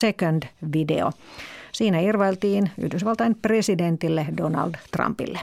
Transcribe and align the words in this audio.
Second 0.00 0.42
video. 0.72 1.12
Siinä 1.72 2.00
irvailtiin 2.00 2.70
Yhdysvaltain 2.78 3.36
presidentille 3.42 4.26
Donald 4.36 4.74
Trumpille. 4.90 5.40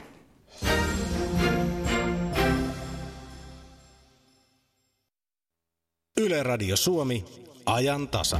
Yle 6.20 6.42
Radio 6.42 6.76
Suomi, 6.76 7.24
ajan 7.66 8.08
tasa. 8.08 8.38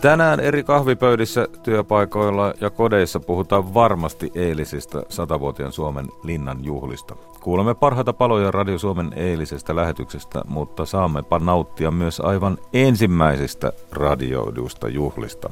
Tänään 0.00 0.40
eri 0.40 0.62
kahvipöydissä, 0.62 1.48
työpaikoilla 1.62 2.54
ja 2.60 2.70
kodeissa 2.70 3.20
puhutaan 3.20 3.74
varmasti 3.74 4.32
eilisistä 4.34 5.02
satavuotiaan 5.08 5.72
Suomen 5.72 6.06
linnan 6.22 6.64
juhlista. 6.64 7.16
Kuulemme 7.40 7.74
parhaita 7.74 8.12
paloja 8.12 8.50
Radio 8.50 8.78
Suomen 8.78 9.12
eilisestä 9.16 9.76
lähetyksestä, 9.76 10.42
mutta 10.48 10.86
saammepa 10.86 11.38
nauttia 11.38 11.90
myös 11.90 12.20
aivan 12.20 12.58
ensimmäisistä 12.72 13.72
radioidusta 13.92 14.88
juhlista. 14.88 15.50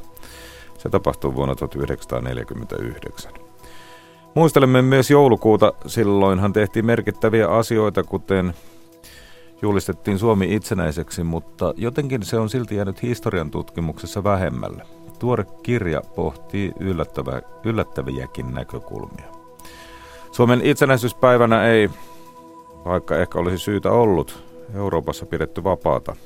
Se 0.79 0.89
tapahtui 0.89 1.35
vuonna 1.35 1.55
1949. 1.55 3.33
Muistelemme 4.35 4.83
myös 4.83 5.11
joulukuuta, 5.11 5.73
silloinhan 5.87 6.53
tehtiin 6.53 6.87
merkittäviä 6.87 7.49
asioita, 7.49 8.03
kuten 8.03 8.55
julistettiin 9.63 10.19
Suomi 10.19 10.55
itsenäiseksi, 10.55 11.25
mutta 11.25 11.75
jotenkin 11.77 12.23
se 12.23 12.39
on 12.39 12.51
silti 12.51 12.77
jäänyt 12.77 13.03
historian 13.03 13.51
tutkimuksessa 13.51 14.25
vähemmälle. 14.25 14.83
Tuore 15.19 15.45
kirja 15.63 16.03
pohtii 16.17 16.73
yllättävä, 16.81 17.43
yllättäviäkin 17.65 18.55
näkökulmia. 18.55 19.27
Suomen 20.33 20.61
itsenäisyyspäivänä 20.63 21.67
ei, 21.67 21.91
vaikka 22.85 23.17
ehkä 23.17 23.39
olisi 23.39 23.59
syytä 23.59 23.91
ollut, 23.91 24.45
Euroopassa 24.75 25.27
pidetty 25.27 25.65
vapaata, 25.65 26.17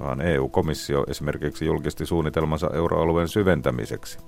vaan 0.00 0.20
EU-komissio 0.20 1.04
esimerkiksi 1.08 1.66
julkisti 1.66 2.06
suunnitelmansa 2.06 2.70
euroalueen 2.74 3.28
syventämiseksi. 3.28 4.18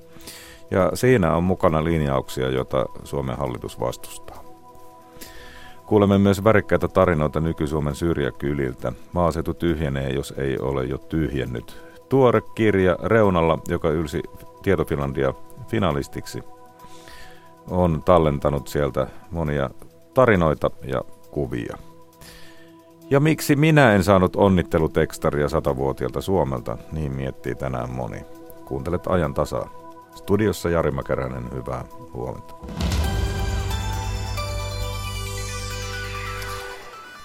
Ja 0.70 0.91
siinä 0.94 1.36
on 1.36 1.44
mukana 1.44 1.84
linjauksia, 1.84 2.50
joita 2.50 2.86
Suomen 3.04 3.36
hallitus 3.36 3.80
vastustaa. 3.80 4.44
Kuulemme 5.86 6.18
myös 6.18 6.44
värikkäitä 6.44 6.88
tarinoita 6.88 7.40
nyky-Suomen 7.40 7.94
syrjäkyliltä. 7.94 8.92
Maaseutu 9.12 9.54
tyhjenee, 9.54 10.10
jos 10.10 10.34
ei 10.36 10.58
ole 10.58 10.84
jo 10.84 10.98
tyhjennyt. 10.98 11.82
Tuore 12.08 12.42
kirja 12.54 12.96
Reunalla, 13.02 13.58
joka 13.68 13.88
ylsi 13.88 14.22
Tietofinlandia 14.62 15.34
finalistiksi, 15.68 16.42
on 17.70 18.02
tallentanut 18.04 18.68
sieltä 18.68 19.06
monia 19.30 19.70
tarinoita 20.14 20.70
ja 20.84 21.02
kuvia. 21.30 21.76
Ja 23.10 23.20
miksi 23.20 23.56
minä 23.56 23.94
en 23.94 24.04
saanut 24.04 24.36
onnittelutekstaria 24.36 25.48
satavuotiaalta 25.48 26.20
Suomelta, 26.20 26.78
niin 26.92 27.12
miettii 27.12 27.54
tänään 27.54 27.91
moni. 27.91 28.24
Kuuntelet 28.64 29.06
ajan 29.06 29.34
tasaa. 29.34 29.70
Studiossa 30.14 30.70
Jari 30.70 30.91
Mäkäräinen, 30.91 31.44
hyvää 31.54 31.84
huomenta. 32.12 32.54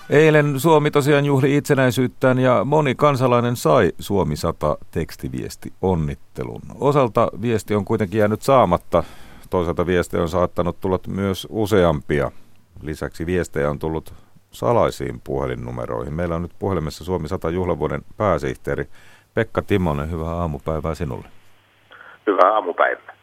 Eilen 0.09 0.59
Suomi 0.59 0.91
tosiaan 0.91 1.25
juhli 1.25 1.57
itsenäisyyttään 1.57 2.39
ja 2.39 2.63
moni 2.63 2.95
kansalainen 2.95 3.55
sai 3.55 3.91
Suomi 3.99 4.35
100 4.35 4.77
tekstiviesti 4.91 5.73
onnittelun. 5.81 6.61
Osalta 6.79 7.31
viesti 7.41 7.75
on 7.75 7.85
kuitenkin 7.85 8.19
jäänyt 8.19 8.41
saamatta. 8.41 9.03
Toisaalta 9.49 9.85
viestejä 9.85 10.23
on 10.23 10.29
saattanut 10.29 10.79
tulla 10.79 10.99
myös 11.07 11.47
useampia. 11.49 12.31
Lisäksi 12.81 13.25
viestejä 13.25 13.69
on 13.69 13.79
tullut 13.79 14.13
salaisiin 14.51 15.21
puhelinnumeroihin. 15.23 16.13
Meillä 16.13 16.35
on 16.35 16.41
nyt 16.41 16.55
puhelimessa 16.59 17.03
Suomi 17.03 17.27
100 17.27 17.49
juhlavuoden 17.49 18.01
pääsihteeri 18.17 18.89
Pekka 19.33 19.61
Timonen. 19.61 20.11
Hyvää 20.11 20.35
aamupäivää 20.35 20.95
sinulle. 20.95 21.27
Hyvää 22.27 22.53
aamupäivää. 22.53 23.15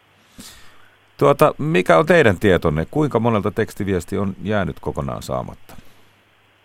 Tuota, 1.17 1.53
mikä 1.57 1.97
on 1.97 2.05
teidän 2.05 2.39
tietonne? 2.39 2.87
Kuinka 2.91 3.19
monelta 3.19 3.51
tekstiviesti 3.51 4.17
on 4.17 4.35
jäänyt 4.43 4.79
kokonaan 4.79 5.23
saamatta? 5.23 5.86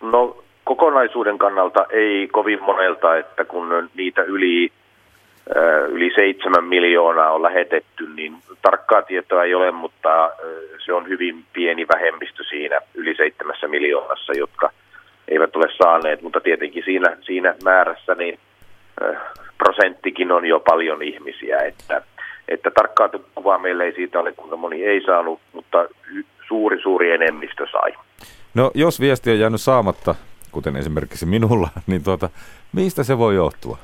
No 0.03 0.43
kokonaisuuden 0.63 1.37
kannalta 1.37 1.85
ei 1.89 2.27
kovin 2.27 2.63
monelta, 2.63 3.17
että 3.17 3.45
kun 3.45 3.89
niitä 3.95 4.21
yli, 4.21 4.71
äh, 5.57 5.89
yli 5.89 6.11
seitsemän 6.15 6.63
miljoonaa 6.63 7.31
on 7.31 7.43
lähetetty, 7.43 8.09
niin 8.15 8.35
tarkkaa 8.61 9.01
tietoa 9.01 9.43
ei 9.43 9.55
ole, 9.55 9.71
mutta 9.71 10.25
äh, 10.25 10.31
se 10.85 10.93
on 10.93 11.07
hyvin 11.07 11.45
pieni 11.53 11.87
vähemmistö 11.87 12.43
siinä 12.49 12.79
yli 12.93 13.15
seitsemässä 13.15 13.67
miljoonassa, 13.67 14.33
jotka 14.33 14.69
eivät 15.27 15.55
ole 15.55 15.67
saaneet, 15.83 16.21
mutta 16.21 16.39
tietenkin 16.41 16.83
siinä, 16.85 17.17
siinä 17.21 17.55
määrässä 17.63 18.15
niin 18.15 18.39
äh, 19.03 19.21
prosenttikin 19.57 20.31
on 20.31 20.45
jo 20.45 20.59
paljon 20.59 21.01
ihmisiä, 21.01 21.57
että, 21.59 22.01
että 22.47 22.71
tarkkaa 22.71 23.09
kuvaa 23.35 23.57
meillä 23.57 23.83
ei 23.83 23.93
siitä 23.95 24.19
ole, 24.19 24.31
kuinka 24.31 24.57
moni 24.57 24.83
ei 24.83 25.01
saanut, 25.01 25.39
mutta 25.53 25.87
suuri 26.47 26.81
suuri 26.81 27.11
enemmistö 27.11 27.67
sai. 27.71 27.93
No 28.53 28.71
jos 28.73 28.99
viesti 28.99 29.31
on 29.31 29.39
jäänyt 29.39 29.61
saamatta, 29.61 30.15
kuten 30.51 30.75
esimerkiksi 30.75 31.25
minulla, 31.25 31.69
niin 31.87 32.03
tuota, 32.03 32.29
mistä 32.73 33.03
se 33.03 33.17
voi 33.17 33.35
johtua? 33.35 33.77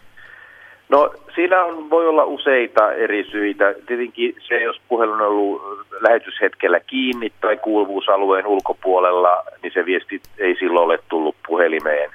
No 0.89 1.13
siinä 1.35 1.63
on, 1.63 1.89
voi 1.89 2.07
olla 2.07 2.23
useita 2.23 2.91
eri 2.91 3.23
syitä. 3.31 3.75
Tietenkin 3.87 4.35
se, 4.47 4.63
jos 4.63 4.81
puhelun 4.87 5.21
on 5.21 5.27
ollut 5.27 5.61
lähetyshetkellä 6.01 6.79
kiinni 6.79 7.31
tai 7.41 7.57
kuuluvuusalueen 7.57 8.47
ulkopuolella, 8.47 9.43
niin 9.63 9.73
se 9.73 9.85
viesti 9.85 10.21
ei 10.37 10.55
silloin 10.59 10.85
ole 10.85 10.99
tullut 11.09 11.35
puhelimeen. 11.47 12.09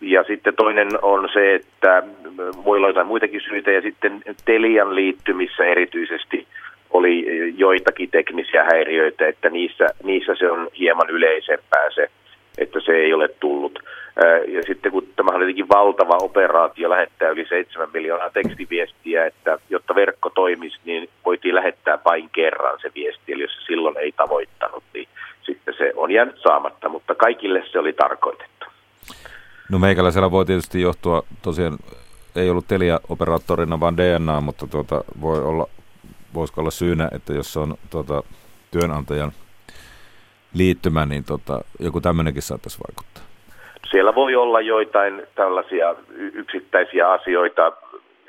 Ja 0.00 0.24
sitten 0.24 0.54
toinen 0.56 0.88
on 1.02 1.28
se, 1.32 1.54
että 1.54 2.02
voi 2.64 2.76
olla 2.76 2.88
jotain 2.88 3.06
muitakin 3.06 3.40
syitä, 3.40 3.70
ja 3.70 3.80
sitten 3.82 4.22
Telian 4.44 4.94
liittymissä 4.94 5.64
erityisesti 5.64 6.46
oli 6.92 7.24
joitakin 7.56 8.10
teknisiä 8.10 8.64
häiriöitä, 8.64 9.28
että 9.28 9.50
niissä, 9.50 9.86
niissä 10.02 10.34
se 10.38 10.50
on 10.50 10.68
hieman 10.78 11.10
yleisempää 11.10 11.90
se, 11.94 12.10
että 12.58 12.80
se 12.80 12.92
ei 12.92 13.14
ole 13.14 13.28
tullut. 13.28 13.78
Ja 14.48 14.62
sitten 14.66 14.92
kun 14.92 15.06
tämä 15.16 15.30
on 15.34 15.40
jotenkin 15.40 15.68
valtava 15.68 16.16
operaatio 16.22 16.90
lähettää 16.90 17.30
yli 17.30 17.46
7 17.48 17.88
miljoonaa 17.94 18.30
tekstiviestiä, 18.30 19.26
että 19.26 19.58
jotta 19.70 19.94
verkko 19.94 20.30
toimisi, 20.30 20.78
niin 20.84 21.08
voitiin 21.24 21.54
lähettää 21.54 21.98
vain 22.04 22.30
kerran 22.32 22.78
se 22.82 22.90
viesti. 22.94 23.32
Eli 23.32 23.42
jos 23.42 23.54
se 23.54 23.66
silloin 23.66 23.98
ei 23.98 24.12
tavoittanut, 24.12 24.84
niin 24.94 25.08
sitten 25.42 25.74
se 25.78 25.92
on 25.96 26.10
jäänyt 26.10 26.38
saamatta, 26.42 26.88
mutta 26.88 27.14
kaikille 27.14 27.62
se 27.72 27.78
oli 27.78 27.92
tarkoitettu. 27.92 28.66
No 29.70 29.78
meikäläisellä 29.78 30.30
voi 30.30 30.44
tietysti 30.44 30.80
johtua, 30.80 31.22
tosiaan 31.42 31.78
ei 32.36 32.50
ollut 32.50 32.68
Telia-operaattorina, 32.68 33.80
vaan 33.80 33.96
DNA, 33.96 34.40
mutta 34.40 34.66
tuota, 34.66 35.04
voi 35.20 35.44
olla 35.44 35.68
voisiko 36.34 36.60
olla 36.60 36.70
syynä, 36.70 37.08
että 37.12 37.32
jos 37.32 37.56
on 37.56 37.74
tuota, 37.90 38.22
työnantajan 38.70 39.32
liittymä, 40.54 41.06
niin 41.06 41.24
tota, 41.24 41.60
joku 41.80 42.00
tämmöinenkin 42.00 42.42
saattaisi 42.42 42.78
vaikuttaa? 42.88 43.22
Siellä 43.90 44.14
voi 44.14 44.36
olla 44.36 44.60
joitain 44.60 45.22
tällaisia 45.34 45.94
yksittäisiä 46.16 47.10
asioita, 47.10 47.72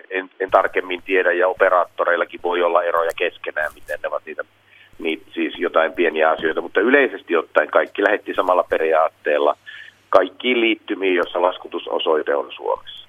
en, 0.09 0.30
en 0.40 0.52
tarkemmin 0.52 1.02
tiedä, 1.02 1.31
ja 1.31 1.47
operaattoreillakin 1.47 2.40
voi 2.44 2.62
olla 2.62 2.84
eroja 2.84 3.12
keskenään, 3.16 3.72
miten 3.75 4.00
ne 4.02 4.08
ovat 4.08 4.25
niitä, 4.25 4.44
niitä 5.00 5.25
siis 5.34 5.53
jotain 5.58 5.94
pieniä 5.94 6.30
asioita, 6.30 6.62
mutta 6.62 6.81
yleisesti 6.81 7.36
ottaen 7.36 7.72
kaikki 7.72 8.03
lähetti 8.03 8.34
samalla 8.34 8.63
periaatteella 8.63 9.58
kaikkiin 10.09 10.62
liittymiin, 10.62 11.16
jossa 11.16 11.42
laskutusosoite 11.42 12.36
on 12.36 12.52
Suomessa. 12.56 13.03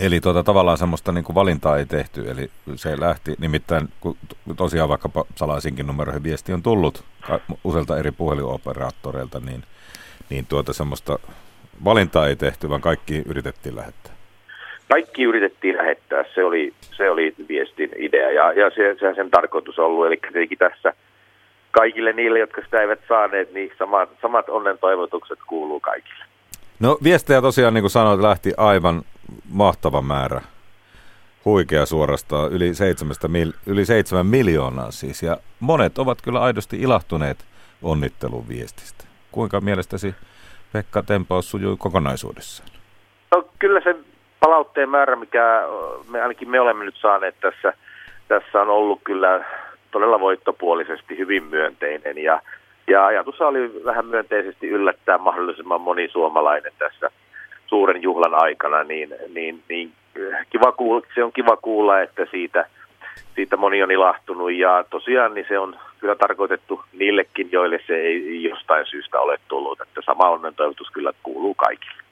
Eli 0.00 0.20
tuota, 0.20 0.42
tavallaan 0.42 0.78
semmoista 0.78 1.12
niin 1.12 1.24
kuin 1.24 1.34
valintaa 1.34 1.76
ei 1.76 1.86
tehty, 1.86 2.30
eli 2.30 2.50
se 2.76 3.00
lähti, 3.00 3.34
nimittäin 3.38 3.88
kun 4.00 4.16
tosiaan 4.56 4.88
vaikka 4.88 5.10
salaisinkin 5.34 5.86
numeroihin 5.86 6.22
viesti 6.22 6.52
on 6.52 6.62
tullut 6.62 7.04
useilta 7.64 7.98
eri 7.98 8.10
puhelinoperaattoreilta, 8.10 9.40
niin, 9.40 9.62
niin 10.30 10.46
tuota 10.46 10.72
semmoista 10.72 11.18
valintaa 11.84 12.26
ei 12.26 12.36
tehty, 12.36 12.68
vaan 12.68 12.80
kaikki 12.80 13.22
yritettiin 13.26 13.76
lähettää. 13.76 14.12
Kaikki 14.88 15.22
yritettiin 15.22 15.76
lähettää, 15.76 16.24
se 16.34 16.44
oli, 16.44 16.72
se 16.96 17.10
oli 17.10 17.34
viestin 17.48 17.90
idea 17.96 18.30
ja, 18.30 18.52
ja 18.52 18.70
se, 18.70 18.96
se 19.00 19.14
sen 19.14 19.30
tarkoitus 19.30 19.78
ollut, 19.78 20.06
eli 20.06 20.16
tietenkin 20.16 20.58
tässä 20.58 20.92
kaikille 21.70 22.12
niille, 22.12 22.38
jotka 22.38 22.62
sitä 22.62 22.80
eivät 22.80 23.00
saaneet, 23.08 23.52
niin 23.52 23.72
samat, 23.78 24.08
samat 24.22 24.48
onnen 24.48 24.78
toivotukset 24.78 25.38
kuuluu 25.46 25.80
kaikille. 25.80 26.27
No 26.80 26.98
viestejä 27.02 27.42
tosiaan, 27.42 27.74
niin 27.74 27.82
kuin 27.82 27.90
sanoit, 27.90 28.20
lähti 28.20 28.52
aivan 28.56 29.02
mahtava 29.50 30.02
määrä. 30.02 30.40
Huikea 31.44 31.86
suorastaan, 31.86 32.52
yli, 32.52 32.72
mil, 33.28 33.52
yli 33.66 33.84
seitsemän 33.84 34.26
miljoonaa 34.26 34.90
siis. 34.90 35.22
Ja 35.22 35.36
monet 35.60 35.98
ovat 35.98 36.22
kyllä 36.22 36.40
aidosti 36.40 36.80
ilahtuneet 36.80 37.44
onnittelun 37.82 38.48
viestistä. 38.48 39.04
Kuinka 39.32 39.60
mielestäsi 39.60 40.14
Pekka 40.72 41.02
Tempaus 41.02 41.50
sujui 41.50 41.76
kokonaisuudessaan? 41.78 42.68
No 43.30 43.48
kyllä 43.58 43.80
se 43.80 43.96
palautteen 44.40 44.88
määrä, 44.88 45.16
mikä 45.16 45.62
me 46.10 46.22
ainakin 46.22 46.50
me 46.50 46.60
olemme 46.60 46.84
nyt 46.84 46.96
saaneet 47.00 47.40
tässä, 47.40 47.72
tässä 48.28 48.60
on 48.60 48.68
ollut 48.68 49.00
kyllä 49.04 49.44
todella 49.90 50.20
voittopuolisesti 50.20 51.18
hyvin 51.18 51.44
myönteinen 51.44 52.18
ja, 52.18 52.42
ja 52.88 53.06
ajatus 53.06 53.40
oli 53.40 53.84
vähän 53.84 54.06
myönteisesti 54.06 54.68
yllättää 54.68 55.18
mahdollisimman 55.18 55.80
moni 55.80 56.08
suomalainen 56.08 56.72
tässä 56.78 57.10
suuren 57.66 58.02
juhlan 58.02 58.34
aikana, 58.34 58.82
niin, 58.82 59.14
niin, 59.34 59.62
niin 59.68 59.92
kiva 60.50 60.72
kuulla, 60.72 61.06
se 61.14 61.24
on 61.24 61.32
kiva 61.32 61.56
kuulla, 61.56 62.00
että 62.00 62.26
siitä, 62.30 62.66
siitä 63.34 63.56
moni 63.56 63.82
on 63.82 63.90
ilahtunut 63.90 64.52
ja 64.52 64.84
tosiaan 64.90 65.34
niin 65.34 65.46
se 65.48 65.58
on 65.58 65.76
kyllä 66.00 66.14
tarkoitettu 66.14 66.82
niillekin, 66.92 67.48
joille 67.52 67.80
se 67.86 67.94
ei 67.94 68.42
jostain 68.42 68.86
syystä 68.86 69.20
ole 69.20 69.38
tullut, 69.48 69.80
että 69.80 70.00
sama 70.06 70.28
onnen 70.28 70.54
toivotus 70.54 70.90
kyllä 70.90 71.12
kuuluu 71.22 71.54
kaikille. 71.54 72.02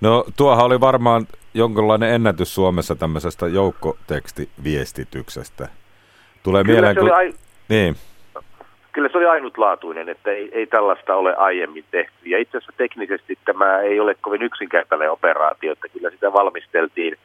No 0.00 0.24
tuohan 0.36 0.66
oli 0.66 0.80
varmaan 0.80 1.26
jonkinlainen 1.54 2.14
ennätys 2.14 2.54
Suomessa 2.54 2.96
tämmöisestä 2.96 3.46
joukkotekstiviestityksestä. 3.46 5.68
Tulee 6.42 6.64
kyllä 6.64 6.80
mieleen, 6.80 6.96
kun... 6.96 7.14
ai- 7.14 7.34
Niin, 7.68 7.96
Kyllä 8.98 9.08
se 9.12 9.18
oli 9.18 9.26
ainutlaatuinen, 9.26 10.08
että 10.08 10.30
ei, 10.30 10.48
ei 10.52 10.66
tällaista 10.66 11.14
ole 11.14 11.34
aiemmin 11.36 11.84
tehty. 11.90 12.14
Ja 12.24 12.38
itse 12.38 12.58
asiassa 12.58 12.72
teknisesti 12.76 13.38
tämä 13.44 13.80
ei 13.80 14.00
ole 14.00 14.14
kovin 14.20 14.42
yksinkertainen 14.42 15.10
operaatio, 15.10 15.72
että 15.72 15.88
kyllä 15.88 16.10
sitä 16.10 16.32
valmisteltiin 16.32 17.16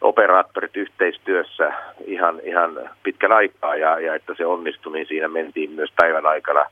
operaattorit 0.00 0.76
yhteistyössä 0.76 1.72
ihan, 2.04 2.40
ihan 2.44 2.90
pitkän 3.02 3.32
aikaa 3.32 3.76
ja, 3.76 4.00
ja 4.00 4.14
että 4.14 4.34
se 4.36 4.46
onnistui, 4.46 4.92
niin 4.92 5.06
siinä 5.06 5.28
mentiin 5.28 5.70
myös 5.70 5.90
päivän 5.96 6.26
aikana 6.26 6.64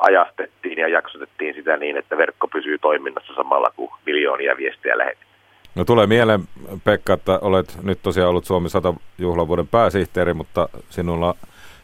ajastettiin 0.00 0.78
ja 0.78 0.88
jaksotettiin 0.88 1.54
sitä 1.54 1.76
niin, 1.76 1.96
että 1.96 2.16
verkko 2.16 2.48
pysyy 2.48 2.78
toiminnassa 2.78 3.34
samalla 3.34 3.72
kuin 3.76 3.90
miljoonia 4.06 4.56
viestejä 4.56 4.98
lähetetään. 4.98 5.28
No 5.74 5.84
tulee 5.84 6.06
mieleen, 6.06 6.40
Pekka, 6.84 7.12
että 7.12 7.38
olet 7.42 7.78
nyt 7.82 7.98
tosiaan 8.02 8.30
ollut 8.30 8.44
Suomi 8.44 8.68
100 8.68 8.94
juhlavuoden 9.18 9.68
pääsihteeri, 9.68 10.34
mutta 10.34 10.68
sinulla, 10.90 11.34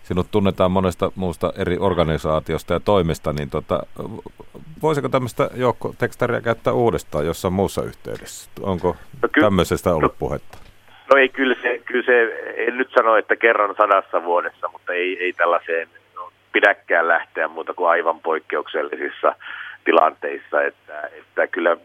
sinut 0.05 0.27
tunnetaan 0.31 0.71
monesta 0.71 1.13
muusta 1.15 1.53
eri 1.59 1.77
organisaatiosta 1.81 2.73
ja 2.73 2.81
toimista, 2.81 3.33
niin 3.33 3.51
tota, 3.51 3.81
voisiko 4.83 5.09
tämmöistä 5.09 5.51
joukkotekstaria 5.55 6.41
käyttää 6.41 6.73
uudestaan 6.73 7.27
jossain 7.27 7.55
muussa 7.55 7.83
yhteydessä? 7.83 8.51
Onko 8.63 8.97
No 9.23 9.29
ky- 9.33 9.41
tämmöisestä 9.41 9.95
ollut 9.95 10.19
puhetta? 10.19 10.59
No 11.11 11.17
ei, 11.17 11.29
kyllä 11.29 11.57
se, 11.63 11.81
kyllä 11.85 12.05
se, 12.07 12.45
en 12.57 12.79
nyt 12.79 12.91
sano, 12.97 13.17
että 13.17 13.37
kerran 13.37 13.75
sadassa 13.77 14.25
vuodessa, 14.25 14.69
mutta 14.69 14.93
ei, 14.93 15.19
ei 15.25 15.33
tällaiseen 15.33 15.89
pidäkään 16.53 17.09
lähteä 17.09 17.49
muuta 17.49 17.75
kuin 17.75 17.91
aivan 17.91 18.21
poikkeuksellisissa 18.21 19.35
tilanteissa, 19.85 20.63
että, 20.63 21.09
että 21.19 21.47
kyllä 21.47 21.77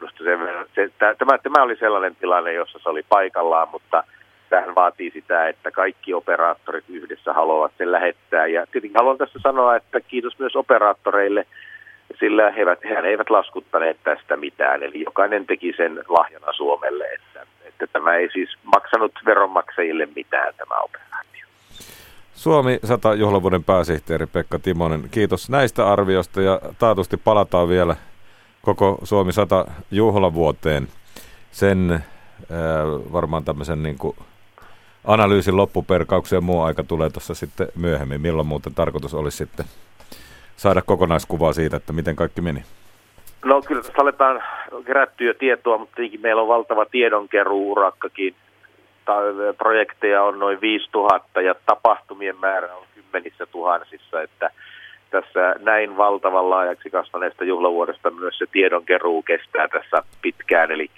minusta 0.00 0.24
se, 0.24 0.38
se, 0.74 0.92
tämä, 0.98 1.38
tämä 1.38 1.62
oli 1.62 1.76
sellainen 1.76 2.16
tilanne, 2.16 2.52
jossa 2.52 2.78
se 2.78 2.88
oli 2.88 3.02
paikallaan, 3.08 3.68
mutta 3.68 4.04
tähän 4.50 4.74
vaatii 4.74 5.10
sitä, 5.10 5.48
että 5.48 5.70
kaikki 5.70 6.14
operaattorit 6.14 6.84
yhdessä 6.88 7.32
haluavat 7.32 7.72
sen 7.78 7.92
lähettää. 7.92 8.46
Ja 8.46 8.66
tietenkin 8.66 8.98
haluan 8.98 9.18
tässä 9.18 9.38
sanoa, 9.42 9.76
että 9.76 10.00
kiitos 10.00 10.38
myös 10.38 10.56
operaattoreille, 10.56 11.46
sillä 12.18 12.50
he 12.50 12.60
eivät, 12.60 12.84
hehän 12.84 13.04
eivät 13.04 13.30
laskuttaneet 13.30 13.96
tästä 14.04 14.36
mitään. 14.36 14.82
Eli 14.82 15.02
jokainen 15.04 15.46
teki 15.46 15.72
sen 15.76 16.04
lahjana 16.08 16.52
Suomelle, 16.52 17.04
että, 17.04 17.46
että 17.64 17.86
tämä 17.86 18.14
ei 18.14 18.28
siis 18.32 18.50
maksanut 18.64 19.12
veronmaksajille 19.26 20.08
mitään 20.16 20.54
tämä 20.56 20.74
operaatio. 20.78 21.46
Suomi 22.34 22.78
100 22.84 23.14
juhlavuoden 23.14 23.64
pääsihteeri 23.64 24.26
Pekka 24.26 24.58
Timonen, 24.58 25.02
kiitos 25.10 25.50
näistä 25.50 25.92
arvioista 25.92 26.42
ja 26.42 26.60
taatusti 26.78 27.16
palataan 27.16 27.68
vielä 27.68 27.96
koko 28.62 28.98
Suomi 29.04 29.32
100 29.32 29.66
juhlavuoteen. 29.90 30.88
Sen 31.50 31.92
äh, 31.92 32.00
varmaan 33.12 33.44
tämmöisen 33.44 33.82
niin 33.82 33.98
kuin 33.98 34.16
analyysin 35.06 35.56
loppuperkauksen 35.56 36.36
ja 36.36 36.40
muu 36.40 36.62
aika 36.62 36.84
tulee 36.84 37.10
tuossa 37.10 37.34
sitten 37.34 37.68
myöhemmin. 37.76 38.20
Milloin 38.20 38.48
muuten 38.48 38.74
tarkoitus 38.74 39.14
olisi 39.14 39.36
sitten 39.36 39.66
saada 40.56 40.82
kokonaiskuvaa 40.82 41.52
siitä, 41.52 41.76
että 41.76 41.92
miten 41.92 42.16
kaikki 42.16 42.40
meni? 42.40 42.62
No 43.44 43.62
kyllä 43.62 43.82
tässä 43.82 44.02
aletaan 44.02 44.42
kerättyä 44.84 45.34
tietoa, 45.34 45.78
mutta 45.78 45.96
tietenkin 45.96 46.20
meillä 46.20 46.42
on 46.42 46.48
valtava 46.48 46.86
tiedonkeruurakkakin. 46.86 48.34
Projekteja 49.58 50.22
on 50.22 50.38
noin 50.38 50.60
5000 50.60 51.40
ja 51.40 51.54
tapahtumien 51.66 52.36
määrä 52.40 52.76
on 52.76 52.86
kymmenissä 52.94 53.46
tuhansissa, 53.46 54.22
että 54.22 54.50
tässä 55.10 55.54
näin 55.58 55.96
valtavan 55.96 56.50
laajaksi 56.50 56.90
kasvaneesta 56.90 57.44
juhlavuodesta 57.44 58.10
myös 58.10 58.38
se 58.38 58.46
tiedonkeruu 58.52 59.22
kestää 59.22 59.68
tässä 59.68 60.02
pitkään, 60.22 60.70
eli 60.70 60.90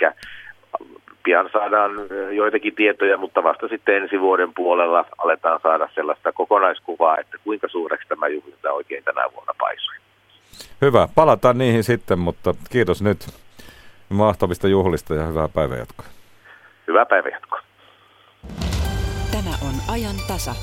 pian 1.28 1.50
saadaan 1.52 1.90
joitakin 2.32 2.74
tietoja, 2.74 3.18
mutta 3.18 3.42
vasta 3.42 3.68
sitten 3.68 4.02
ensi 4.02 4.20
vuoden 4.20 4.54
puolella 4.54 5.04
aletaan 5.18 5.60
saada 5.62 5.88
sellaista 5.94 6.32
kokonaiskuvaa, 6.32 7.18
että 7.18 7.38
kuinka 7.44 7.68
suureksi 7.68 8.08
tämä 8.08 8.28
juhlinta 8.28 8.72
oikein 8.72 9.04
tänä 9.04 9.22
vuonna 9.34 9.54
paisui. 9.58 9.94
Hyvä, 10.82 11.08
palataan 11.14 11.58
niihin 11.58 11.84
sitten, 11.84 12.18
mutta 12.18 12.54
kiitos 12.70 13.02
nyt 13.02 13.18
mahtavista 14.08 14.68
juhlista 14.68 15.14
ja 15.14 15.26
hyvää 15.26 15.48
päivänjatkoa. 15.48 16.06
Hyvää 16.88 17.06
päivänjatkoa. 17.06 17.60
Tämä 19.32 19.50
on 19.68 19.74
ajan 19.94 20.16
tasa. 20.28 20.54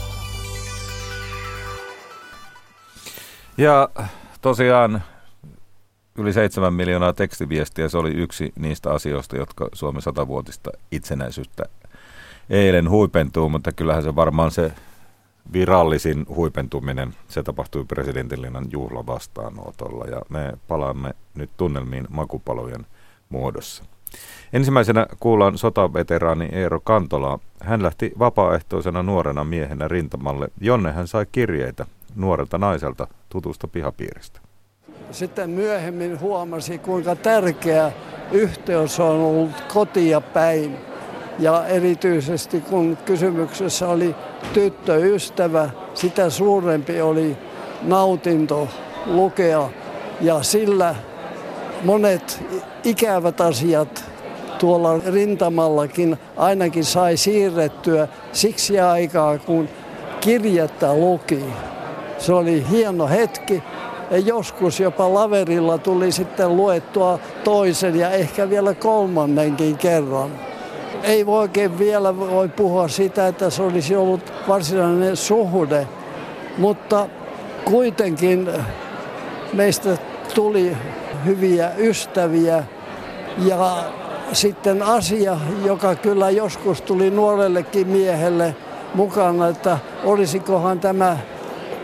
Ja 3.57 3.89
tosiaan 4.41 5.01
yli 6.17 6.33
7 6.33 6.73
miljoonaa 6.73 7.13
tekstiviestiä, 7.13 7.89
se 7.89 7.97
oli 7.97 8.11
yksi 8.11 8.53
niistä 8.59 8.91
asioista, 8.91 9.37
jotka 9.37 9.69
Suomen 9.73 10.01
satavuotista 10.01 10.71
itsenäisyyttä 10.91 11.63
eilen 12.49 12.89
huipentuu, 12.89 13.49
mutta 13.49 13.71
kyllähän 13.71 14.03
se 14.03 14.15
varmaan 14.15 14.51
se 14.51 14.71
virallisin 15.53 16.25
huipentuminen, 16.29 17.13
se 17.27 17.43
tapahtui 17.43 17.85
presidentinlinnan 17.85 18.65
juhlavastaanotolla 18.71 20.05
ja 20.05 20.21
me 20.29 20.53
palaamme 20.67 21.13
nyt 21.35 21.49
tunnelmiin 21.57 22.07
makupalojen 22.09 22.85
muodossa. 23.29 23.83
Ensimmäisenä 24.53 25.07
kuullaan 25.19 25.57
sotaveteraani 25.57 26.49
Eero 26.51 26.79
Kantolaa. 26.79 27.39
Hän 27.61 27.83
lähti 27.83 28.11
vapaaehtoisena 28.19 29.03
nuorena 29.03 29.43
miehenä 29.43 29.87
rintamalle, 29.87 30.47
jonne 30.61 30.91
hän 30.91 31.07
sai 31.07 31.25
kirjeitä 31.31 31.85
nuorelta 32.15 32.57
naiselta 32.57 33.07
tutusta 33.29 33.67
pihapiiristä. 33.67 34.44
Sitten 35.11 35.49
myöhemmin 35.49 36.19
huomasi, 36.19 36.77
kuinka 36.77 37.15
tärkeä 37.15 37.91
yhteys 38.31 38.99
on 38.99 39.19
ollut 39.19 39.51
kotia 39.73 40.21
päin. 40.21 40.77
Ja 41.39 41.65
erityisesti 41.67 42.61
kun 42.61 42.97
kysymyksessä 43.05 43.87
oli 43.87 44.15
tyttöystävä, 44.53 45.69
sitä 45.93 46.29
suurempi 46.29 47.01
oli 47.01 47.37
nautinto 47.81 48.67
lukea. 49.05 49.69
Ja 50.21 50.43
sillä 50.43 50.95
monet 51.83 52.43
ikävät 52.83 53.41
asiat 53.41 54.05
tuolla 54.59 54.99
rintamallakin 55.13 56.17
ainakin 56.37 56.85
sai 56.85 57.17
siirrettyä 57.17 58.07
siksi 58.31 58.79
aikaa, 58.79 59.37
kun 59.37 59.69
kirjettä 60.21 60.93
luki. 60.93 61.45
Se 62.17 62.33
oli 62.33 62.65
hieno 62.71 63.07
hetki 63.07 63.63
ja 64.11 64.17
joskus 64.17 64.79
jopa 64.79 65.13
laverilla 65.13 65.77
tuli 65.77 66.11
sitten 66.11 66.57
luettua 66.57 67.19
toisen 67.43 67.95
ja 67.95 68.09
ehkä 68.09 68.49
vielä 68.49 68.73
kolmannenkin 68.73 69.77
kerran. 69.77 70.29
Ei 71.03 71.25
voi 71.25 71.39
oikein 71.39 71.79
vielä 71.79 72.17
voi 72.17 72.47
puhua 72.47 72.87
sitä, 72.87 73.27
että 73.27 73.49
se 73.49 73.63
olisi 73.63 73.95
ollut 73.95 74.33
varsinainen 74.47 75.15
suhde, 75.15 75.87
mutta 76.57 77.07
kuitenkin 77.65 78.49
meistä 79.53 79.97
tuli 80.33 80.77
hyviä 81.25 81.71
ystäviä 81.77 82.63
ja 83.37 83.83
sitten 84.33 84.83
asia, 84.83 85.37
joka 85.65 85.95
kyllä 85.95 86.29
joskus 86.29 86.81
tuli 86.81 87.09
nuorellekin 87.09 87.87
miehelle 87.87 88.55
mukana, 88.93 89.47
että 89.47 89.77
olisikohan 90.03 90.79
tämä 90.79 91.17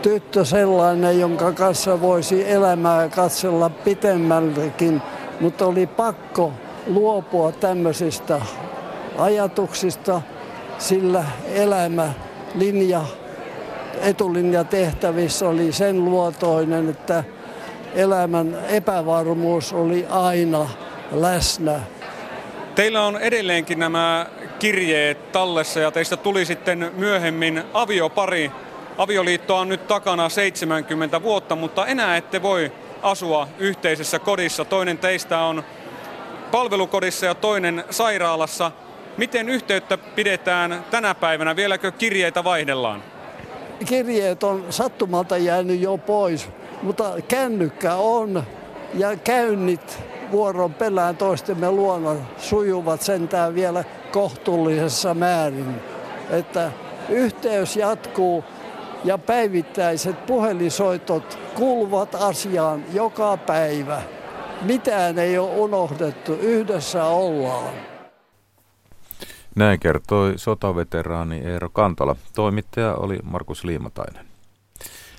tyttö 0.02 0.44
sellainen, 0.44 1.20
jonka 1.20 1.52
kanssa 1.52 2.00
voisi 2.00 2.50
elämää 2.50 3.08
katsella 3.08 3.70
pitemmällekin, 3.70 5.02
mutta 5.40 5.66
oli 5.66 5.86
pakko 5.86 6.52
luopua 6.86 7.52
tämmöisistä 7.52 8.40
ajatuksista, 9.18 10.22
sillä 10.78 11.24
elämä, 11.54 12.12
linja, 12.54 13.02
etulinjatehtävissä 14.00 15.48
oli 15.48 15.72
sen 15.72 16.04
luotoinen, 16.04 16.88
että 16.88 17.24
elämän 17.94 18.58
epävarmuus 18.68 19.72
oli 19.72 20.06
aina 20.10 20.68
läsnä. 21.12 21.80
Teillä 22.74 23.02
on 23.02 23.16
edelleenkin 23.16 23.78
nämä 23.78 24.26
kirjeet 24.58 25.32
tallessa 25.32 25.80
ja 25.80 25.90
teistä 25.90 26.16
tuli 26.16 26.44
sitten 26.44 26.90
myöhemmin 26.96 27.62
aviopari. 27.74 28.50
Avioliitto 28.98 29.56
on 29.56 29.68
nyt 29.68 29.86
takana 29.86 30.28
70 30.28 31.22
vuotta, 31.22 31.56
mutta 31.56 31.86
enää 31.86 32.16
ette 32.16 32.42
voi 32.42 32.72
asua 33.02 33.48
yhteisessä 33.58 34.18
kodissa. 34.18 34.64
Toinen 34.64 34.98
teistä 34.98 35.38
on 35.38 35.64
palvelukodissa 36.50 37.26
ja 37.26 37.34
toinen 37.34 37.84
sairaalassa. 37.90 38.72
Miten 39.16 39.48
yhteyttä 39.48 39.98
pidetään 39.98 40.84
tänä 40.90 41.14
päivänä? 41.14 41.56
Vieläkö 41.56 41.92
kirjeitä 41.92 42.44
vaihdellaan? 42.44 43.02
kirjeet 43.84 44.42
on 44.42 44.64
sattumalta 44.70 45.36
jäänyt 45.36 45.80
jo 45.80 45.98
pois, 45.98 46.48
mutta 46.82 47.14
kännykkä 47.28 47.94
on 47.94 48.42
ja 48.94 49.16
käynnit 49.16 49.98
vuoron 50.30 50.74
pelään 50.74 51.16
toistemme 51.16 51.70
luona 51.70 52.16
sujuvat 52.38 53.02
sentään 53.02 53.54
vielä 53.54 53.84
kohtuullisessa 54.12 55.14
määrin. 55.14 55.74
Että 56.30 56.72
yhteys 57.08 57.76
jatkuu 57.76 58.44
ja 59.04 59.18
päivittäiset 59.18 60.26
puhelisoitot 60.26 61.38
kuuluvat 61.54 62.14
asiaan 62.14 62.84
joka 62.92 63.36
päivä. 63.36 64.02
Mitään 64.62 65.18
ei 65.18 65.38
ole 65.38 65.50
unohdettu, 65.50 66.32
yhdessä 66.32 67.04
ollaan. 67.04 67.74
Näin 69.54 69.80
kertoi 69.80 70.32
sotaveteraani 70.36 71.38
Eero 71.38 71.68
Kantola. 71.70 72.16
Toimittaja 72.34 72.94
oli 72.94 73.18
Markus 73.22 73.64
Liimatainen. 73.64 74.26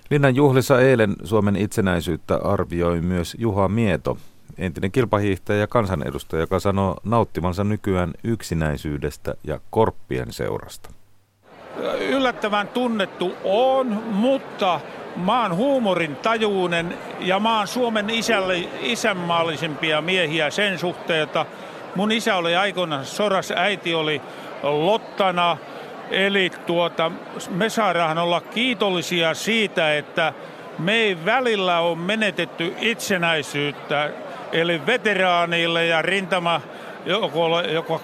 Linnan 0.09 0.35
juhlissa 0.35 0.81
eilen 0.81 1.15
Suomen 1.23 1.55
itsenäisyyttä 1.55 2.39
arvioi 2.43 3.01
myös 3.01 3.35
Juha 3.39 3.67
Mieto, 3.67 4.17
entinen 4.57 4.91
kilpahiihtäjä 4.91 5.59
ja 5.59 5.67
kansanedustaja, 5.67 6.41
joka 6.41 6.59
sanoo 6.59 6.97
nauttimansa 7.03 7.63
nykyään 7.63 8.13
yksinäisyydestä 8.23 9.35
ja 9.43 9.59
korppien 9.69 10.33
seurasta. 10.33 10.89
Yllättävän 12.00 12.68
tunnettu 12.68 13.38
on, 13.44 13.88
mutta 14.06 14.80
maan 15.15 15.56
huumorin 15.56 16.15
tajuinen 16.15 16.98
ja 17.20 17.39
maan 17.39 17.68
Suomen 17.68 18.10
isälle, 18.10 18.58
isänmaallisimpia 18.82 20.01
miehiä 20.01 20.50
sen 20.50 20.80
suhteen, 20.80 21.24
että 21.24 21.46
mun 21.96 22.12
isä 22.12 22.36
oli 22.36 22.56
aikoinaan 22.56 23.06
soras, 23.06 23.53
äiti 23.56 23.94
oli 23.94 24.22
Lottana. 24.63 25.58
Eli 26.12 26.51
tuota, 26.65 27.12
me 27.50 27.70
saadaan 27.70 28.18
olla 28.18 28.42
kiitollisia 28.42 29.34
siitä, 29.34 29.98
että 29.98 30.34
me 30.80 30.94
ei 30.94 31.25
välillä 31.25 31.80
ole 31.80 31.98
menetetty 31.98 32.75
itsenäisyyttä. 32.80 34.10
Eli 34.51 34.86
veteraanille 34.86 35.86
ja 35.86 36.01
rintama 36.01 36.62
joukolle, 37.05 37.63
joko 37.63 38.01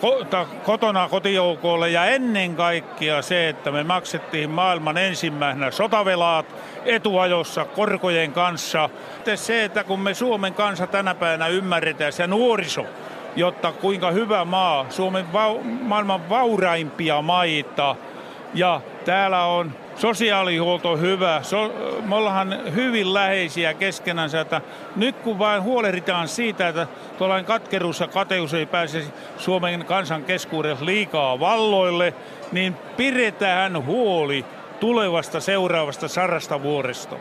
kotona 0.64 1.10
kotijoukolle 1.10 1.90
ja 1.90 2.06
ennen 2.06 2.56
kaikkea 2.56 3.22
se, 3.22 3.50
että 3.50 3.72
me 3.72 3.84
maksettiin 3.84 4.50
maailman 4.50 4.98
ensimmäisenä 4.98 5.72
sotavelaat 5.72 6.46
etuajossa 6.86 7.66
korkojen 7.66 8.32
kanssa. 8.32 8.90
Se, 9.36 9.64
että 9.64 9.84
kun 9.84 10.00
me 10.00 10.14
Suomen 10.14 10.54
kansa 10.54 10.88
tänä 10.88 11.16
päivänä 11.16 11.48
ymmärretään, 11.48 12.14
se 12.14 12.28
nuoriso, 12.28 12.86
jotta 13.36 13.72
kuinka 13.72 14.12
hyvä 14.12 14.46
maa, 14.46 14.86
Suomen 14.90 15.34
va- 15.34 15.62
maailman 15.82 16.30
vauraimpia 16.30 17.22
maita 17.22 17.96
ja 18.54 18.82
täällä 19.06 19.44
on 19.44 19.72
sosiaalihuolto 20.00 20.98
hyvä. 20.98 21.40
So, 21.44 21.74
me 22.08 22.16
ollaan 22.16 22.76
hyvin 22.76 23.14
läheisiä 23.14 23.74
keskenänsä, 23.74 24.42
että 24.42 24.62
nyt 24.96 25.16
kun 25.16 25.40
vain 25.40 25.64
huolehditaan 25.64 26.28
siitä, 26.28 26.68
että 26.68 26.88
tuollainen 27.18 27.46
katkeruus 27.46 28.00
ja 28.00 28.08
kateus 28.08 28.54
ei 28.54 28.66
pääse 28.66 29.04
Suomen 29.38 29.86
kansan 29.86 30.24
keskuudessa 30.24 30.86
liikaa 30.86 31.40
valloille, 31.40 32.14
niin 32.52 32.76
pidetään 32.98 33.86
huoli 33.86 34.46
tulevasta 34.80 35.40
seuraavasta 35.40 36.08
sarasta 36.08 36.64
vuoresta. 36.64 37.16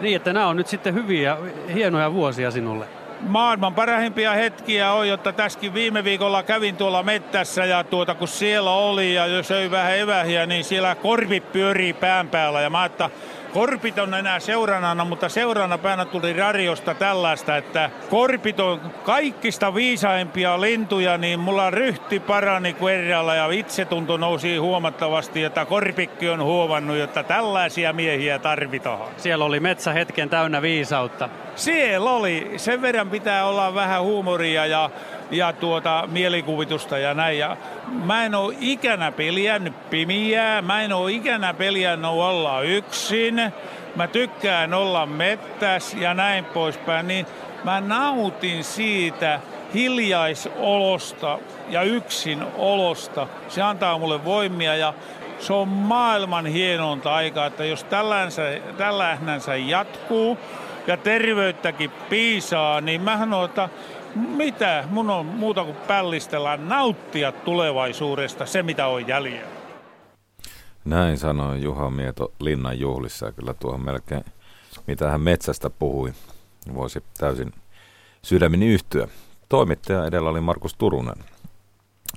Niin, 0.00 0.16
että 0.16 0.32
nämä 0.32 0.46
on 0.46 0.56
nyt 0.56 0.66
sitten 0.66 0.94
hyviä, 0.94 1.36
hienoja 1.74 2.12
vuosia 2.12 2.50
sinulle 2.50 3.01
maailman 3.22 3.74
parhaimpia 3.74 4.32
hetkiä 4.32 4.92
on, 4.92 5.08
jotta 5.08 5.32
tässäkin 5.32 5.74
viime 5.74 6.04
viikolla 6.04 6.42
kävin 6.42 6.76
tuolla 6.76 7.02
mettässä 7.02 7.64
ja 7.64 7.84
tuota 7.84 8.14
kun 8.14 8.28
siellä 8.28 8.70
oli 8.70 9.14
ja 9.14 9.42
söi 9.42 9.70
vähän 9.70 9.98
evähiä, 9.98 10.46
niin 10.46 10.64
siellä 10.64 10.94
korvit 10.94 11.52
pyörii 11.52 11.92
pään 11.92 12.28
päällä. 12.28 12.60
Ja 12.60 12.70
mä 12.70 12.84
että 12.84 13.10
Korpit 13.52 13.98
on 13.98 14.14
enää 14.14 14.40
seurannana, 14.40 15.04
mutta 15.04 15.28
seurana 15.28 15.78
päänä 15.78 16.04
tuli 16.04 16.32
radiosta 16.32 16.94
tällaista, 16.94 17.56
että 17.56 17.90
korpit 18.10 18.60
on 18.60 18.80
kaikista 19.04 19.74
viisaimpia 19.74 20.60
lintuja, 20.60 21.18
niin 21.18 21.40
mulla 21.40 21.70
ryhti 21.70 22.20
parani 22.20 22.72
kuin 22.72 22.94
eräällä 22.94 23.34
ja 23.34 23.50
itsetunto 23.50 24.16
nousi 24.16 24.56
huomattavasti, 24.56 25.44
että 25.44 25.64
korpikki 25.64 26.28
on 26.28 26.42
huomannut, 26.42 26.96
että 26.96 27.22
tällaisia 27.22 27.92
miehiä 27.92 28.38
tarvitaan. 28.38 29.08
Siellä 29.16 29.44
oli 29.44 29.60
metsä 29.60 29.92
hetken 29.92 30.28
täynnä 30.28 30.62
viisautta. 30.62 31.28
Siellä 31.56 32.10
oli. 32.10 32.52
Sen 32.56 32.82
verran 32.82 33.10
pitää 33.10 33.46
olla 33.46 33.74
vähän 33.74 34.02
huumoria 34.02 34.66
ja 34.66 34.90
ja 35.32 35.52
tuota, 35.52 36.08
mielikuvitusta 36.12 36.98
ja 36.98 37.14
näin. 37.14 37.38
Ja 37.38 37.56
mä 38.04 38.24
en 38.24 38.34
oo 38.34 38.52
ikänä 38.60 39.12
peliännyt 39.12 39.90
pimiää, 39.90 40.62
mä 40.62 40.82
en 40.82 40.92
oo 40.92 41.08
ikänä 41.08 41.54
peliännyt 41.54 42.10
olla 42.10 42.62
yksin. 42.62 43.52
Mä 43.96 44.06
tykkään 44.06 44.74
olla 44.74 45.06
mettäs 45.06 45.94
ja 45.94 46.14
näin 46.14 46.44
poispäin, 46.44 47.08
niin 47.08 47.26
mä 47.64 47.80
nautin 47.80 48.64
siitä 48.64 49.40
hiljaisolosta 49.74 51.38
ja 51.68 51.82
yksin 51.82 52.42
olosta. 52.56 53.26
Se 53.48 53.62
antaa 53.62 53.98
mulle 53.98 54.24
voimia 54.24 54.76
ja 54.76 54.94
se 55.38 55.52
on 55.52 55.68
maailman 55.68 56.46
hienonta 56.46 57.14
aikaa, 57.14 57.46
että 57.46 57.64
jos 57.64 57.84
tällaisensa 58.78 59.56
jatkuu 59.56 60.38
ja 60.86 60.96
terveyttäkin 60.96 61.90
piisaa, 61.90 62.80
niin 62.80 63.00
mä 63.00 63.18
että 63.44 63.68
mitä 64.14 64.84
mun 64.90 65.10
on 65.10 65.26
muuta 65.26 65.64
kuin 65.64 65.76
pällistellä, 65.76 66.56
nauttia 66.56 67.32
tulevaisuudesta, 67.32 68.46
se 68.46 68.62
mitä 68.62 68.86
on 68.86 69.08
jäljellä. 69.08 69.62
Näin 70.84 71.18
sanoi 71.18 71.62
Juha 71.62 71.90
Mieto 71.90 72.32
Linnan 72.40 72.80
juhlissa. 72.80 73.32
Kyllä 73.32 73.54
tuohon 73.54 73.84
melkein, 73.84 74.24
mitä 74.86 75.10
hän 75.10 75.20
metsästä 75.20 75.70
puhui, 75.70 76.12
voisi 76.74 77.04
täysin 77.18 77.52
sydämini 78.22 78.66
yhtyä. 78.66 79.08
Toimittaja 79.48 80.06
edellä 80.06 80.30
oli 80.30 80.40
Markus 80.40 80.74
Turunen. 80.74 81.24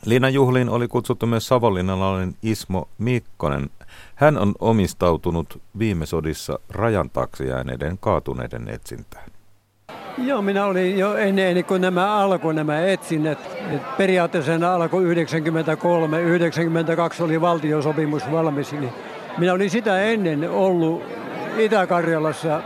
Linnan 0.05 0.33
juhliin 0.33 0.69
oli 0.69 0.87
kutsuttu 0.87 1.25
myös 1.25 1.47
savonlinnalainen 1.47 2.35
Ismo 2.41 2.87
Mikkonen. 2.97 3.69
Hän 4.15 4.37
on 4.37 4.53
omistautunut 4.59 5.61
viime 5.79 6.05
sodissa 6.05 6.59
rajan 6.69 7.09
taakse 7.09 7.45
jääneiden 7.45 7.97
kaatuneiden 7.97 8.69
etsintään. 8.69 9.34
Joo, 10.17 10.41
minä 10.41 10.65
olin 10.65 10.97
jo 10.97 11.15
ennen, 11.15 11.65
kuin 11.65 11.81
nämä 11.81 12.15
alkoi 12.15 12.53
nämä 12.53 12.85
etsinnät. 12.85 13.39
Et 13.71 13.97
periaatteessa 13.97 14.73
alkoi 14.73 15.03
93, 15.03 16.21
92 16.21 17.23
oli 17.23 17.41
valtiosopimus 17.41 18.31
valmis. 18.31 18.71
Niin 18.71 18.93
minä 19.37 19.53
olin 19.53 19.69
sitä 19.69 20.01
ennen 20.01 20.49
ollut 20.49 21.03
Itä-Karjalassa 21.57 22.61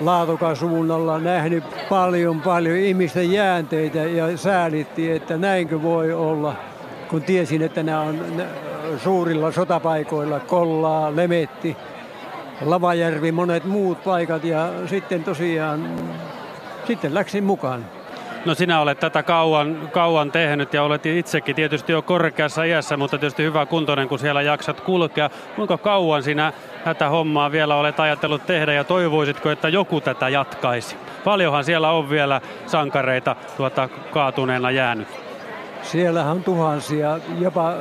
Laatokan 0.00 0.56
suunnalla 0.56 1.18
nähnyt 1.18 1.64
paljon 1.88 2.40
paljon 2.40 2.76
ihmisten 2.76 3.32
jäänteitä 3.32 3.98
ja 3.98 4.36
säälitti, 4.36 5.12
että 5.12 5.36
näinkö 5.36 5.82
voi 5.82 6.12
olla, 6.12 6.54
kun 7.10 7.22
tiesin, 7.22 7.62
että 7.62 7.82
nämä 7.82 8.00
on 8.00 8.18
suurilla 8.96 9.52
sotapaikoilla, 9.52 10.40
Kollaa, 10.40 11.16
Lemetti, 11.16 11.76
Lavajärvi, 12.60 13.32
monet 13.32 13.64
muut 13.64 14.04
paikat 14.04 14.44
ja 14.44 14.70
sitten 14.86 15.24
tosiaan 15.24 15.88
sitten 16.88 17.14
läksin 17.14 17.44
mukaan. 17.44 17.84
No 18.44 18.54
sinä 18.54 18.80
olet 18.80 19.00
tätä 19.00 19.22
kauan, 19.22 19.88
kauan 19.92 20.32
tehnyt 20.32 20.74
ja 20.74 20.82
olet 20.82 21.06
itsekin 21.06 21.56
tietysti 21.56 21.92
jo 21.92 22.02
korkeassa 22.02 22.64
iässä, 22.64 22.96
mutta 22.96 23.18
tietysti 23.18 23.42
hyvä 23.42 23.66
kuntoinen, 23.66 24.08
kun 24.08 24.18
siellä 24.18 24.42
jaksat 24.42 24.80
kulkea. 24.80 25.30
Kuinka 25.56 25.78
kauan 25.78 26.22
sinä 26.22 26.52
tätä 26.84 27.08
hommaa 27.08 27.52
vielä 27.52 27.76
olet 27.76 28.00
ajatellut 28.00 28.46
tehdä 28.46 28.72
ja 28.72 28.84
toivoisitko, 28.84 29.50
että 29.50 29.68
joku 29.68 30.00
tätä 30.00 30.28
jatkaisi? 30.28 30.96
Paljonhan 31.24 31.64
siellä 31.64 31.90
on 31.90 32.10
vielä 32.10 32.40
sankareita 32.66 33.36
tuota 33.56 33.88
kaatuneena 34.10 34.70
jäänyt. 34.70 35.08
Siellähän 35.82 36.32
on 36.32 36.44
tuhansia, 36.44 37.18
jopa 37.38 37.74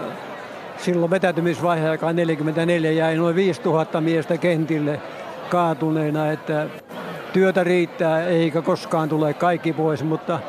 silloin 0.78 1.12
vetäytymisvaiheen 1.12 1.92
aikaan 1.92 2.16
44 2.16 2.92
jäi 2.92 3.16
noin 3.16 3.36
5000 3.36 4.02
miestä 4.02 4.38
kentille 4.38 5.00
kaatuneena, 5.50 6.32
että 6.32 6.68
työtä 7.34 7.64
riittää 7.64 8.24
eikä 8.24 8.62
koskaan 8.62 9.10
tule 9.10 9.34
kaikki 9.34 9.74
pois, 9.74 10.04
mutta 10.04 10.40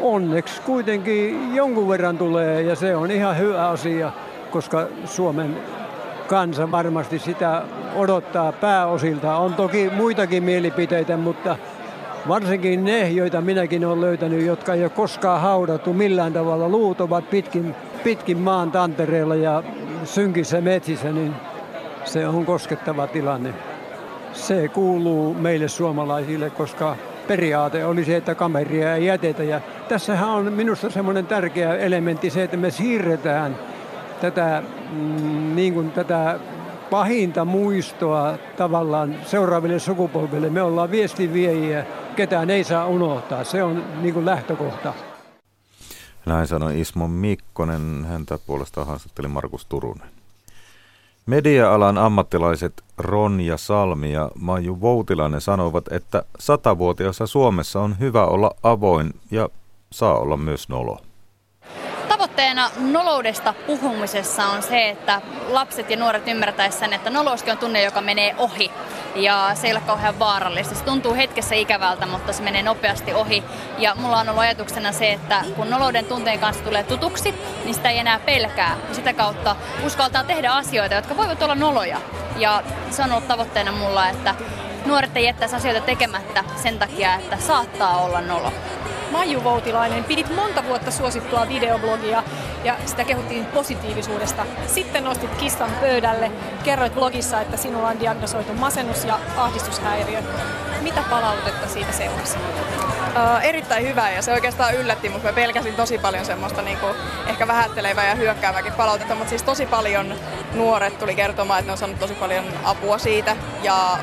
onneksi 0.00 0.62
kuitenkin 0.62 1.54
jonkun 1.54 1.88
verran 1.88 2.18
tulee 2.18 2.62
ja 2.62 2.76
se 2.76 2.96
on 2.96 3.10
ihan 3.10 3.38
hyvä 3.38 3.68
asia, 3.68 4.12
koska 4.50 4.86
Suomen 5.04 5.56
kansa 6.26 6.70
varmasti 6.70 7.18
sitä 7.18 7.62
odottaa 7.94 8.52
pääosilta. 8.52 9.36
On 9.36 9.54
toki 9.54 9.90
muitakin 9.96 10.42
mielipiteitä, 10.42 11.16
mutta 11.16 11.56
varsinkin 12.28 12.84
ne, 12.84 13.10
joita 13.10 13.40
minäkin 13.40 13.84
olen 13.84 14.00
löytänyt, 14.00 14.46
jotka 14.46 14.74
ei 14.74 14.82
ole 14.82 14.90
koskaan 14.90 15.40
haudattu 15.40 15.92
millään 15.92 16.32
tavalla. 16.32 16.68
Luut 16.68 17.00
ovat 17.00 17.30
pitkin, 17.30 17.74
pitkin 18.04 18.38
maan 18.38 18.70
tantereella 18.70 19.34
ja 19.34 19.62
synkissä 20.04 20.60
metsissä, 20.60 21.12
niin 21.12 21.34
se 22.04 22.28
on 22.28 22.46
koskettava 22.46 23.06
tilanne 23.06 23.54
se 24.34 24.68
kuuluu 24.68 25.34
meille 25.34 25.68
suomalaisille, 25.68 26.50
koska 26.50 26.96
periaate 27.28 27.84
oli 27.84 28.04
se, 28.04 28.16
että 28.16 28.34
kameria 28.34 28.94
ei 28.94 29.06
jätetä. 29.06 29.42
Ja 29.42 29.60
tässähän 29.88 30.28
on 30.28 30.52
minusta 30.52 30.90
semmoinen 30.90 31.26
tärkeä 31.26 31.76
elementti 31.76 32.30
se, 32.30 32.42
että 32.42 32.56
me 32.56 32.70
siirretään 32.70 33.58
tätä, 34.20 34.62
mm, 34.92 35.56
niin 35.56 35.74
kuin 35.74 35.90
tätä 35.90 36.38
pahinta 36.90 37.44
muistoa 37.44 38.38
tavallaan 38.56 39.16
seuraaville 39.26 39.78
sukupolville. 39.78 40.50
Me 40.50 40.62
ollaan 40.62 40.90
viestinviejiä, 40.90 41.86
ketään 42.16 42.50
ei 42.50 42.64
saa 42.64 42.86
unohtaa. 42.86 43.44
Se 43.44 43.62
on 43.62 43.84
niin 44.02 44.14
kuin 44.14 44.26
lähtökohta. 44.26 44.94
Näin 46.26 46.46
sanoi 46.46 46.80
Ismo 46.80 47.08
Mikkonen, 47.08 48.06
häntä 48.08 48.38
puolestaan 48.46 48.86
haastatteli 48.86 49.28
Markus 49.28 49.66
Turunen. 49.66 50.13
Media-alan 51.26 51.98
ammattilaiset 51.98 52.72
Ronja 52.98 53.56
Salmi 53.56 54.12
ja 54.12 54.30
Maju 54.38 54.80
Voutilainen 54.80 55.40
sanoivat, 55.40 55.92
että 55.92 56.22
satavuotiaassa 56.38 57.26
Suomessa 57.26 57.80
on 57.80 57.96
hyvä 58.00 58.26
olla 58.26 58.50
avoin 58.62 59.14
ja 59.30 59.48
saa 59.92 60.18
olla 60.18 60.36
myös 60.36 60.68
nolo. 60.68 60.98
Tavoitteena 62.08 62.70
noloudesta 62.92 63.54
puhumisessa 63.66 64.46
on 64.46 64.62
se, 64.62 64.88
että 64.88 65.22
lapset 65.48 65.90
ja 65.90 65.96
nuoret 65.96 66.28
ymmärtäisivät 66.28 66.80
sen, 66.80 66.92
että 66.92 67.10
nolouskin 67.10 67.52
on 67.52 67.58
tunne, 67.58 67.82
joka 67.82 68.00
menee 68.00 68.34
ohi. 68.38 68.70
Ja 69.14 69.50
se 69.54 69.66
ei 69.66 69.72
ole 69.72 69.80
kauhean 69.80 70.18
vaarallista. 70.18 70.74
Se 70.74 70.84
tuntuu 70.84 71.14
hetkessä 71.14 71.54
ikävältä, 71.54 72.06
mutta 72.06 72.32
se 72.32 72.42
menee 72.42 72.62
nopeasti 72.62 73.14
ohi. 73.14 73.44
Ja 73.78 73.94
mulla 73.94 74.18
on 74.18 74.28
ollut 74.28 74.42
ajatuksena 74.42 74.92
se, 74.92 75.12
että 75.12 75.44
kun 75.56 75.70
nolouden 75.70 76.04
tunteen 76.04 76.38
kanssa 76.38 76.64
tulee 76.64 76.82
tutuksi, 76.82 77.34
niin 77.64 77.74
sitä 77.74 77.90
ei 77.90 77.98
enää 77.98 78.18
pelkää. 78.18 78.76
Ja 78.88 78.94
sitä 78.94 79.12
kautta 79.12 79.56
uskaltaa 79.86 80.24
tehdä 80.24 80.50
asioita, 80.50 80.94
jotka 80.94 81.16
voivat 81.16 81.42
olla 81.42 81.54
noloja. 81.54 82.00
Ja 82.36 82.62
se 82.90 83.02
on 83.02 83.12
ollut 83.12 83.28
tavoitteena 83.28 83.72
mulla, 83.72 84.08
että 84.08 84.34
nuoret 84.86 85.16
ei 85.16 85.24
jättäisi 85.24 85.56
asioita 85.56 85.80
tekemättä 85.80 86.44
sen 86.62 86.78
takia, 86.78 87.14
että 87.14 87.36
saattaa 87.36 88.00
olla 88.00 88.20
nolo. 88.20 88.52
Maiju 89.14 89.44
Voutilainen, 89.44 90.04
pidit 90.04 90.34
monta 90.34 90.64
vuotta 90.64 90.90
suosittua 90.90 91.48
videoblogia 91.48 92.22
ja 92.64 92.76
sitä 92.86 93.04
kehuttiin 93.04 93.46
positiivisuudesta. 93.46 94.46
Sitten 94.66 95.04
nostit 95.04 95.34
kissan 95.34 95.70
pöydälle, 95.80 96.30
kerroit 96.64 96.94
blogissa, 96.94 97.40
että 97.40 97.56
sinulla 97.56 97.88
on 97.88 98.00
diagnosoitu 98.00 98.52
masennus- 98.52 99.04
ja 99.04 99.18
ahdistushäiriö. 99.36 100.18
Mitä 100.80 101.02
palautetta 101.10 101.68
siitä 101.68 101.92
seurasi? 101.92 102.36
Uh, 102.38 103.44
erittäin 103.44 103.86
hyvä 103.86 104.10
ja 104.10 104.22
se 104.22 104.32
oikeastaan 104.32 104.74
yllätti, 104.74 105.08
mutta 105.08 105.28
mä 105.28 105.32
pelkäsin 105.32 105.74
tosi 105.74 105.98
paljon 105.98 106.24
semmoista 106.24 106.62
niin 106.62 106.78
kuin, 106.78 106.94
ehkä 107.26 107.48
vähättelevää 107.48 108.08
ja 108.08 108.14
hyökkääväkin 108.14 108.72
palautetta, 108.72 109.14
mutta 109.14 109.28
siis 109.28 109.42
tosi 109.42 109.66
paljon 109.66 110.14
nuoret 110.54 110.98
tuli 110.98 111.14
kertomaan, 111.14 111.58
että 111.58 111.68
ne 111.68 111.72
on 111.72 111.78
saanut 111.78 111.98
tosi 111.98 112.14
paljon 112.14 112.44
apua 112.64 112.98
siitä 112.98 113.36
ja 113.62 113.98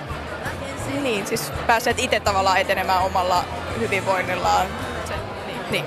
niin, 1.02 1.28
siis 1.28 1.52
päässeet 1.68 2.00
itse 2.00 2.20
tavallaan 2.20 2.58
etenemään 2.58 3.04
omalla 3.04 3.44
hyvinvoinnillaan 3.80 4.68
niin. 5.72 5.86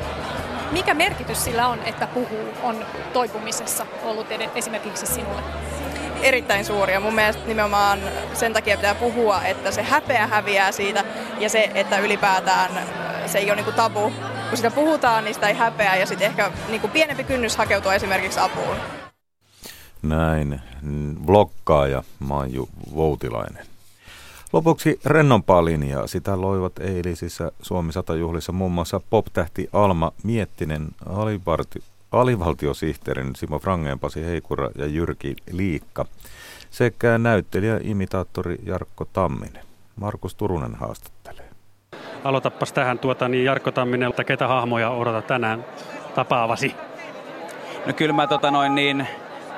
Mikä 0.72 0.94
merkitys 0.94 1.44
sillä 1.44 1.68
on, 1.68 1.78
että 1.82 2.06
puhuu 2.06 2.48
on 2.62 2.86
toipumisessa 3.12 3.86
ollut 4.02 4.26
esimerkiksi 4.54 5.06
sinulle? 5.06 5.42
Erittäin 6.22 6.64
suuri 6.64 6.92
ja 6.92 7.00
mun 7.00 7.14
mielestä 7.14 7.46
nimenomaan 7.46 8.00
sen 8.34 8.52
takia 8.52 8.76
pitää 8.76 8.94
puhua, 8.94 9.42
että 9.42 9.70
se 9.70 9.82
häpeä 9.82 10.26
häviää 10.26 10.72
siitä 10.72 11.04
ja 11.38 11.48
se, 11.48 11.70
että 11.74 11.98
ylipäätään 11.98 12.70
se 13.26 13.38
ei 13.38 13.50
ole 13.50 13.56
niinku 13.56 13.72
tabu. 13.72 14.12
Kun 14.48 14.56
sitä 14.56 14.70
puhutaan, 14.70 15.24
niin 15.24 15.34
sitä 15.34 15.48
ei 15.48 15.54
häpeä 15.54 15.96
ja 15.96 16.06
sitten 16.06 16.26
ehkä 16.26 16.50
niinku 16.68 16.88
pienempi 16.88 17.24
kynnys 17.24 17.56
hakeutua 17.56 17.94
esimerkiksi 17.94 18.40
apuun. 18.40 18.76
Näin, 20.02 20.60
blokkaaja 21.24 22.02
Maiju 22.18 22.68
Voutilainen. 22.94 23.66
Lopuksi 24.54 25.00
rennompaa 25.04 25.64
linjaa. 25.64 26.06
Sitä 26.06 26.40
loivat 26.40 26.78
eilisissä 26.78 27.52
Suomi 27.62 27.92
100-juhlissa 27.92 28.52
muun 28.52 28.72
muassa 28.72 29.00
pop-tähti 29.10 29.68
Alma 29.72 30.12
Miettinen, 30.24 30.86
alivarti, 31.06 31.82
alivaltiosihteerin 32.12 33.36
Simo 33.36 33.58
Frangeen, 33.58 33.98
Pasi 33.98 34.24
Heikura 34.24 34.70
ja 34.78 34.86
Jyrki 34.86 35.36
Liikka 35.52 36.06
sekä 36.70 37.18
näyttelijä 37.18 37.80
imitaattori 37.82 38.58
Jarkko 38.66 39.04
Tamminen. 39.12 39.64
Markus 39.96 40.34
Turunen 40.34 40.74
haastattelee. 40.74 41.48
Aloitappas 42.24 42.72
tähän 42.72 42.98
tuota, 42.98 43.28
niin 43.28 43.44
Jarkko 43.44 43.70
Tamminen, 43.70 44.10
että 44.10 44.24
ketä 44.24 44.48
hahmoja 44.48 44.90
odotat 44.90 45.26
tänään 45.26 45.64
tapaavasi? 46.14 46.74
No 47.86 47.92
kyllä 47.92 48.12
mä 48.12 48.26
tota 48.26 48.50
noin 48.50 48.74
niin 48.74 49.06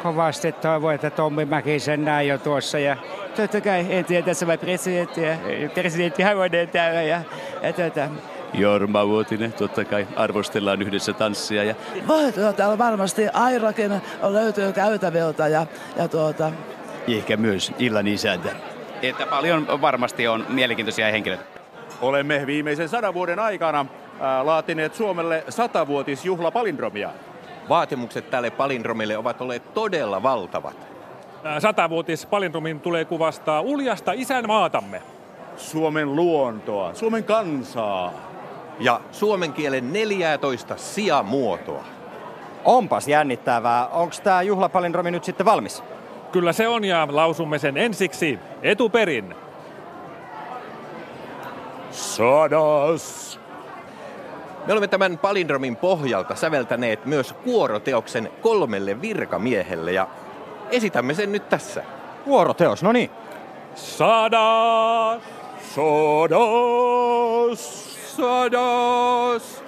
kovasti 0.03 0.53
toivon, 0.53 0.95
että 0.95 1.11
Tommi 1.11 1.45
Mäkisen 1.45 2.05
näin 2.05 2.29
jo 2.29 2.39
tuossa 2.39 2.79
ja 2.79 2.97
totta 3.37 3.61
kai 3.61 3.87
entinen 3.91 4.25
tasavallan 4.25 4.59
presidentti 4.59 5.23
ja 5.23 5.37
presidentti 5.75 6.23
Havonen 6.23 6.69
täällä 6.69 7.03
ja, 7.03 7.21
ja 7.63 7.73
tota, 7.73 8.09
Jorma 8.55 9.07
Vuotinen, 9.09 9.53
totta 9.53 9.85
kai 9.85 10.07
arvostellaan 10.17 10.83
yhdessä 10.83 11.13
tanssia. 11.13 11.65
Ja... 11.65 11.75
Täällä 12.57 12.79
varmasti 12.79 13.29
Airakin 13.29 14.01
löytyy 14.23 14.73
käytäviltä 14.73 15.49
ja, 15.49 15.67
ja 15.97 16.09
tuota... 16.09 16.53
Ehkä 17.09 17.37
myös 17.37 17.73
illan 17.79 18.07
isäntä. 18.07 18.49
Että 19.03 19.27
paljon 19.27 19.67
varmasti 19.81 20.29
on 20.29 20.47
mielenkiintoisia 20.49 21.11
henkilöitä. 21.11 21.45
Olemme 22.01 22.47
viimeisen 22.47 22.89
sadan 22.89 23.15
vuoden 23.15 23.39
aikana 23.39 23.87
laatineet 24.43 24.95
Suomelle 24.95 25.45
satavuotisjuhlapalindromia. 25.49 27.11
Vaatimukset 27.69 28.31
tälle 28.31 28.51
palindromille 28.51 29.17
ovat 29.17 29.41
olleet 29.41 29.75
todella 29.75 30.23
valtavat. 30.23 30.96
Satavuotis 31.59 32.27
palindromin 32.27 32.81
tulee 32.81 33.05
kuvastaa 33.05 33.61
uljasta 33.61 34.13
isänmaatamme. 34.13 35.03
Suomen 35.57 36.17
luontoa, 36.17 36.95
Suomen 36.95 37.25
kansaa. 37.25 38.13
Ja 38.81 39.01
suomen 39.13 39.53
kielen 39.53 39.93
14 39.93 40.77
sijamuotoa. 40.77 41.85
Onpas 42.65 43.09
jännittävää. 43.09 43.87
Onko 43.87 44.15
tämä 44.23 44.43
juhlapalindromi 44.43 45.11
nyt 45.11 45.25
sitten 45.25 45.47
valmis? 45.47 45.83
Kyllä 46.33 46.53
se 46.53 46.69
on 46.69 46.85
ja 46.85 47.09
lausumme 47.11 47.59
sen 47.59 47.77
ensiksi 47.77 48.39
etuperin. 48.63 49.35
Sadas. 51.91 53.41
Me 54.67 54.73
olemme 54.73 54.89
tämän 54.89 55.19
palindromin 55.19 55.77
pohjalta 55.77 56.35
säveltäneet 56.35 57.05
myös 57.05 57.33
kuoroteoksen 57.33 58.31
kolmelle 58.43 59.01
virkamiehelle 59.01 59.93
ja 59.93 60.09
esitämme 60.71 61.15
sen 61.15 61.33
nyt 61.33 61.49
tässä. 61.49 61.85
Vuoroteos, 62.27 62.83
no 62.83 62.93
niin. 62.93 63.11
Sadas, 63.75 65.23
sadas, 65.75 67.63
sadas, 68.17 69.63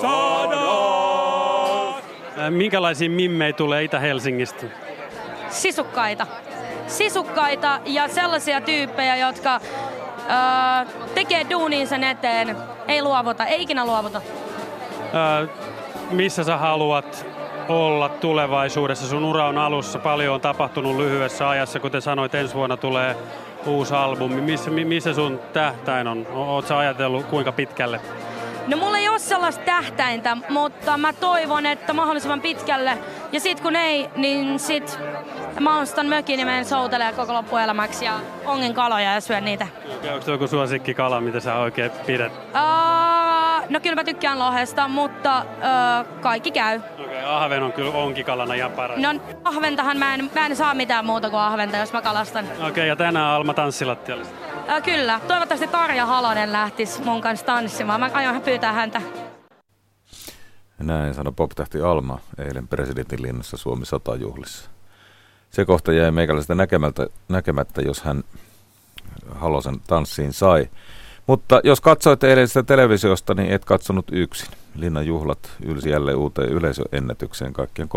sadas. 0.00 0.84
Minkälaisia 2.50 3.10
mimmei 3.10 3.52
tulee 3.52 3.82
Itä-Helsingistä? 3.82 4.66
Sisukkaita. 5.50 6.26
Sisukkaita 6.86 7.80
ja 7.84 8.08
sellaisia 8.08 8.60
tyyppejä, 8.60 9.16
jotka 9.16 9.60
öö, 9.60 10.86
tekee 11.14 11.46
duunin 11.50 11.86
sen 11.86 12.04
eteen. 12.04 12.56
Ei 12.88 13.02
luovuta, 13.02 13.46
ei 13.46 13.62
ikinä 13.62 13.84
luovuta. 13.86 14.20
Öö, 15.14 15.46
missä 16.10 16.44
sä 16.44 16.56
haluat 16.56 17.26
olla 17.68 18.08
tulevaisuudessa? 18.08 19.06
Sun 19.06 19.24
ura 19.24 19.46
on 19.46 19.58
alussa, 19.58 19.98
paljon 19.98 20.34
on 20.34 20.40
tapahtunut 20.40 20.96
lyhyessä 20.96 21.48
ajassa. 21.48 21.80
Kuten 21.80 22.02
sanoit, 22.02 22.34
ensi 22.34 22.54
vuonna 22.54 22.76
tulee 22.76 23.16
uusi 23.66 23.94
albumi. 23.94 24.40
Missä, 24.40 24.70
missä 24.70 25.14
sun 25.14 25.40
tähtäin 25.52 26.06
on? 26.06 26.26
Oletko 26.32 26.74
ajatellut 26.74 27.26
kuinka 27.26 27.52
pitkälle? 27.52 28.00
No 28.66 28.76
mulla 28.76 28.98
ei 28.98 29.08
ole 29.08 29.18
sellaista 29.18 29.64
tähtäintä, 29.64 30.36
mutta 30.48 30.96
mä 30.98 31.12
toivon, 31.12 31.66
että 31.66 31.92
mahdollisimman 31.92 32.40
pitkälle. 32.40 32.98
Ja 33.32 33.40
sit 33.40 33.60
kun 33.60 33.76
ei, 33.76 34.10
niin 34.16 34.58
sit 34.58 34.98
mä 35.60 35.78
ostan 35.78 36.06
mökin 36.06 36.40
ja 36.40 36.46
menen 36.46 36.64
soutelee 36.64 37.12
koko 37.12 37.34
loppuelämäksi 37.34 38.04
ja 38.04 38.12
ongen 38.44 38.74
kaloja 38.74 39.14
ja 39.14 39.20
syön 39.20 39.44
niitä. 39.44 39.66
Onko 40.14 40.30
joku 40.30 40.46
suosikkikala, 40.46 41.20
mitä 41.20 41.40
sä 41.40 41.54
oikein 41.54 41.90
pidät? 42.06 42.32
Uh, 42.32 43.33
no 43.68 43.80
kyllä 43.80 43.94
mä 43.94 44.04
tykkään 44.04 44.38
lohesta, 44.38 44.88
mutta 44.88 45.42
uh, 45.42 46.20
kaikki 46.20 46.50
käy. 46.50 46.78
Okei, 46.78 47.04
okay, 47.04 47.24
ahven 47.24 47.62
on 47.62 47.72
kyllä 47.72 47.90
onkikalana 47.90 48.56
ja 48.56 48.68
paras. 48.68 48.98
No 48.98 49.20
ahventahan 49.44 49.98
mä 49.98 50.14
en, 50.14 50.30
mä 50.34 50.46
en 50.46 50.56
saa 50.56 50.74
mitään 50.74 51.06
muuta 51.06 51.30
kuin 51.30 51.40
ahventa, 51.40 51.76
jos 51.76 51.92
mä 51.92 52.02
kalastan. 52.02 52.44
Okei, 52.44 52.68
okay, 52.68 52.86
ja 52.86 52.96
tänään 52.96 53.30
Alma 53.30 53.54
tanssilattialla. 53.54 54.24
Kyllä. 54.84 55.20
Toivottavasti 55.28 55.66
Tarja 55.66 56.06
Halonen 56.06 56.52
lähtisi 56.52 57.02
mun 57.02 57.20
kanssa 57.20 57.46
tanssimaan. 57.46 58.00
Mä 58.00 58.10
aion 58.12 58.42
pyytää 58.42 58.72
häntä. 58.72 59.02
Näin 60.78 61.14
sanoi 61.14 61.32
poptähti 61.36 61.80
Alma 61.80 62.18
eilen 62.38 62.68
presidentin 62.68 63.22
linnassa 63.22 63.56
Suomi 63.56 63.86
100 63.86 64.16
juhlissa. 64.16 64.70
Se 65.50 65.64
kohta 65.64 65.92
jäi 65.92 66.10
meikäläistä 66.10 66.54
näkemättä, 66.54 67.06
näkemättä, 67.28 67.82
jos 67.82 68.02
hän 68.02 68.24
Halosen 69.30 69.80
tanssiin 69.80 70.32
sai. 70.32 70.68
Mutta 71.26 71.60
jos 71.64 71.80
katsoit 71.80 72.24
eilen 72.24 72.48
sitä 72.48 72.62
televisiosta, 72.62 73.34
niin 73.34 73.50
et 73.52 73.64
katsonut 73.64 74.06
yksin. 74.12 74.48
Linnan 74.74 75.06
juhlat 75.06 75.50
ylsi 75.64 75.90
jälleen 75.90 76.16
uuteen 76.16 76.48
yleisöennätykseen. 76.48 77.52
Kaikkien 77.52 77.88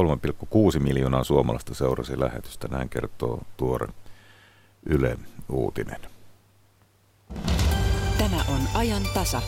3,6 0.75 0.79
miljoonaa 0.79 1.23
suomalaista 1.23 1.73
seurasi 1.73 2.19
lähetystä. 2.19 2.67
Näin 2.67 2.89
kertoo 2.89 3.41
tuore 3.57 3.87
Yle 4.85 5.17
uutinen. 5.49 5.99
Tämä 8.17 8.37
on 8.47 8.61
ajan 8.73 9.03
tasa. 9.13 9.41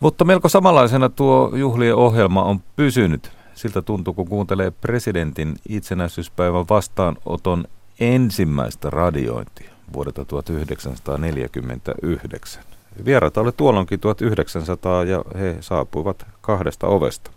Mutta 0.00 0.24
melko 0.24 0.48
samanlaisena 0.48 1.08
tuo 1.08 1.52
juhlien 1.56 1.94
ohjelma 1.94 2.42
on 2.42 2.60
pysynyt. 2.76 3.30
Siltä 3.54 3.82
tuntuu, 3.82 4.14
kun 4.14 4.28
kuuntelee 4.28 4.70
presidentin 4.70 5.56
itsenäisyyspäivän 5.68 6.68
vastaanoton 6.70 7.64
ensimmäistä 8.00 8.90
radiointia 8.90 9.70
vuodelta 9.92 10.24
1949. 10.24 12.62
Vieraita 13.04 13.40
oli 13.40 13.50
tuolloinkin 13.56 14.00
1900 14.00 15.04
ja 15.04 15.24
he 15.38 15.56
saapuivat 15.60 16.26
kahdesta 16.40 16.86
ovesta. 16.86 17.30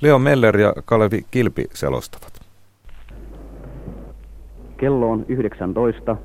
Leo 0.00 0.18
Meller 0.18 0.58
ja 0.58 0.74
Kalevi 0.84 1.26
Kilpi 1.30 1.64
selostavat. 1.74 2.40
Kello 4.76 5.10
on 5.10 5.24
19. 5.28 6.16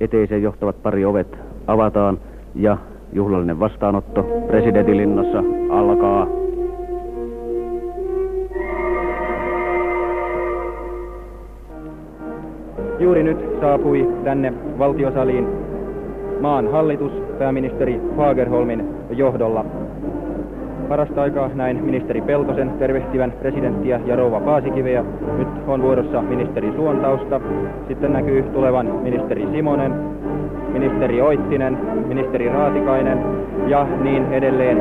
Eteiseen 0.00 0.42
johtavat 0.42 0.82
pari 0.82 1.04
ovet 1.04 1.36
avataan 1.66 2.20
ja 2.54 2.78
juhlallinen 3.12 3.60
vastaanotto 3.60 4.22
presidentilinnassa 4.22 5.38
alkaa. 5.70 6.26
Juuri 13.00 13.22
nyt 13.22 13.38
saapui 13.60 14.08
tänne 14.24 14.52
valtiosaliin 14.78 15.46
maan 16.40 16.72
hallitus 16.72 17.12
pääministeri 17.38 18.00
Fagerholmin 18.16 18.84
johdolla. 19.10 19.64
Parasta 20.88 21.22
aikaa 21.22 21.50
näin 21.54 21.84
ministeri 21.84 22.20
Peltosen 22.20 22.70
tervehtivän 22.70 23.32
presidenttiä 23.32 24.00
ja 24.06 24.16
rouva 24.16 24.40
Paasikiveä. 24.40 25.04
Nyt 25.38 25.48
on 25.66 25.82
vuorossa 25.82 26.22
ministeri 26.22 26.72
Suontausta. 26.76 27.40
Sitten 27.88 28.12
näkyy 28.12 28.42
tulevan 28.42 28.86
ministeri 28.86 29.46
Simonen, 29.52 29.92
ministeri 30.72 31.20
Oittinen, 31.20 31.78
ministeri 32.08 32.48
Raatikainen 32.48 33.18
ja 33.66 33.86
niin 34.02 34.32
edelleen. 34.32 34.78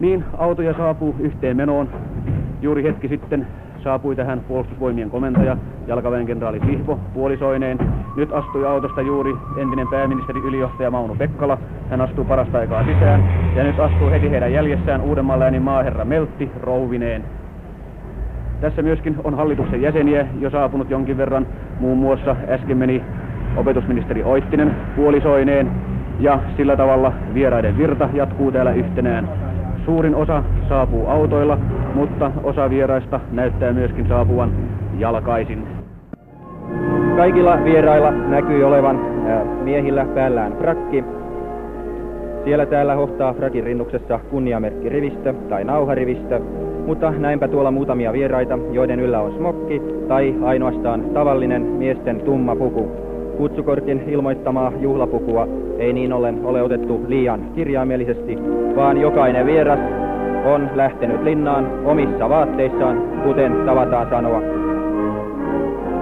Niin, 0.00 0.24
autoja 0.38 0.74
saapuu 0.74 1.14
yhteen 1.18 1.56
menoon. 1.56 1.88
Juuri 2.62 2.82
hetki 2.82 3.08
sitten 3.08 3.46
saapui 3.86 4.16
tähän 4.16 4.40
puolustusvoimien 4.40 5.10
komentaja, 5.10 5.56
jalkaväen 5.86 6.26
kenraali 6.26 6.60
Sihvo 6.66 6.98
puolisoineen. 7.14 7.78
Nyt 8.16 8.32
astui 8.32 8.66
autosta 8.66 9.00
juuri 9.00 9.34
entinen 9.56 9.88
pääministeri 9.88 10.40
ylijohtaja 10.40 10.90
Mauno 10.90 11.14
Pekkala. 11.14 11.58
Hän 11.90 12.00
astuu 12.00 12.24
parasta 12.24 12.58
aikaa 12.58 12.84
sisään. 12.84 13.24
Ja 13.56 13.64
nyt 13.64 13.80
astuu 13.80 14.10
heti 14.10 14.30
heidän 14.30 14.52
jäljessään 14.52 15.00
Uudenmaan 15.00 15.38
läänin 15.38 15.62
maaherra 15.62 16.04
Meltti 16.04 16.50
rouvineen. 16.60 17.24
Tässä 18.60 18.82
myöskin 18.82 19.16
on 19.24 19.34
hallituksen 19.34 19.82
jäseniä 19.82 20.26
jo 20.40 20.50
saapunut 20.50 20.90
jonkin 20.90 21.16
verran. 21.16 21.46
Muun 21.80 21.98
muassa 21.98 22.36
äsken 22.48 22.78
meni 22.78 23.02
opetusministeri 23.56 24.22
Oittinen 24.22 24.76
puolisoineen. 24.96 25.70
Ja 26.20 26.38
sillä 26.56 26.76
tavalla 26.76 27.12
vieraiden 27.34 27.78
virta 27.78 28.08
jatkuu 28.12 28.52
täällä 28.52 28.72
yhtenään. 28.72 29.28
Suurin 29.84 30.14
osa 30.14 30.42
saapuu 30.68 31.08
autoilla, 31.08 31.58
mutta 31.96 32.32
osa 32.42 32.70
vieraista 32.70 33.20
näyttää 33.32 33.72
myöskin 33.72 34.08
saapuvan 34.08 34.50
jalkaisin. 34.98 35.66
Kaikilla 37.16 37.58
vierailla 37.64 38.10
näkyy 38.10 38.64
olevan 38.64 39.00
miehillä 39.62 40.06
päällään 40.14 40.52
frakki. 40.52 41.04
Siellä 42.44 42.66
täällä 42.66 42.94
hohtaa 42.94 43.34
frakin 43.34 43.64
rinnuksessa 43.64 44.20
kunniamerkki 44.30 44.88
rivistö 44.88 45.34
tai 45.48 45.64
nauharivistö, 45.64 46.40
mutta 46.86 47.10
näinpä 47.10 47.48
tuolla 47.48 47.70
muutamia 47.70 48.12
vieraita, 48.12 48.58
joiden 48.72 49.00
yllä 49.00 49.20
on 49.20 49.32
smokki 49.32 49.82
tai 50.08 50.34
ainoastaan 50.44 51.00
tavallinen 51.00 51.62
miesten 51.62 52.20
tumma 52.20 52.56
puku. 52.56 52.90
Kutsukortin 53.36 54.02
ilmoittamaa 54.08 54.72
juhlapukua 54.80 55.48
ei 55.78 55.92
niin 55.92 56.12
ollen 56.12 56.40
ole 56.44 56.62
otettu 56.62 57.04
liian 57.08 57.40
kirjaimellisesti, 57.54 58.38
vaan 58.76 59.00
jokainen 59.00 59.46
vieras 59.46 59.80
on 60.46 60.70
lähtenyt 60.74 61.22
linnaan 61.22 61.70
omissa 61.84 62.28
vaatteissaan, 62.28 63.02
kuten 63.24 63.52
tavataan 63.66 64.10
sanoa. 64.10 64.42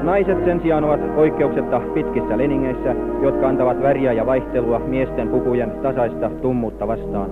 Naiset 0.02 0.44
sen 0.44 0.60
sijaan 0.60 0.84
ovat 0.84 1.00
oikeuksetta 1.16 1.80
pitkissä 1.94 2.38
leningeissä, 2.38 2.94
jotka 3.22 3.48
antavat 3.48 3.82
väriä 3.82 4.12
ja 4.12 4.26
vaihtelua 4.26 4.78
miesten 4.78 5.28
pukujen 5.28 5.70
tasaista 5.82 6.30
tummuutta 6.42 6.88
vastaan. 6.88 7.30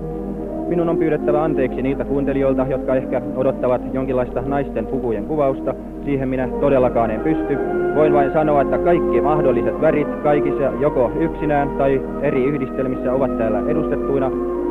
Minun 0.68 0.88
on 0.88 0.96
pyydettävä 0.96 1.44
anteeksi 1.44 1.82
niiltä 1.82 2.04
kuuntelijoilta, 2.04 2.66
jotka 2.68 2.94
ehkä 2.94 3.22
odottavat 3.36 3.82
jonkinlaista 3.92 4.42
naisten 4.46 4.86
pukujen 4.86 5.24
kuvausta. 5.24 5.74
Siihen 6.04 6.28
minä 6.28 6.48
todellakaan 6.60 7.10
en 7.10 7.20
pysty. 7.20 7.58
Voin 7.94 8.12
vain 8.12 8.32
sanoa, 8.32 8.62
että 8.62 8.78
kaikki 8.78 9.20
mahdolliset 9.20 9.80
värit 9.80 10.08
kaikissa 10.22 10.72
joko 10.80 11.10
yksinään 11.20 11.70
tai 11.70 12.02
eri 12.22 12.44
yhdistelmissä 12.44 13.12
ovat 13.12 13.38
täällä 13.38 13.62
edustettuina. 13.68 14.30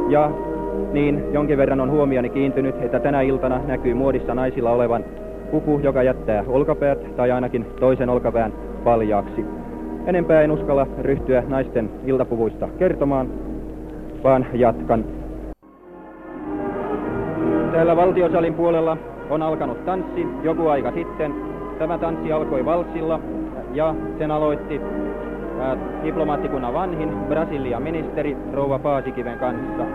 Ja 0.10 0.32
niin 0.94 1.24
jonkin 1.34 1.58
verran 1.58 1.80
on 1.80 1.92
huomioni 1.92 2.30
kiintynyt, 2.30 2.76
että 2.82 3.00
tänä 3.00 3.22
iltana 3.22 3.62
näkyy 3.68 3.94
muodissa 3.94 4.36
naisilla 4.36 4.72
olevan 4.72 5.06
puku, 5.52 5.80
joka 5.84 6.04
jättää 6.04 6.44
olkapäät 6.48 7.16
tai 7.16 7.32
ainakin 7.32 7.66
toisen 7.80 8.10
olkapään 8.10 8.54
paljaaksi. 8.84 9.46
Enempää 10.06 10.42
en 10.42 10.52
uskalla 10.52 10.88
ryhtyä 11.02 11.44
naisten 11.48 11.90
iltapuvuista 12.06 12.68
kertomaan, 12.80 13.28
vaan 14.24 14.46
jatkan. 14.54 15.06
Täällä 17.72 17.96
valtiosalin 17.96 18.54
puolella 18.54 18.98
on 19.30 19.42
alkanut 19.42 19.86
tanssi 19.86 20.28
joku 20.44 20.68
aika 20.68 20.92
sitten. 20.92 21.34
Tämä 21.80 21.98
tanssi 21.98 22.32
alkoi 22.32 22.66
valsilla 22.66 23.20
ja 23.74 23.96
sen 24.18 24.32
aloitti 24.32 24.82
diplomaattikunnan 26.04 26.74
vanhin 26.74 27.10
Brasilian 27.10 27.84
ministeri 27.84 28.38
Rouva 28.54 28.80
Paasikiven 28.80 29.40
kanssa. 29.40 29.86